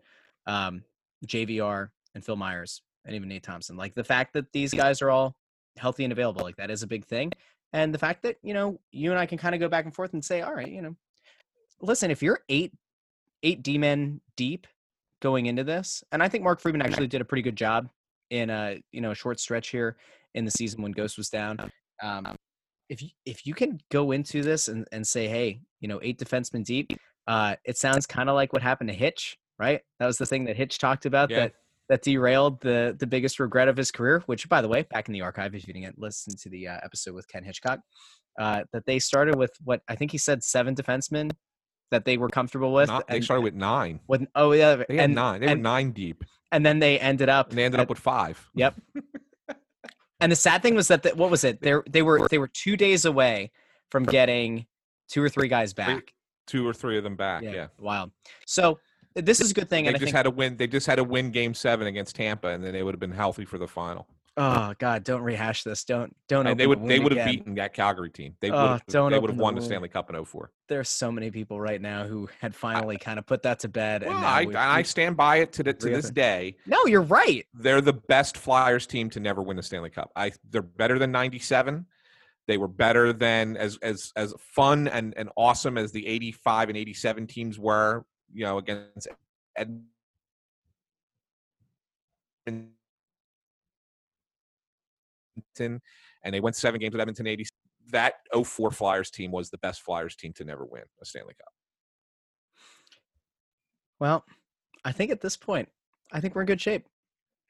um, 0.47 0.83
JVR 1.27 1.89
and 2.15 2.25
Phil 2.25 2.35
Myers 2.35 2.81
and 3.05 3.15
even 3.15 3.29
Nate 3.29 3.43
Thompson. 3.43 3.77
Like 3.77 3.93
the 3.93 4.03
fact 4.03 4.33
that 4.33 4.51
these 4.51 4.73
guys 4.73 5.03
are 5.03 5.11
all 5.11 5.35
healthy 5.77 6.03
and 6.03 6.11
available, 6.11 6.41
like 6.41 6.55
that 6.55 6.71
is 6.71 6.81
a 6.81 6.87
big 6.87 7.05
thing. 7.05 7.31
And 7.73 7.93
the 7.93 7.99
fact 7.99 8.23
that 8.23 8.37
you 8.41 8.55
know 8.55 8.79
you 8.91 9.11
and 9.11 9.19
I 9.19 9.27
can 9.27 9.37
kind 9.37 9.53
of 9.53 9.61
go 9.61 9.69
back 9.69 9.85
and 9.85 9.93
forth 9.93 10.13
and 10.13 10.25
say, 10.25 10.41
all 10.41 10.55
right, 10.55 10.67
you 10.67 10.81
know, 10.81 10.95
listen, 11.81 12.09
if 12.09 12.23
you're 12.23 12.39
eight 12.49 12.73
eight 13.43 13.63
D 13.63 13.77
men 13.77 14.21
deep 14.35 14.67
going 15.21 15.45
into 15.45 15.63
this, 15.63 16.03
and 16.11 16.21
I 16.21 16.29
think 16.29 16.43
Mark 16.43 16.59
Friedman 16.59 16.81
actually 16.81 17.07
did 17.07 17.21
a 17.21 17.25
pretty 17.25 17.43
good 17.43 17.55
job 17.55 17.89
in 18.29 18.49
a 18.49 18.81
you 18.91 19.01
know 19.01 19.11
a 19.11 19.15
short 19.15 19.39
stretch 19.39 19.69
here 19.69 19.97
in 20.33 20.45
the 20.45 20.51
season 20.51 20.81
when 20.81 20.91
Ghost 20.91 21.17
was 21.17 21.29
down. 21.29 21.57
Um, 22.01 22.35
if 22.89 23.01
you, 23.01 23.09
if 23.25 23.45
you 23.45 23.53
can 23.53 23.79
go 23.89 24.11
into 24.11 24.41
this 24.41 24.67
and, 24.67 24.85
and 24.91 25.07
say, 25.07 25.27
hey, 25.27 25.61
you 25.79 25.87
know, 25.87 25.99
eight 26.03 26.19
defensemen 26.19 26.65
deep, 26.65 26.91
uh, 27.27 27.55
it 27.63 27.77
sounds 27.77 28.05
kind 28.05 28.29
of 28.29 28.35
like 28.35 28.51
what 28.51 28.61
happened 28.61 28.89
to 28.89 28.95
Hitch, 28.95 29.37
right? 29.57 29.79
That 29.99 30.07
was 30.07 30.17
the 30.17 30.25
thing 30.25 30.43
that 30.45 30.57
Hitch 30.57 30.77
talked 30.77 31.05
about 31.05 31.29
yeah. 31.29 31.39
that 31.39 31.53
that 31.89 32.01
derailed 32.03 32.61
the 32.61 32.95
the 32.99 33.07
biggest 33.07 33.39
regret 33.39 33.67
of 33.67 33.77
his 33.77 33.91
career. 33.91 34.23
Which, 34.25 34.47
by 34.49 34.61
the 34.61 34.67
way, 34.67 34.83
back 34.83 35.07
in 35.07 35.13
the 35.13 35.21
archive, 35.21 35.55
if 35.55 35.67
you 35.67 35.73
didn't 35.73 35.99
listen 35.99 36.35
to 36.37 36.49
the 36.49 36.67
uh, 36.67 36.79
episode 36.83 37.13
with 37.13 37.27
Ken 37.29 37.43
Hitchcock, 37.43 37.79
uh, 38.39 38.63
that 38.73 38.85
they 38.85 38.99
started 38.99 39.35
with 39.35 39.51
what 39.63 39.81
I 39.87 39.95
think 39.95 40.11
he 40.11 40.17
said 40.17 40.43
seven 40.43 40.75
defensemen 40.75 41.31
that 41.91 42.05
they 42.05 42.17
were 42.17 42.29
comfortable 42.29 42.73
with. 42.73 42.89
Not, 42.89 43.07
they 43.07 43.17
and, 43.17 43.23
started 43.23 43.43
with 43.43 43.53
nine. 43.53 43.99
With 44.07 44.27
oh 44.35 44.53
yeah, 44.53 44.75
they 44.87 44.95
had 44.95 45.05
and, 45.05 45.15
nine. 45.15 45.41
They 45.41 45.47
and, 45.47 45.59
were 45.59 45.63
nine 45.63 45.91
deep, 45.91 46.23
and 46.51 46.65
then 46.65 46.79
they 46.79 46.99
ended 46.99 47.29
up. 47.29 47.49
And 47.49 47.57
they 47.57 47.65
ended 47.65 47.79
at, 47.79 47.83
up 47.83 47.89
with 47.89 47.99
five. 47.99 48.49
Yep. 48.55 48.75
and 50.19 50.31
the 50.31 50.35
sad 50.35 50.61
thing 50.61 50.75
was 50.75 50.87
that 50.87 51.03
the, 51.03 51.09
what 51.09 51.29
was 51.29 51.43
it? 51.43 51.61
They 51.61 51.75
they 51.87 52.01
were 52.01 52.27
they 52.27 52.39
were 52.39 52.47
two 52.47 52.75
days 52.75 53.05
away 53.05 53.51
from 53.89 54.05
getting 54.05 54.65
two 55.09 55.21
or 55.21 55.29
three 55.29 55.47
guys 55.47 55.73
back. 55.73 56.13
Two 56.47 56.67
or 56.67 56.73
three 56.73 56.97
of 56.97 57.03
them 57.03 57.15
back. 57.15 57.43
Yeah. 57.43 57.51
yeah. 57.51 57.67
Wow. 57.79 58.11
So 58.45 58.79
this 59.15 59.39
is 59.39 59.51
a 59.51 59.53
good 59.53 59.69
thing. 59.69 59.85
They 59.85 59.89
and 59.89 59.99
just 59.99 60.05
think, 60.05 60.15
had 60.15 60.23
to 60.23 60.31
win. 60.31 60.57
They 60.57 60.67
just 60.67 60.87
had 60.87 60.95
to 60.95 61.03
win 61.03 61.31
Game 61.31 61.53
Seven 61.53 61.87
against 61.87 62.15
Tampa, 62.15 62.47
and 62.47 62.63
then 62.63 62.73
they 62.73 62.83
would 62.83 62.93
have 62.93 62.99
been 62.99 63.11
healthy 63.11 63.45
for 63.45 63.57
the 63.57 63.67
final. 63.67 64.07
Oh 64.37 64.73
God! 64.79 65.03
Don't 65.03 65.23
rehash 65.23 65.63
this. 65.63 65.83
Don't 65.83 66.15
don't. 66.29 66.47
And 66.47 66.57
they 66.57 66.65
would 66.65 66.81
the 66.81 66.87
they 66.87 66.99
would 66.99 67.11
have 67.11 67.29
beaten 67.29 67.55
that 67.55 67.73
Calgary 67.73 68.09
team. 68.09 68.35
They 68.39 68.49
oh, 68.49 68.73
would 68.73 68.81
don't 68.87 69.11
they 69.11 69.19
would 69.19 69.29
have 69.29 69.39
won 69.39 69.55
the, 69.55 69.61
Stanley 69.61 69.89
Cup 69.89 70.09
in 70.09 70.23
04. 70.23 70.51
There's 70.69 70.87
so 70.87 71.11
many 71.11 71.31
people 71.31 71.59
right 71.59 71.81
now 71.81 72.05
who 72.05 72.29
had 72.39 72.55
finally 72.55 72.97
kind 72.97 73.19
of 73.19 73.25
put 73.25 73.43
that 73.43 73.59
to 73.59 73.67
bed. 73.67 74.03
Well, 74.03 74.15
and 74.15 74.25
I, 74.25 74.45
we, 74.45 74.55
I 74.55 74.83
stand 74.83 75.17
by 75.17 75.37
it 75.37 75.51
to, 75.53 75.63
the, 75.63 75.73
to 75.73 75.89
this 75.89 76.09
day. 76.09 76.55
No, 76.65 76.85
you're 76.85 77.01
right. 77.01 77.45
They're 77.53 77.81
the 77.81 77.93
best 77.93 78.37
Flyers 78.37 78.87
team 78.87 79.09
to 79.09 79.19
never 79.19 79.41
win 79.41 79.57
the 79.57 79.63
Stanley 79.63 79.89
Cup. 79.89 80.11
I 80.15 80.31
they're 80.49 80.61
better 80.61 80.97
than 80.97 81.11
'97. 81.11 81.85
They 82.47 82.57
were 82.57 82.69
better 82.69 83.11
than 83.11 83.57
as 83.57 83.77
as 83.81 84.13
as 84.15 84.33
fun 84.39 84.87
and 84.87 85.13
and 85.17 85.29
awesome 85.35 85.77
as 85.77 85.91
the 85.91 86.07
'85 86.07 86.69
and 86.69 86.77
'87 86.77 87.27
teams 87.27 87.59
were. 87.59 88.05
You 88.33 88.45
know, 88.45 88.59
against 88.59 89.09
Edmonton, 89.57 89.87
and 95.59 95.81
they 96.23 96.39
went 96.39 96.55
seven 96.55 96.79
games 96.79 96.93
with 96.93 97.01
Edmonton 97.01 97.27
80. 97.27 97.47
That 97.91 98.15
04 98.33 98.71
Flyers 98.71 99.09
team 99.09 99.31
was 99.31 99.49
the 99.49 99.57
best 99.57 99.81
Flyers 99.81 100.15
team 100.15 100.33
to 100.33 100.43
never 100.43 100.65
win 100.65 100.83
a 101.01 101.05
Stanley 101.05 101.33
Cup. 101.33 101.53
Well, 103.99 104.25
I 104.83 104.91
think 104.91 105.11
at 105.11 105.21
this 105.21 105.37
point, 105.37 105.69
I 106.11 106.19
think 106.19 106.35
we're 106.35 106.41
in 106.41 106.47
good 106.47 106.61
shape. 106.61 106.87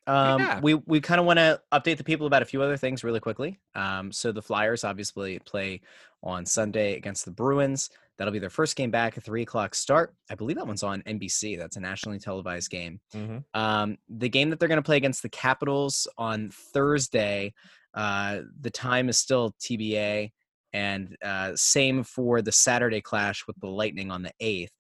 Um, 0.07 0.39
yeah. 0.39 0.59
We 0.59 0.73
we 0.73 0.99
kind 0.99 1.19
of 1.19 1.25
want 1.25 1.38
to 1.38 1.61
update 1.71 1.97
the 1.97 2.03
people 2.03 2.27
about 2.27 2.41
a 2.41 2.45
few 2.45 2.61
other 2.61 2.77
things 2.77 3.03
really 3.03 3.19
quickly. 3.19 3.59
Um, 3.75 4.11
so 4.11 4.32
the 4.32 4.41
Flyers 4.41 4.84
obviously 4.84 5.39
play 5.39 5.82
on 6.23 6.45
Sunday 6.45 6.95
against 6.95 7.25
the 7.25 7.32
Bruins. 7.32 7.89
That'll 8.22 8.32
be 8.32 8.38
their 8.38 8.51
first 8.51 8.76
game 8.76 8.91
back 8.91 9.17
at 9.17 9.24
three 9.24 9.41
o'clock 9.41 9.74
start. 9.74 10.13
I 10.30 10.36
believe 10.36 10.57
that 10.57 10.67
one's 10.67 10.84
on 10.84 11.01
NBC. 11.07 11.57
That's 11.57 11.76
a 11.76 11.80
nationally 11.80 12.19
televised 12.19 12.69
game. 12.69 12.99
Mm-hmm. 13.15 13.39
Um, 13.59 13.97
the 14.09 14.30
game 14.30 14.51
that 14.51 14.59
they're 14.59 14.67
going 14.67 14.78
to 14.78 14.84
play 14.84 14.97
against 14.97 15.24
the 15.24 15.30
Capitals 15.30 16.07
on 16.19 16.51
Thursday 16.51 17.51
uh, 17.95 18.41
the 18.59 18.69
time 18.69 19.09
is 19.09 19.17
still 19.17 19.55
TBA, 19.59 20.32
and 20.72 21.17
uh, 21.26 21.53
same 21.55 22.03
for 22.03 22.43
the 22.43 22.51
Saturday 22.51 23.01
clash 23.01 23.45
with 23.47 23.59
the 23.59 23.67
Lightning 23.67 24.11
on 24.11 24.22
the 24.22 24.32
eighth, 24.39 24.72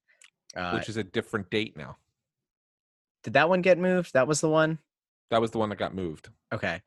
uh, 0.55 0.73
which 0.73 0.87
is 0.87 0.97
a 0.97 1.03
different 1.03 1.49
date 1.49 1.75
now. 1.75 1.97
Did 3.23 3.33
that 3.33 3.49
one 3.49 3.63
get 3.63 3.79
moved? 3.79 4.13
That 4.13 4.27
was 4.27 4.39
the 4.39 4.49
one. 4.49 4.77
That 5.31 5.41
was 5.41 5.49
the 5.49 5.57
one 5.57 5.69
that 5.69 5.77
got 5.77 5.95
moved. 5.95 6.29
Okay. 6.53 6.79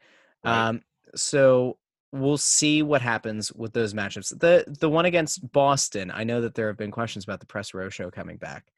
Right. 0.44 0.68
Um, 0.68 0.82
so 1.16 1.78
we'll 2.14 2.38
see 2.38 2.80
what 2.82 3.02
happens 3.02 3.52
with 3.52 3.72
those 3.72 3.92
matchups. 3.92 4.38
The 4.38 4.64
the 4.80 4.88
one 4.88 5.04
against 5.04 5.50
Boston, 5.52 6.10
I 6.14 6.22
know 6.24 6.40
that 6.40 6.54
there 6.54 6.68
have 6.68 6.76
been 6.76 6.92
questions 6.92 7.24
about 7.24 7.40
the 7.40 7.46
press 7.46 7.74
row 7.74 7.88
show 7.90 8.10
coming 8.10 8.36
back. 8.36 8.72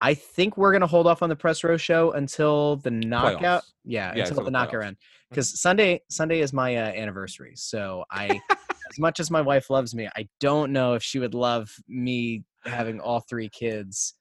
I 0.00 0.14
think 0.14 0.56
we're 0.56 0.72
gonna 0.72 0.86
hold 0.86 1.06
off 1.06 1.22
on 1.22 1.28
the 1.28 1.36
press 1.36 1.64
row 1.64 1.76
show 1.76 2.12
until 2.12 2.76
the 2.76 2.90
knockout. 2.90 3.40
Playoffs. 3.40 3.72
Yeah, 3.84 4.14
yeah, 4.14 4.22
until 4.22 4.36
the, 4.36 4.44
the 4.44 4.50
knockout 4.52 4.80
round. 4.80 4.96
Because 5.30 5.60
Sunday 5.60 6.02
Sunday 6.08 6.40
is 6.40 6.52
my 6.52 6.76
uh, 6.76 6.92
anniversary. 6.92 7.54
So 7.56 8.04
I, 8.10 8.40
as 8.50 8.98
much 8.98 9.18
as 9.18 9.30
my 9.30 9.40
wife 9.40 9.68
loves 9.68 9.94
me, 9.94 10.08
I 10.16 10.28
don't 10.38 10.72
know 10.72 10.94
if 10.94 11.02
she 11.02 11.18
would 11.18 11.34
love 11.34 11.74
me 11.88 12.44
having 12.64 13.00
all 13.00 13.20
three 13.20 13.48
kids 13.48 14.14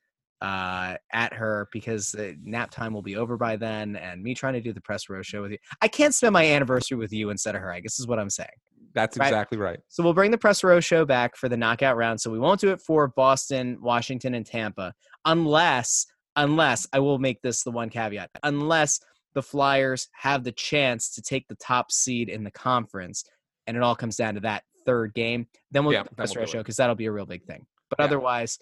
uh, 0.45 0.95
at 1.11 1.33
her 1.33 1.67
because 1.71 2.15
nap 2.43 2.69
time 2.69 2.93
will 2.93 3.01
be 3.01 3.15
over 3.15 3.35
by 3.35 3.55
then, 3.55 3.95
and 3.95 4.21
me 4.21 4.35
trying 4.35 4.53
to 4.53 4.61
do 4.61 4.73
the 4.73 4.81
press 4.81 5.09
row 5.09 5.23
show 5.23 5.41
with 5.41 5.51
you. 5.51 5.57
I 5.81 5.87
can't 5.87 6.13
spend 6.13 6.33
my 6.33 6.45
anniversary 6.45 6.97
with 6.97 7.11
you 7.11 7.31
instead 7.31 7.55
of 7.55 7.61
her. 7.61 7.73
I 7.73 7.79
guess 7.79 7.99
is 7.99 8.05
what 8.05 8.19
I'm 8.19 8.29
saying. 8.29 8.49
That's 8.93 9.17
right? 9.17 9.25
exactly 9.27 9.57
right. 9.57 9.79
So 9.87 10.03
we'll 10.03 10.13
bring 10.13 10.29
the 10.29 10.37
press 10.37 10.63
row 10.63 10.79
show 10.79 11.03
back 11.03 11.35
for 11.35 11.49
the 11.49 11.57
knockout 11.57 11.97
round. 11.97 12.21
So 12.21 12.29
we 12.29 12.37
won't 12.37 12.61
do 12.61 12.69
it 12.69 12.79
for 12.79 13.07
Boston, 13.07 13.79
Washington, 13.81 14.35
and 14.35 14.45
Tampa, 14.45 14.93
unless 15.25 16.05
unless 16.35 16.85
I 16.93 16.99
will 16.99 17.17
make 17.17 17.41
this 17.41 17.63
the 17.63 17.71
one 17.71 17.89
caveat, 17.89 18.29
unless 18.43 18.99
the 19.33 19.41
Flyers 19.41 20.09
have 20.13 20.43
the 20.43 20.51
chance 20.51 21.09
to 21.15 21.23
take 21.23 21.47
the 21.47 21.55
top 21.55 21.91
seed 21.91 22.29
in 22.29 22.43
the 22.43 22.51
conference, 22.51 23.23
and 23.65 23.75
it 23.75 23.81
all 23.81 23.95
comes 23.95 24.15
down 24.15 24.35
to 24.35 24.41
that 24.41 24.61
third 24.85 25.15
game. 25.15 25.47
Then 25.71 25.85
we'll 25.85 25.95
yeah, 25.95 26.03
the 26.03 26.13
press 26.13 26.35
row 26.35 26.45
show 26.45 26.59
because 26.59 26.75
that'll 26.75 26.93
be 26.93 27.07
a 27.07 27.11
real 27.11 27.25
big 27.25 27.45
thing. 27.45 27.65
But 27.89 27.97
yeah. 27.99 28.05
otherwise, 28.05 28.59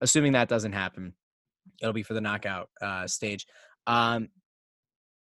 assuming 0.00 0.32
that 0.32 0.48
doesn't 0.48 0.72
happen, 0.72 1.14
it'll 1.80 1.92
be 1.92 2.02
for 2.02 2.14
the 2.14 2.20
knockout 2.20 2.68
uh, 2.80 3.06
stage. 3.06 3.46
Um, 3.86 4.28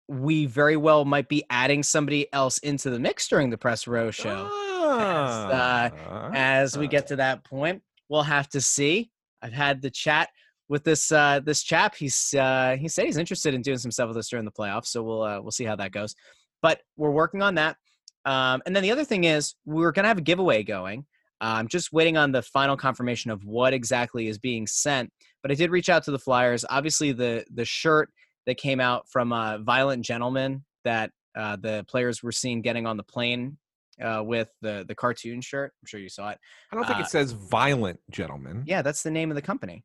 we 0.07 0.45
very 0.45 0.75
well 0.77 1.05
might 1.05 1.29
be 1.29 1.43
adding 1.49 1.83
somebody 1.83 2.31
else 2.33 2.57
into 2.59 2.89
the 2.89 2.99
mix 2.99 3.27
during 3.27 3.49
the 3.49 3.57
press 3.57 3.87
row 3.87 4.11
show. 4.11 4.49
As, 4.91 5.53
uh, 5.53 6.31
as 6.33 6.77
we 6.77 6.87
get 6.87 7.07
to 7.07 7.15
that 7.15 7.43
point, 7.45 7.81
we'll 8.09 8.23
have 8.23 8.49
to 8.49 8.59
see. 8.59 9.09
I've 9.41 9.53
had 9.53 9.81
the 9.81 9.89
chat 9.89 10.29
with 10.67 10.83
this 10.83 11.11
uh, 11.11 11.39
this 11.43 11.63
chap. 11.63 11.95
He's 11.95 12.33
uh, 12.33 12.75
he 12.79 12.87
said 12.87 13.05
he's 13.05 13.17
interested 13.17 13.53
in 13.53 13.61
doing 13.61 13.77
some 13.77 13.91
stuff 13.91 14.09
with 14.09 14.17
us 14.17 14.29
during 14.29 14.45
the 14.45 14.51
playoffs, 14.51 14.87
so 14.87 15.01
we'll 15.01 15.23
uh, 15.23 15.41
we'll 15.41 15.51
see 15.51 15.65
how 15.65 15.75
that 15.77 15.91
goes. 15.91 16.15
But 16.61 16.81
we're 16.97 17.11
working 17.11 17.41
on 17.41 17.55
that. 17.55 17.77
Um, 18.25 18.61
and 18.65 18.75
then 18.75 18.83
the 18.83 18.91
other 18.91 19.05
thing 19.05 19.23
is 19.23 19.55
we're 19.65 19.91
gonna 19.91 20.09
have 20.09 20.17
a 20.17 20.21
giveaway 20.21 20.63
going. 20.63 21.05
I'm 21.41 21.67
just 21.67 21.91
waiting 21.91 22.17
on 22.17 22.31
the 22.31 22.43
final 22.43 22.77
confirmation 22.77 23.31
of 23.31 23.43
what 23.45 23.73
exactly 23.73 24.27
is 24.27 24.37
being 24.37 24.67
sent. 24.67 25.11
But 25.41 25.51
I 25.51 25.55
did 25.55 25.71
reach 25.71 25.89
out 25.89 26.03
to 26.03 26.11
the 26.11 26.19
Flyers. 26.19 26.65
Obviously, 26.69 27.11
the 27.11 27.45
the 27.53 27.65
shirt 27.65 28.09
that 28.45 28.57
came 28.57 28.79
out 28.79 29.09
from 29.09 29.33
uh, 29.33 29.57
Violent 29.59 30.05
Gentlemen 30.05 30.63
that 30.83 31.11
uh, 31.35 31.55
the 31.55 31.85
players 31.87 32.21
were 32.23 32.31
seen 32.31 32.61
getting 32.61 32.85
on 32.85 32.97
the 32.97 33.03
plane 33.03 33.57
uh, 34.01 34.23
with 34.23 34.49
the 34.61 34.85
the 34.87 34.95
cartoon 34.95 35.41
shirt. 35.41 35.73
I'm 35.81 35.87
sure 35.87 35.99
you 35.99 36.09
saw 36.09 36.29
it. 36.29 36.39
I 36.71 36.75
don't 36.75 36.85
think 36.85 36.99
uh, 36.99 37.03
it 37.03 37.07
says 37.07 37.31
Violent 37.31 37.99
Gentlemen. 38.09 38.63
Yeah, 38.65 38.81
that's 38.81 39.03
the 39.03 39.11
name 39.11 39.31
of 39.31 39.35
the 39.35 39.41
company. 39.41 39.83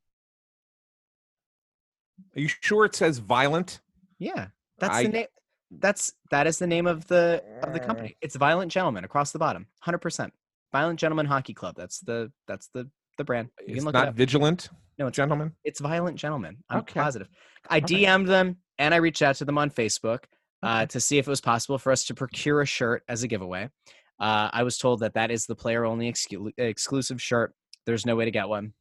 Are 2.35 2.41
you 2.41 2.49
sure 2.49 2.85
it 2.85 2.95
says 2.95 3.19
Violent? 3.19 3.81
Yeah, 4.19 4.49
that's 4.79 4.95
I, 4.95 5.03
the 5.05 5.09
name. 5.09 5.27
That's 5.71 6.13
that 6.31 6.47
is 6.47 6.59
the 6.59 6.67
name 6.67 6.87
of 6.87 7.07
the 7.07 7.43
of 7.63 7.73
the 7.73 7.81
company. 7.81 8.17
It's 8.21 8.37
Violent 8.37 8.71
Gentlemen 8.73 9.05
across 9.05 9.33
the 9.33 9.39
bottom, 9.39 9.67
hundred 9.81 9.99
percent. 9.99 10.33
Violent 10.73 10.99
Gentlemen 10.99 11.27
Hockey 11.27 11.55
Club. 11.55 11.75
That's 11.77 12.01
the 12.01 12.33
that's 12.47 12.69
the 12.69 12.89
the 13.17 13.25
brand. 13.25 13.49
You 13.61 13.67
It's 13.69 13.77
can 13.77 13.85
look 13.85 13.95
not 13.95 14.09
it 14.09 14.15
vigilant, 14.15 14.69
No, 14.99 15.07
it's 15.09 15.17
gentlemen. 15.17 15.53
It's 15.65 15.81
Violent 15.81 16.17
Gentlemen. 16.17 16.57
I'm 16.71 16.79
Okay. 16.81 17.01
positive. 17.01 17.29
I 17.69 17.79
Okay. 17.79 18.05
DM'd 18.05 18.29
them 18.29 18.59
and 18.79 18.95
I 18.95 18.99
reached 18.99 19.23
out 19.23 19.37
to 19.37 19.45
them 19.45 19.59
on 19.59 19.71
Facebook 19.71 20.25
uh, 20.63 20.79
Okay. 20.81 20.87
to 20.87 21.01
see 21.01 21.19
if 21.19 21.27
it 21.27 21.31
was 21.31 21.41
possible 21.41 21.79
for 21.79 21.93
us 21.93 22.05
to 22.05 22.15
procure 22.15 22.61
a 22.63 22.67
shirt 22.67 23.03
as 23.09 23.23
a 23.23 23.29
giveaway. 23.29 23.69
Uh, 24.19 24.49
I 24.53 24.63
was 24.63 24.79
told 24.79 25.01
that 25.01 25.15
that 25.15 25.31
is 25.31 25.45
the 25.47 25.55
player 25.55 25.85
only 25.85 26.09
exclusive 26.59 27.21
shirt. 27.21 27.55
There's 27.85 28.07
no 28.07 28.17
way 28.17 28.25
to 28.25 28.31
get 28.31 28.49
one. 28.49 28.73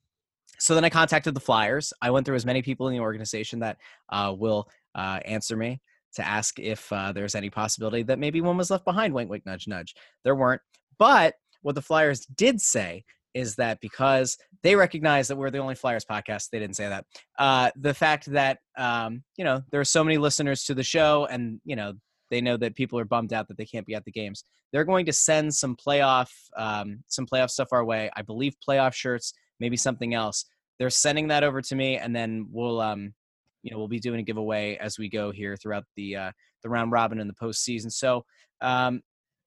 So 0.58 0.74
then 0.74 0.86
I 0.86 0.90
contacted 0.90 1.34
the 1.34 1.42
Flyers. 1.42 1.92
I 2.02 2.12
went 2.12 2.26
through 2.26 2.38
as 2.38 2.46
many 2.46 2.62
people 2.62 2.88
in 2.88 2.94
the 2.94 3.02
organization 3.02 3.60
that 3.60 3.78
uh, 4.10 4.34
will 4.38 4.70
uh, 4.96 5.20
answer 5.26 5.58
me 5.58 5.82
to 6.14 6.26
ask 6.26 6.58
if 6.60 6.92
uh, 6.94 7.12
there's 7.12 7.36
any 7.36 7.50
possibility 7.50 8.04
that 8.04 8.20
maybe 8.20 8.40
one 8.40 8.56
was 8.56 8.72
left 8.72 8.86
behind. 8.86 9.14
Wink, 9.14 9.30
wink, 9.30 9.46
nudge, 9.46 9.68
nudge. 9.68 9.96
There 10.24 10.36
weren't. 10.36 10.62
But 10.98 11.36
what 11.62 11.76
the 11.76 11.82
Flyers 11.82 12.22
did 12.26 12.62
say 12.62 13.04
is 13.36 13.56
that 13.56 13.80
because 13.82 14.38
they 14.64 14.76
recognize 14.76 15.28
that 15.28 15.36
we're 15.36 15.52
the 15.52 15.60
only 15.60 15.76
Flyers 15.76 16.06
podcast, 16.06 16.50
they 16.50 16.58
didn't 16.58 16.78
say 16.78 16.90
that. 16.90 17.06
Uh, 17.38 17.70
the 17.76 17.94
fact 17.94 18.26
that 18.32 18.60
um, 18.78 19.22
you 19.38 19.44
know 19.44 19.62
there 19.70 19.80
are 19.80 19.86
so 19.86 20.04
many 20.04 20.18
listeners 20.18 20.64
to 20.64 20.74
the 20.74 20.84
show, 20.84 21.28
and 21.30 21.60
you 21.66 21.76
know 21.76 21.94
they 22.32 22.42
know 22.42 22.58
that 22.58 22.76
people 22.76 22.98
are 22.98 23.06
bummed 23.06 23.34
out 23.34 23.48
that 23.50 23.58
they 23.58 23.66
can't 23.66 23.86
be 23.86 23.94
at 23.94 24.06
the 24.06 24.12
games. 24.12 24.46
They're 24.72 24.86
going 24.86 25.06
to 25.06 25.14
send 25.14 25.54
some 25.54 25.76
playoff 25.76 26.32
um, 26.58 27.04
some 27.08 27.28
playoff 27.28 27.52
stuff 27.52 27.68
our 27.72 27.86
way. 27.86 28.10
I 28.16 28.24
believe 28.24 28.56
playoff 28.68 28.94
shirts, 28.94 29.34
maybe 29.60 29.78
something 29.78 30.14
else. 30.16 30.46
They're 30.80 30.90
sending 30.90 31.28
that 31.28 31.44
over 31.44 31.62
to 31.62 31.76
me, 31.76 31.98
and 31.98 32.16
then 32.16 32.48
we'll 32.50 32.82
um, 32.82 33.14
you 33.62 33.72
know 33.72 33.78
we'll 33.78 33.88
be 33.90 34.00
doing 34.00 34.22
a 34.22 34.24
giveaway 34.24 34.78
as 34.78 34.98
we 34.98 35.10
go 35.10 35.32
here 35.32 35.58
throughout 35.58 35.84
the 35.98 36.16
uh, 36.16 36.32
the 36.64 36.70
round 36.70 36.92
robin 36.92 37.20
and 37.20 37.30
the 37.30 37.36
postseason. 37.36 37.92
So 37.92 38.24
um, 38.62 39.02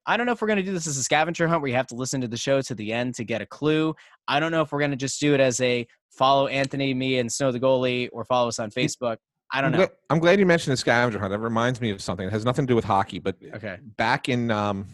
I 0.08 0.16
don't 0.16 0.24
know 0.24 0.32
if 0.32 0.40
we're 0.40 0.48
going 0.48 0.56
to 0.56 0.62
do 0.62 0.72
this 0.72 0.86
as 0.86 0.96
a 0.96 1.04
scavenger 1.04 1.46
hunt 1.46 1.60
where 1.60 1.68
you 1.68 1.76
have 1.76 1.88
to 1.88 1.94
listen 1.94 2.22
to 2.22 2.28
the 2.28 2.38
show 2.38 2.62
to 2.62 2.74
the 2.74 2.94
end 2.94 3.14
to 3.16 3.24
get 3.24 3.42
a 3.42 3.46
clue. 3.46 3.94
I 4.26 4.40
don't 4.40 4.50
know 4.50 4.62
if 4.62 4.72
we're 4.72 4.78
going 4.78 4.90
to 4.90 4.96
just 4.96 5.20
do 5.20 5.34
it 5.34 5.40
as 5.40 5.60
a 5.60 5.86
follow 6.10 6.46
Anthony, 6.46 6.94
me, 6.94 7.18
and 7.18 7.30
Snow 7.30 7.52
the 7.52 7.60
goalie, 7.60 8.08
or 8.10 8.24
follow 8.24 8.48
us 8.48 8.58
on 8.58 8.70
Facebook. 8.70 9.18
I 9.52 9.60
don't 9.60 9.70
know. 9.70 9.86
I'm 10.08 10.18
glad 10.18 10.38
you 10.38 10.46
mentioned 10.46 10.72
the 10.72 10.78
scavenger 10.78 11.18
hunt. 11.18 11.30
That 11.30 11.40
reminds 11.40 11.82
me 11.82 11.90
of 11.90 12.00
something. 12.00 12.26
It 12.26 12.32
has 12.32 12.46
nothing 12.46 12.66
to 12.66 12.72
do 12.72 12.74
with 12.74 12.86
hockey, 12.86 13.18
but 13.18 13.36
Okay. 13.54 13.76
back 13.98 14.30
in, 14.30 14.50
um, 14.50 14.86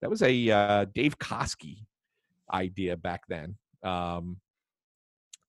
that 0.01 0.09
was 0.09 0.23
a 0.23 0.51
uh, 0.51 0.85
Dave 0.95 1.19
Coskey 1.19 1.85
idea 2.55 2.97
back 2.97 3.23
then. 3.29 3.57
Um, 3.83 4.37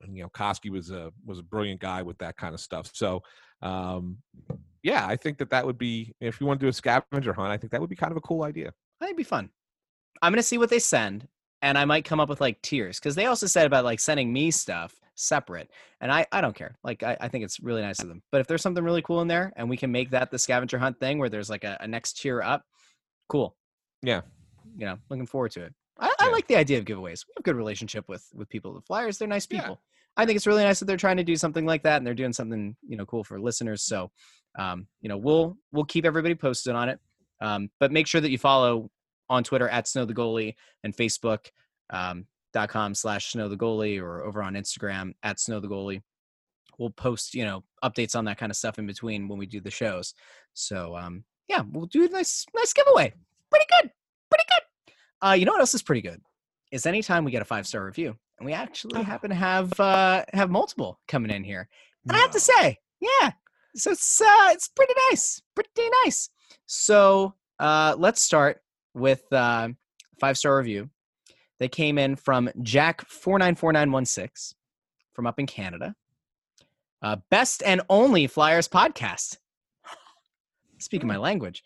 and, 0.01 0.17
you 0.17 0.23
know, 0.23 0.29
Coskey 0.29 0.71
was 0.71 0.89
a 0.89 1.11
was 1.27 1.37
a 1.37 1.43
brilliant 1.43 1.79
guy 1.79 2.01
with 2.01 2.17
that 2.17 2.37
kind 2.37 2.55
of 2.55 2.59
stuff. 2.59 2.89
So, 2.91 3.21
um, 3.61 4.17
yeah, 4.81 5.05
I 5.05 5.15
think 5.15 5.37
that 5.37 5.51
that 5.51 5.63
would 5.63 5.77
be 5.77 6.15
if 6.19 6.41
you 6.41 6.47
want 6.47 6.59
to 6.59 6.65
do 6.65 6.69
a 6.69 6.73
scavenger 6.73 7.33
hunt. 7.33 7.51
I 7.51 7.57
think 7.57 7.71
that 7.71 7.81
would 7.81 7.91
be 7.91 7.95
kind 7.95 8.09
of 8.09 8.17
a 8.17 8.21
cool 8.21 8.41
idea. 8.41 8.69
I 8.69 9.05
think 9.05 9.09
it'd 9.11 9.17
be 9.17 9.23
fun. 9.25 9.51
I'm 10.23 10.31
gonna 10.31 10.41
see 10.41 10.57
what 10.57 10.71
they 10.71 10.79
send, 10.79 11.27
and 11.61 11.77
I 11.77 11.85
might 11.85 12.03
come 12.03 12.19
up 12.19 12.29
with 12.29 12.41
like 12.41 12.63
tiers 12.63 12.99
because 12.99 13.13
they 13.13 13.27
also 13.27 13.45
said 13.45 13.67
about 13.67 13.85
like 13.85 13.99
sending 13.99 14.33
me 14.33 14.49
stuff 14.49 14.95
separate, 15.17 15.69
and 15.99 16.11
I 16.11 16.25
I 16.31 16.39
don't 16.41 16.55
care. 16.55 16.77
Like 16.83 17.03
I, 17.03 17.17
I 17.19 17.27
think 17.27 17.43
it's 17.43 17.59
really 17.59 17.81
nice 17.81 17.99
of 18.01 18.07
them. 18.07 18.21
But 18.31 18.41
if 18.41 18.47
there's 18.47 18.61
something 18.61 18.83
really 18.83 19.01
cool 19.01 19.21
in 19.21 19.27
there, 19.27 19.51
and 19.57 19.69
we 19.69 19.75
can 19.77 19.91
make 19.91 20.11
that 20.11 20.31
the 20.31 20.39
scavenger 20.39 20.77
hunt 20.77 20.99
thing 20.99 21.17
where 21.19 21.29
there's 21.29 21.49
like 21.49 21.63
a, 21.63 21.77
a 21.81 21.87
next 21.87 22.19
tier 22.21 22.41
up, 22.41 22.63
cool. 23.27 23.55
Yeah. 24.01 24.21
You 24.77 24.85
know, 24.85 24.97
looking 25.09 25.25
forward 25.27 25.51
to 25.51 25.63
it. 25.63 25.73
I, 25.99 26.13
I 26.19 26.25
Yeah. 26.27 26.31
like 26.31 26.47
the 26.47 26.55
idea 26.55 26.77
of 26.77 26.85
giveaways. 26.85 27.25
We 27.25 27.33
have 27.35 27.39
a 27.39 27.43
good 27.43 27.55
relationship 27.55 28.07
with 28.07 28.25
with 28.33 28.47
people. 28.49 28.73
The 28.73 28.81
Flyers, 28.81 29.17
they're 29.17 29.27
nice 29.27 29.47
Yeah. 29.49 29.61
people. 29.61 29.81
I 30.15 30.25
think 30.25 30.35
it's 30.35 30.47
really 30.47 30.63
nice 30.63 30.79
that 30.79 30.85
they're 30.85 30.97
trying 30.97 31.17
to 31.17 31.23
do 31.23 31.35
something 31.35 31.65
like 31.65 31.83
that, 31.83 31.97
and 31.97 32.07
they're 32.07 32.13
doing 32.13 32.33
something 32.33 32.75
you 32.87 32.97
know 32.97 33.05
cool 33.05 33.23
for 33.23 33.39
listeners. 33.39 33.83
So, 33.83 34.11
um, 34.57 34.87
you 35.01 35.09
know, 35.09 35.17
we'll 35.17 35.57
we'll 35.71 35.85
keep 35.85 36.05
everybody 36.05 36.35
posted 36.35 36.75
on 36.75 36.89
it. 36.89 36.99
Um, 37.41 37.69
but 37.79 37.91
make 37.91 38.07
sure 38.07 38.21
that 38.21 38.31
you 38.31 38.37
follow 38.37 38.89
on 39.29 39.43
Twitter 39.43 39.69
at 39.69 39.87
Snow 39.87 40.05
the 40.05 40.13
Goalie 40.13 40.55
and 40.83 40.95
Facebook 40.95 41.47
um, 41.91 42.25
dot 42.57 42.69
com 42.69 42.95
slash 42.95 43.31
Snow 43.31 43.47
the 43.47 43.55
Goalie 43.55 44.01
or 44.01 44.23
over 44.23 44.41
on 44.41 44.55
Instagram 44.55 45.13
at 45.21 45.39
Snow 45.39 45.59
the 45.59 45.67
Goalie. 45.67 46.01
We'll 46.79 46.89
post 46.89 47.35
you 47.35 47.45
know 47.45 47.63
updates 47.83 48.15
on 48.15 48.25
that 48.25 48.37
kind 48.39 48.51
of 48.51 48.55
stuff 48.55 48.79
in 48.79 48.87
between 48.87 49.27
when 49.27 49.37
we 49.37 49.45
do 49.45 49.61
the 49.61 49.69
shows. 49.69 50.15
So 50.53 50.95
um, 50.95 51.23
yeah, 51.47 51.61
we'll 51.71 51.85
do 51.85 52.05
a 52.05 52.09
nice 52.09 52.45
nice 52.55 52.73
giveaway. 52.73 53.13
Pretty 53.51 53.65
good, 53.69 53.91
pretty 54.31 54.45
good. 54.49 54.93
Uh, 55.21 55.33
you 55.33 55.45
know 55.45 55.51
what 55.51 55.61
else 55.61 55.75
is 55.75 55.83
pretty 55.83 56.01
good 56.01 56.19
is 56.71 56.85
anytime 56.85 57.23
we 57.23 57.31
get 57.31 57.41
a 57.41 57.45
five 57.45 57.67
star 57.67 57.85
review, 57.85 58.15
and 58.39 58.45
we 58.45 58.53
actually 58.53 59.03
happen 59.03 59.29
to 59.29 59.35
have 59.35 59.79
uh, 59.79 60.23
have 60.33 60.49
multiple 60.49 60.99
coming 61.07 61.31
in 61.31 61.43
here. 61.43 61.69
And 62.07 62.17
I 62.17 62.19
have 62.19 62.31
to 62.31 62.39
say, 62.39 62.77
yeah, 62.99 63.31
so 63.75 63.91
it's 63.91 64.21
uh, 64.21 64.49
it's 64.51 64.67
pretty 64.69 64.93
nice, 65.09 65.41
pretty 65.55 65.89
nice. 66.03 66.29
So 66.65 67.35
uh, 67.59 67.95
let's 67.97 68.21
start 68.21 68.61
with 68.93 69.21
uh, 69.31 69.69
five 70.19 70.37
star 70.37 70.57
review. 70.57 70.89
They 71.59 71.67
came 71.67 71.97
in 71.97 72.15
from 72.15 72.49
Jack 72.61 73.07
four 73.07 73.39
nine 73.39 73.55
four 73.55 73.71
nine 73.73 73.91
one 73.91 74.05
six 74.05 74.53
from 75.13 75.27
up 75.27 75.39
in 75.39 75.47
Canada. 75.47 75.95
Uh, 77.01 77.17
best 77.29 77.63
and 77.65 77.81
only 77.89 78.27
Flyers 78.27 78.67
podcast. 78.67 79.37
Speaking 80.79 81.07
my 81.07 81.17
language. 81.17 81.63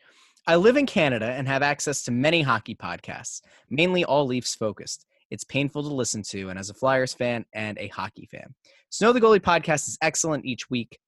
I 0.48 0.56
live 0.56 0.76
in 0.76 0.88
Canada 0.88 1.28
and 1.28 1.48
have 1.48 1.62
access 1.62 2.04
to 2.04 2.12
many 2.12 2.42
hockey 2.42 2.74
podcasts, 2.74 3.42
mainly 3.70 4.04
all 4.04 4.26
Leafs 4.26 4.56
focused. 4.56 5.06
It's 5.30 5.44
painful 5.44 5.84
to 5.84 5.94
listen 5.94 6.24
to, 6.24 6.50
and 6.50 6.58
as 6.58 6.70
a 6.70 6.74
Flyers 6.74 7.14
fan 7.14 7.46
and 7.54 7.78
a 7.78 7.88
hockey 7.89 8.28
fan, 8.30 8.54
Snow 8.89 9.14
the 9.14 9.22
Goalie 9.22 9.39
podcast 9.39 9.88
is 9.88 9.98
excellent 10.02 10.46
each 10.46 10.70
week. 10.70 11.00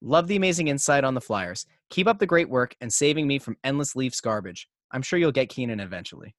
Love 0.00 0.28
the 0.28 0.36
amazing 0.36 0.68
insight 0.68 1.04
on 1.04 1.14
the 1.14 1.20
Flyers. 1.20 1.66
Keep 1.90 2.06
up 2.06 2.18
the 2.18 2.26
great 2.26 2.48
work 2.48 2.76
and 2.80 2.92
saving 2.92 3.26
me 3.26 3.38
from 3.38 3.56
endless 3.64 3.96
Leafs 3.96 4.20
garbage. 4.20 4.68
I'm 4.92 5.02
sure 5.02 5.18
you'll 5.18 5.32
get 5.32 5.48
Keenan 5.48 5.80
eventually. 5.80 6.34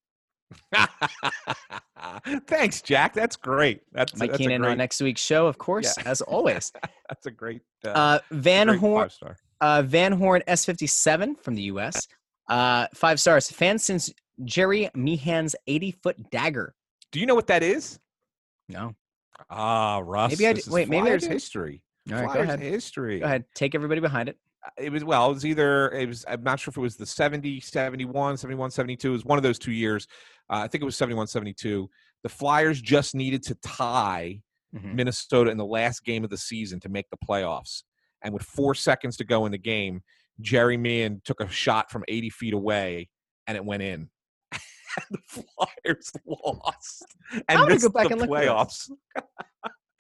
Thanks, 2.48 2.82
Jack. 2.82 3.14
That's 3.14 3.36
great. 3.36 3.82
That's 3.92 4.16
Mike 4.18 4.32
that's 4.32 4.38
Keenan 4.40 4.62
great, 4.62 4.72
on 4.72 4.78
next 4.78 5.02
week's 5.02 5.22
show, 5.22 5.48
of 5.48 5.58
course, 5.58 5.96
Yeah. 5.98 6.10
as 6.10 6.22
always. 6.34 6.72
That's 7.10 7.26
a 7.26 7.32
great. 7.32 7.62
Uh, 7.86 7.90
Uh, 7.90 8.20
Van 8.32 8.68
great 8.68 8.80
Horn, 8.80 9.10
uh, 9.62 9.82
Van 9.84 10.12
Horn 10.12 10.44
S57 10.48 11.40
from 11.42 11.56
the 11.56 11.64
US. 11.64 12.08
Uh, 12.50 12.88
five 12.94 13.20
stars. 13.20 13.50
Fan 13.52 13.78
since 13.80 14.12
Gerry 14.46 14.90
Meehan's 14.96 15.56
80 15.68 15.92
foot 16.04 16.30
dagger. 16.32 16.74
Do 17.12 17.20
you 17.20 17.26
know 17.26 17.36
what 17.36 17.48
that 17.48 17.64
is? 17.64 18.00
No. 18.70 18.94
Ah, 19.50 20.02
Russ. 20.04 20.32
Maybe 20.32 20.48
I 20.48 20.54
this 20.54 20.66
d- 20.66 20.70
is 20.70 20.74
wait, 20.74 20.90
maybe 20.90 21.18
do. 21.18 21.28
history. 21.28 21.82
All 22.12 22.22
right, 22.24 22.34
go 22.34 22.40
ahead. 22.42 22.60
history. 22.60 23.20
Go 23.20 23.26
ahead. 23.26 23.44
Take 23.56 23.76
everybody 23.76 24.02
behind 24.02 24.30
it. 24.30 24.38
it 24.78 24.92
was 24.92 25.04
well 25.04 25.30
it 25.32 25.34
was 25.36 25.46
either 25.46 25.90
it 25.92 26.08
was 26.08 26.26
i'm 26.28 26.44
not 26.44 26.60
sure 26.60 26.70
if 26.72 26.76
it 26.78 26.82
was 26.82 26.98
the 26.98 27.06
70 27.06 27.62
71 27.62 28.36
71 28.36 28.70
72 28.72 29.08
it 29.08 29.12
was 29.12 29.24
one 29.24 29.38
of 29.38 29.44
those 29.44 29.58
two 29.58 29.72
years 29.72 30.08
uh, 30.50 30.58
i 30.64 30.68
think 30.68 30.82
it 30.82 30.86
was 30.86 30.96
71 30.96 31.28
72 31.28 31.90
the 32.24 32.30
flyers 32.30 32.82
just 32.82 33.16
needed 33.16 33.44
to 33.44 33.56
tie 33.56 34.42
Mhm. 34.76 34.94
minnesota 34.96 35.50
in 35.50 35.58
the 35.58 35.66
last 35.66 36.04
game 36.04 36.26
of 36.26 36.30
the 36.30 36.38
season 36.38 36.80
to 36.82 36.90
make 36.90 37.06
the 37.10 37.18
playoffs 37.26 37.84
and 38.22 38.34
with 38.34 38.44
four 38.44 38.76
seconds 38.76 39.16
to 39.18 39.24
go 39.24 39.46
in 39.46 39.52
the 39.54 39.58
game 39.58 40.02
gerry 40.42 40.76
meehan 40.76 41.22
took 41.24 41.40
a 41.40 41.48
shot 41.48 41.90
from 41.90 42.04
80 42.10 42.30
feet 42.30 42.54
away 42.54 43.10
and 43.48 43.56
it 43.56 43.64
went 43.64 43.82
in. 43.84 44.10
And 44.98 45.06
the 45.20 45.44
flyers 45.44 46.12
lost 46.26 47.06
and 47.34 47.44
I'm 47.50 47.56
gonna 47.60 47.74
missed 47.76 47.84
go 47.84 47.90
back 47.90 48.08
the 48.08 48.14
and 48.14 48.22
look 48.22 48.30
playoffs. 48.32 48.90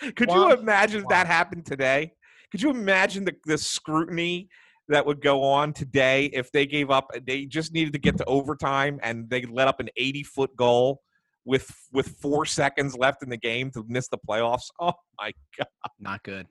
Could 0.16 0.28
Wow. 0.30 0.48
you 0.50 0.54
imagine 0.54 1.02
if 1.04 1.08
that 1.10 1.28
happened 1.28 1.66
today? 1.66 2.14
Could 2.52 2.62
you 2.62 2.70
imagine 2.72 3.24
the, 3.24 3.36
the 3.46 3.58
scrutiny 3.58 4.50
that 4.90 5.06
would 5.06 5.22
go 5.22 5.44
on 5.44 5.74
today 5.74 6.26
if 6.26 6.52
they 6.52 6.66
gave 6.66 6.90
up? 6.90 7.12
They 7.26 7.46
just 7.46 7.74
needed 7.74 7.94
to 7.94 8.00
get 8.00 8.18
to 8.18 8.26
overtime 8.26 9.00
and 9.04 9.30
they 9.30 9.44
let 9.44 9.68
up 9.68 9.80
an 9.80 9.90
80 9.98 10.24
foot 10.24 10.56
goal 10.56 11.02
with 11.46 11.70
with 11.94 12.10
four 12.22 12.46
seconds 12.46 12.96
left 12.96 13.24
in 13.24 13.30
the 13.30 13.38
game 13.38 13.72
to 13.72 13.84
miss 13.88 14.08
the 14.10 14.18
playoffs. 14.18 14.66
Oh 14.80 14.94
my 15.20 15.32
god! 15.58 15.68
Not 16.00 16.22
good. 16.24 16.46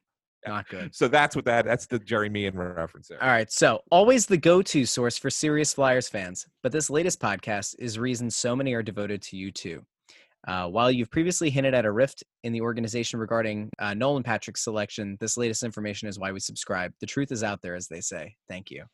Not 0.46 0.68
good. 0.68 0.94
So 0.94 1.08
that's 1.08 1.36
what 1.36 1.44
that 1.44 1.64
that's 1.64 1.86
the 1.86 1.98
Gerry 1.98 2.28
Meehan 2.28 2.56
reference 2.56 3.08
there. 3.08 3.22
All 3.22 3.28
right, 3.28 3.50
so 3.50 3.82
always 3.90 4.26
the 4.26 4.36
go-to 4.36 4.84
source 4.86 5.18
for 5.18 5.30
serious 5.30 5.74
Flyers 5.74 6.08
fans, 6.08 6.46
but 6.62 6.72
this 6.72 6.90
latest 6.90 7.20
podcast 7.20 7.74
is 7.78 7.98
reason 7.98 8.30
so 8.30 8.56
many 8.56 8.72
are 8.74 8.82
devoted 8.82 9.22
to 9.22 9.36
you 9.36 9.50
too. 9.50 9.84
Uh, 10.46 10.68
while 10.68 10.90
you've 10.90 11.10
previously 11.10 11.50
hinted 11.50 11.74
at 11.74 11.84
a 11.84 11.90
rift 11.90 12.22
in 12.44 12.52
the 12.52 12.60
organization 12.60 13.18
regarding 13.18 13.68
uh, 13.78 13.94
Nolan 13.94 14.22
Patrick's 14.22 14.62
selection, 14.62 15.16
this 15.20 15.36
latest 15.36 15.62
information 15.62 16.08
is 16.08 16.18
why 16.18 16.30
we 16.32 16.38
subscribe. 16.40 16.92
The 17.00 17.06
truth 17.06 17.32
is 17.32 17.42
out 17.42 17.62
there, 17.62 17.74
as 17.74 17.88
they 17.88 18.00
say. 18.00 18.36
Thank 18.48 18.70
you. 18.70 18.84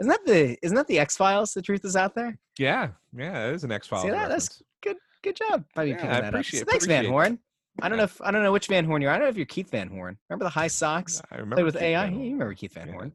Isn't 0.00 0.10
that 0.10 0.24
the 0.26 0.56
isn't 0.62 0.76
that 0.76 0.86
the 0.86 0.98
X 0.98 1.16
Files? 1.16 1.52
The 1.52 1.62
truth 1.62 1.84
is 1.84 1.96
out 1.96 2.14
there. 2.14 2.38
Yeah, 2.58 2.88
yeah, 3.16 3.48
it 3.48 3.54
is 3.54 3.64
an 3.64 3.72
X 3.72 3.86
Files. 3.88 4.04
See 4.04 4.10
that? 4.10 4.28
That's 4.28 4.62
good. 4.82 4.96
Good 5.22 5.36
job. 5.36 5.64
by 5.74 5.84
Yeah, 5.84 5.96
picking 5.96 6.10
I 6.10 6.20
that 6.20 6.28
appreciate- 6.34 6.60
up. 6.62 6.68
So 6.68 6.70
thanks, 6.70 6.86
Van 6.86 7.06
Horn. 7.06 7.38
I 7.82 7.88
don't 7.88 7.98
know 7.98 8.04
if 8.04 8.20
I 8.22 8.30
don't 8.30 8.42
know 8.42 8.52
which 8.52 8.66
Van 8.68 8.84
Horn 8.84 9.02
you're. 9.02 9.10
I 9.10 9.14
don't 9.18 9.24
know 9.24 9.30
if 9.30 9.36
you're 9.36 9.46
Keith 9.46 9.70
Van 9.70 9.88
Horn. 9.88 10.18
Remember 10.28 10.44
the 10.44 10.50
high 10.50 10.66
socks? 10.68 11.20
I 11.30 11.36
remember 11.36 11.56
Played 11.56 11.64
with 11.64 11.74
Keith 11.74 11.82
AI. 11.82 12.06
You 12.08 12.32
remember 12.32 12.54
Keith 12.54 12.74
Van 12.74 12.86
Yeah. 12.88 12.92
Horn? 12.94 13.12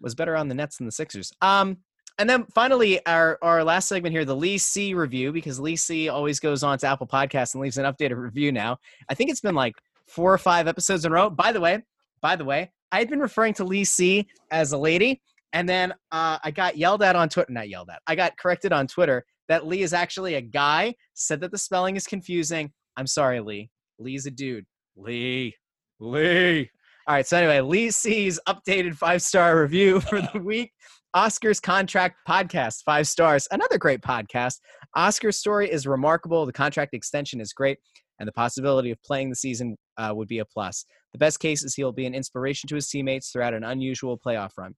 Was 0.00 0.14
better 0.14 0.36
on 0.36 0.48
the 0.48 0.54
Nets 0.54 0.76
than 0.78 0.86
the 0.86 0.92
Sixers. 0.92 1.32
Um, 1.40 1.78
and 2.18 2.28
then 2.28 2.44
finally, 2.54 3.04
our 3.06 3.38
our 3.42 3.62
last 3.62 3.88
segment 3.88 4.12
here, 4.12 4.24
the 4.24 4.34
Lee 4.36 4.58
C 4.58 4.94
review, 4.94 5.32
because 5.32 5.60
Lee 5.60 5.76
C 5.76 6.08
always 6.08 6.40
goes 6.40 6.62
on 6.62 6.78
to 6.78 6.86
Apple 6.86 7.06
Podcasts 7.06 7.54
and 7.54 7.62
leaves 7.62 7.78
an 7.78 7.84
updated 7.84 8.16
review. 8.16 8.50
Now, 8.50 8.78
I 9.08 9.14
think 9.14 9.30
it's 9.30 9.40
been 9.40 9.54
like 9.54 9.74
four 10.06 10.32
or 10.32 10.38
five 10.38 10.66
episodes 10.66 11.04
in 11.04 11.12
a 11.12 11.14
row. 11.14 11.30
By 11.30 11.52
the 11.52 11.60
way, 11.60 11.82
by 12.20 12.34
the 12.34 12.44
way, 12.44 12.72
I 12.90 12.98
had 12.98 13.08
been 13.08 13.20
referring 13.20 13.54
to 13.54 13.64
Lee 13.64 13.84
C 13.84 14.26
as 14.50 14.72
a 14.72 14.78
lady, 14.78 15.22
and 15.52 15.68
then 15.68 15.92
uh, 16.10 16.38
I 16.42 16.50
got 16.50 16.76
yelled 16.76 17.02
at 17.02 17.14
on 17.14 17.28
Twitter. 17.28 17.52
Not 17.52 17.68
yelled 17.68 17.88
at. 17.90 18.02
I 18.06 18.16
got 18.16 18.36
corrected 18.36 18.72
on 18.72 18.86
Twitter 18.88 19.24
that 19.48 19.66
Lee 19.66 19.82
is 19.82 19.92
actually 19.92 20.34
a 20.34 20.40
guy. 20.40 20.94
Said 21.14 21.40
that 21.40 21.52
the 21.52 21.58
spelling 21.58 21.96
is 21.96 22.06
confusing. 22.06 22.72
I'm 22.96 23.06
sorry, 23.06 23.40
Lee. 23.40 23.70
Lee's 23.98 24.26
a 24.26 24.30
dude. 24.30 24.66
Lee. 24.96 25.54
Lee. 26.00 26.70
All 27.06 27.14
right. 27.14 27.26
So 27.26 27.38
anyway, 27.38 27.60
Lee 27.60 27.90
C's 27.90 28.38
updated 28.48 28.94
five 28.94 29.22
star 29.22 29.60
review 29.60 30.00
for 30.08 30.20
the 30.20 30.40
week. 30.40 30.72
Oscar's 31.14 31.58
contract 31.58 32.16
podcast, 32.28 32.82
five 32.84 33.08
stars. 33.08 33.48
Another 33.50 33.78
great 33.78 34.02
podcast. 34.02 34.60
Oscar's 34.94 35.38
story 35.38 35.70
is 35.70 35.86
remarkable. 35.86 36.44
The 36.44 36.52
contract 36.52 36.92
extension 36.92 37.40
is 37.40 37.52
great, 37.52 37.78
and 38.18 38.28
the 38.28 38.32
possibility 38.32 38.90
of 38.90 39.02
playing 39.02 39.30
the 39.30 39.36
season 39.36 39.76
uh, 39.96 40.12
would 40.14 40.28
be 40.28 40.40
a 40.40 40.44
plus. 40.44 40.84
The 41.12 41.18
best 41.18 41.40
case 41.40 41.64
is 41.64 41.74
he'll 41.74 41.92
be 41.92 42.06
an 42.06 42.14
inspiration 42.14 42.68
to 42.68 42.74
his 42.74 42.88
teammates 42.88 43.30
throughout 43.30 43.54
an 43.54 43.64
unusual 43.64 44.18
playoff 44.18 44.50
run. 44.58 44.74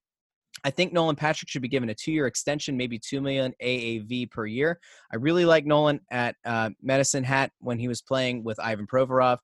I 0.62 0.70
think 0.70 0.92
Nolan 0.92 1.16
Patrick 1.16 1.48
should 1.48 1.62
be 1.62 1.68
given 1.68 1.90
a 1.90 1.94
two-year 1.94 2.26
extension, 2.26 2.76
maybe 2.76 2.98
two 2.98 3.20
million 3.20 3.52
AAV 3.62 4.30
per 4.30 4.46
year. 4.46 4.78
I 5.12 5.16
really 5.16 5.44
like 5.44 5.64
Nolan 5.64 6.00
at 6.10 6.36
uh, 6.44 6.70
Medicine 6.80 7.24
Hat 7.24 7.50
when 7.58 7.78
he 7.78 7.88
was 7.88 8.02
playing 8.02 8.44
with 8.44 8.60
Ivan 8.60 8.86
Provorov. 8.86 9.38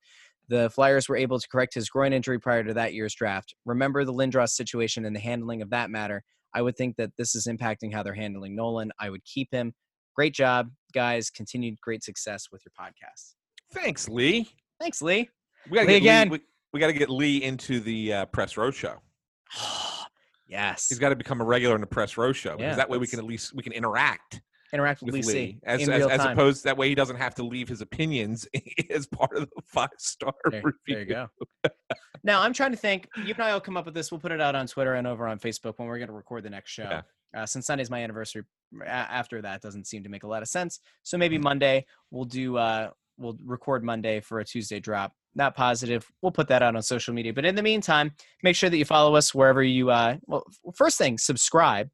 The 0.49 0.69
Flyers 0.69 1.09
were 1.09 1.17
able 1.17 1.39
to 1.39 1.47
correct 1.49 1.73
his 1.73 1.89
groin 1.89 2.13
injury 2.13 2.39
prior 2.39 2.63
to 2.63 2.73
that 2.75 2.93
year's 2.93 3.13
draft. 3.13 3.53
Remember 3.65 4.05
the 4.05 4.13
Lindros 4.13 4.49
situation 4.49 5.03
and 5.03 5.13
the 5.13 5.19
handling 5.19 5.61
of 5.61 5.71
that 5.71 5.89
matter. 5.89 6.23
I 6.53 6.61
would 6.61 6.75
think 6.75 6.95
that 6.97 7.11
this 7.17 7.35
is 7.35 7.47
impacting 7.47 7.93
how 7.93 8.03
they're 8.03 8.13
handling 8.13 8.55
Nolan. 8.55 8.91
I 8.99 9.09
would 9.09 9.23
keep 9.25 9.51
him. 9.51 9.73
Great 10.15 10.33
job, 10.33 10.71
guys. 10.93 11.29
Continued 11.29 11.79
great 11.81 12.03
success 12.03 12.47
with 12.51 12.63
your 12.65 12.71
podcast. 12.79 13.33
Thanks, 13.73 14.09
Lee. 14.09 14.49
Thanks, 14.79 15.01
Lee. 15.01 15.29
We 15.69 15.75
got 15.75 15.81
to 15.81 15.87
Lee 15.87 15.93
get 15.93 15.97
again. 15.97 16.29
Lee, 16.29 16.37
we, 16.37 16.43
we 16.73 16.79
got 16.79 16.87
to 16.87 16.93
get 16.93 17.09
Lee 17.09 17.43
into 17.43 17.79
the 17.79 18.13
uh, 18.13 18.25
press 18.27 18.57
row 18.57 18.71
show. 18.71 18.97
yes. 20.47 20.87
He's 20.89 20.99
got 20.99 21.09
to 21.09 21.15
become 21.15 21.41
a 21.41 21.45
regular 21.45 21.75
in 21.75 21.81
the 21.81 21.87
press 21.87 22.17
row 22.17 22.31
show 22.31 22.57
because 22.57 22.71
Yeah, 22.71 22.75
that 22.75 22.89
way 22.89 22.97
we 22.97 23.07
can 23.07 23.19
at 23.19 23.25
least 23.25 23.53
we 23.53 23.61
can 23.63 23.73
interact 23.73 24.41
Interact 24.73 25.01
with, 25.01 25.13
with 25.13 25.25
Lee, 25.27 25.33
Lee 25.33 25.59
as 25.65 25.87
as, 25.87 26.05
as 26.07 26.25
opposed 26.25 26.63
that 26.65 26.77
way 26.77 26.89
he 26.89 26.95
doesn't 26.95 27.15
have 27.15 27.33
to 27.35 27.43
leave 27.43 27.67
his 27.69 27.81
opinions 27.81 28.47
as 28.89 29.07
part 29.07 29.33
of 29.35 29.41
the 29.55 29.61
five 29.65 29.89
star 29.97 30.33
There, 30.51 30.61
review. 30.63 30.79
there 30.87 30.99
you 30.99 31.05
go. 31.05 31.27
now 32.23 32.41
I'm 32.41 32.53
trying 32.53 32.71
to 32.71 32.77
think. 32.77 33.07
You 33.17 33.33
and 33.33 33.43
I 33.43 33.53
will 33.53 33.61
come 33.61 33.77
up 33.77 33.85
with 33.85 33.93
this. 33.93 34.11
We'll 34.11 34.19
put 34.19 34.31
it 34.31 34.41
out 34.41 34.55
on 34.55 34.67
Twitter 34.67 34.95
and 34.95 35.07
over 35.07 35.27
on 35.27 35.39
Facebook 35.39 35.75
when 35.77 35.87
we're 35.87 35.97
going 35.97 36.09
to 36.09 36.13
record 36.13 36.43
the 36.43 36.49
next 36.49 36.71
show. 36.71 36.83
Yeah. 36.83 37.01
Uh, 37.35 37.45
since 37.45 37.65
Sunday's 37.67 37.89
my 37.89 38.03
anniversary, 38.03 38.43
after 38.85 39.41
that 39.41 39.61
doesn't 39.61 39.85
seem 39.87 40.03
to 40.03 40.09
make 40.09 40.23
a 40.23 40.27
lot 40.27 40.41
of 40.41 40.47
sense. 40.47 40.79
So 41.03 41.15
Mm-hmm. 41.15 41.19
maybe 41.19 41.37
Monday 41.37 41.85
we'll 42.11 42.25
do. 42.25 42.57
Uh, 42.57 42.89
we'll 43.17 43.37
record 43.43 43.83
Monday 43.83 44.19
for 44.19 44.39
a 44.39 44.45
Tuesday 44.45 44.79
drop. 44.79 45.13
Not 45.35 45.55
positive. 45.55 46.05
We'll 46.21 46.31
put 46.31 46.47
that 46.49 46.61
out 46.63 46.75
on 46.75 46.81
social 46.81 47.13
media. 47.13 47.33
But 47.33 47.45
in 47.45 47.55
the 47.55 47.63
meantime, 47.63 48.11
make 48.43 48.55
sure 48.55 48.69
that 48.69 48.77
you 48.77 48.85
follow 48.85 49.15
us 49.15 49.33
wherever 49.35 49.61
you. 49.63 49.91
Uh, 49.91 50.17
well, 50.25 50.43
first 50.75 50.97
thing, 50.97 51.17
subscribe, 51.17 51.89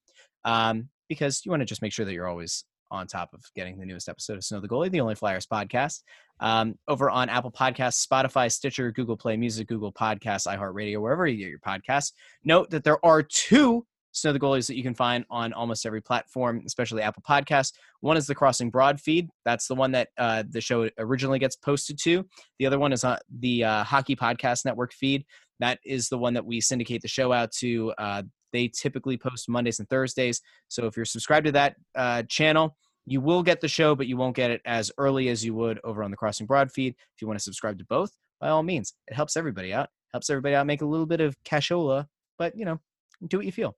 um, 0.46 0.90
because 1.14 1.42
you 1.46 1.52
want 1.52 1.62
to 1.62 1.66
just 1.66 1.82
make 1.82 1.94
sure 1.94 2.06
that 2.06 2.14
you're 2.14 2.28
always 2.28 2.66
on 2.92 3.08
top 3.08 3.34
of 3.34 3.42
getting 3.56 3.80
the 3.80 3.86
newest 3.86 4.08
episode 4.08 4.38
of 4.38 4.44
Snow 4.44 4.60
the 4.60 4.68
Goalie, 4.68 4.92
the 4.92 5.02
Only 5.02 5.16
Flyers 5.16 5.48
podcast, 5.48 6.02
um, 6.40 6.76
over 6.88 7.10
on 7.10 7.30
Apple 7.30 7.52
Podcasts, 7.52 8.06
Spotify, 8.06 8.52
Stitcher, 8.52 8.92
Google 8.92 9.18
Play 9.18 9.36
Music, 9.36 9.68
Google 9.68 9.92
Podcasts, 9.92 10.48
iHeartRadio, 10.48 11.02
wherever 11.02 11.26
you 11.26 11.38
get 11.38 11.50
your 11.50 11.60
podcasts. 11.60 12.12
Note 12.44 12.70
that 12.70 12.84
there 12.84 13.04
are 13.04 13.24
two 13.24 13.86
Snow 14.14 14.32
the 14.32 14.40
Goalies 14.40 14.68
that 14.68 14.78
you 14.78 14.84
can 14.84 14.94
find 14.94 15.26
on 15.32 15.54
almost 15.54 15.88
every 15.88 16.02
platform, 16.02 16.62
especially 16.68 17.02
Apple 17.02 17.24
Podcasts. 17.28 17.74
One 18.02 18.16
is 18.16 18.28
the 18.28 18.36
Crossing 18.36 18.70
Broad 18.70 19.02
feed. 19.02 19.28
That's 19.44 19.68
the 19.68 19.76
one 19.76 19.92
that 19.94 20.10
uh, 20.20 20.44
the 20.48 20.62
show 20.62 20.88
originally 21.00 21.40
gets 21.40 21.56
posted 21.56 21.98
to. 22.04 22.24
The 22.60 22.68
other 22.68 22.78
one 22.78 22.94
is 22.94 23.04
on 23.04 23.18
the 23.40 23.64
uh, 23.64 23.84
Hockey 23.84 24.16
Podcast 24.16 24.66
Network 24.66 24.94
feed. 24.94 25.26
That 25.60 25.80
is 25.84 26.10
the 26.10 26.18
one 26.18 26.36
that 26.36 26.46
we 26.46 26.62
syndicate 26.62 27.02
the 27.02 27.08
show 27.08 27.34
out 27.34 27.52
to. 27.54 27.92
Uh, 27.98 28.24
they 28.54 28.70
typically 28.70 29.18
post 29.18 29.50
Mondays 29.50 29.80
and 29.80 29.90
Thursdays. 29.90 30.42
So 30.70 30.86
if 30.86 30.96
you're 30.96 31.06
subscribed 31.06 31.48
to 31.48 31.52
that 31.52 31.76
uh, 31.96 32.24
channel, 32.24 32.78
you 33.06 33.20
will 33.20 33.44
get 33.44 33.60
the 33.60 33.68
show, 33.68 33.96
but 33.96 34.08
you 34.08 34.16
won't 34.16 34.36
get 34.36 34.52
it 34.52 34.62
as 34.64 34.92
early 34.98 35.28
as 35.28 35.44
you 35.44 35.54
would 35.56 35.80
over 35.84 36.04
on 36.04 36.12
the 36.12 36.18
Crossing 36.18 36.48
Broad 36.48 36.72
feed. 36.72 36.96
If 37.16 37.22
you 37.22 37.28
want 37.28 37.38
to 37.38 37.44
subscribe 37.44 37.78
to 37.80 37.86
both, 37.86 38.16
by 38.40 38.50
all 38.50 38.64
means, 38.64 38.94
it 39.08 39.14
helps 39.14 39.36
everybody 39.36 39.74
out. 39.74 39.90
Helps 40.14 40.30
everybody 40.30 40.56
out 40.56 40.68
make 40.68 40.82
a 40.82 40.86
little 40.86 41.08
bit 41.08 41.20
of 41.20 41.36
cashola, 41.44 42.08
but 42.38 42.56
you 42.58 42.66
know, 42.66 42.80
do 43.28 43.38
what 43.38 43.46
you 43.46 43.52
feel. 43.52 43.76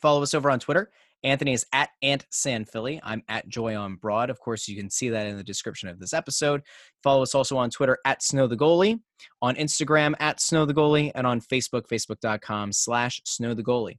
Follow 0.00 0.22
us 0.22 0.34
over 0.34 0.50
on 0.50 0.58
Twitter. 0.58 0.90
Anthony 1.22 1.52
is 1.52 1.66
at 1.72 1.90
Ant 2.02 2.26
San 2.30 2.64
Philly. 2.64 3.00
I'm 3.02 3.22
at 3.28 3.48
Joy 3.48 3.76
on 3.76 3.96
Broad. 3.96 4.30
Of 4.30 4.40
course, 4.40 4.68
you 4.68 4.76
can 4.76 4.90
see 4.90 5.10
that 5.10 5.26
in 5.26 5.36
the 5.36 5.44
description 5.44 5.88
of 5.88 5.98
this 5.98 6.14
episode. 6.14 6.62
Follow 7.02 7.22
us 7.22 7.34
also 7.34 7.56
on 7.56 7.70
Twitter 7.70 7.98
at 8.06 8.22
Snow 8.22 8.46
the 8.46 8.56
Goalie, 8.56 9.00
on 9.42 9.54
Instagram 9.56 10.14
at 10.20 10.40
Snow 10.40 10.64
the 10.64 10.74
Goalie, 10.74 11.12
and 11.14 11.26
on 11.26 11.40
Facebook, 11.40 11.88
facebook.com 11.88 12.72
slash 12.72 13.20
Snow 13.24 13.54
the 13.54 13.64
Goalie. 13.64 13.98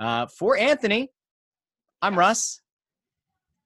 Uh, 0.00 0.26
for 0.26 0.56
Anthony, 0.56 1.10
I'm 2.00 2.18
Russ. 2.18 2.60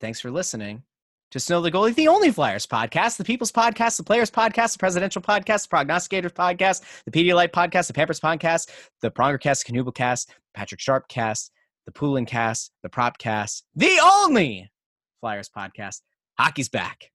Thanks 0.00 0.20
for 0.20 0.30
listening 0.30 0.82
to 1.30 1.40
Snow 1.40 1.60
the 1.60 1.70
Goalie, 1.70 1.94
the 1.94 2.08
only 2.08 2.30
Flyers 2.30 2.66
podcast, 2.66 3.16
the 3.16 3.24
People's 3.24 3.52
Podcast, 3.52 3.96
the 3.96 4.04
Players 4.04 4.30
Podcast, 4.30 4.72
the 4.72 4.78
Presidential 4.78 5.22
Podcast, 5.22 5.68
the 5.68 5.76
Prognosticators 5.76 6.32
Podcast, 6.32 6.82
the 7.04 7.10
Pedialyte 7.10 7.50
Podcast, 7.50 7.86
the 7.86 7.94
Pampers 7.94 8.20
Podcast, 8.20 8.70
the 9.00 9.10
Prongercast, 9.10 9.64
the 9.64 9.72
Canubal 9.72 9.94
Cast, 9.94 10.32
Patrick 10.54 10.80
Sharp 10.80 11.08
Cast, 11.08 11.50
the 11.86 11.92
Poolin 11.92 12.26
Cast, 12.26 12.72
the 12.82 12.88
Prop 12.88 13.18
Cast, 13.18 13.64
the 13.74 13.98
only 14.02 14.70
Flyers 15.20 15.48
podcast. 15.48 16.00
Hockey's 16.38 16.68
back. 16.68 17.10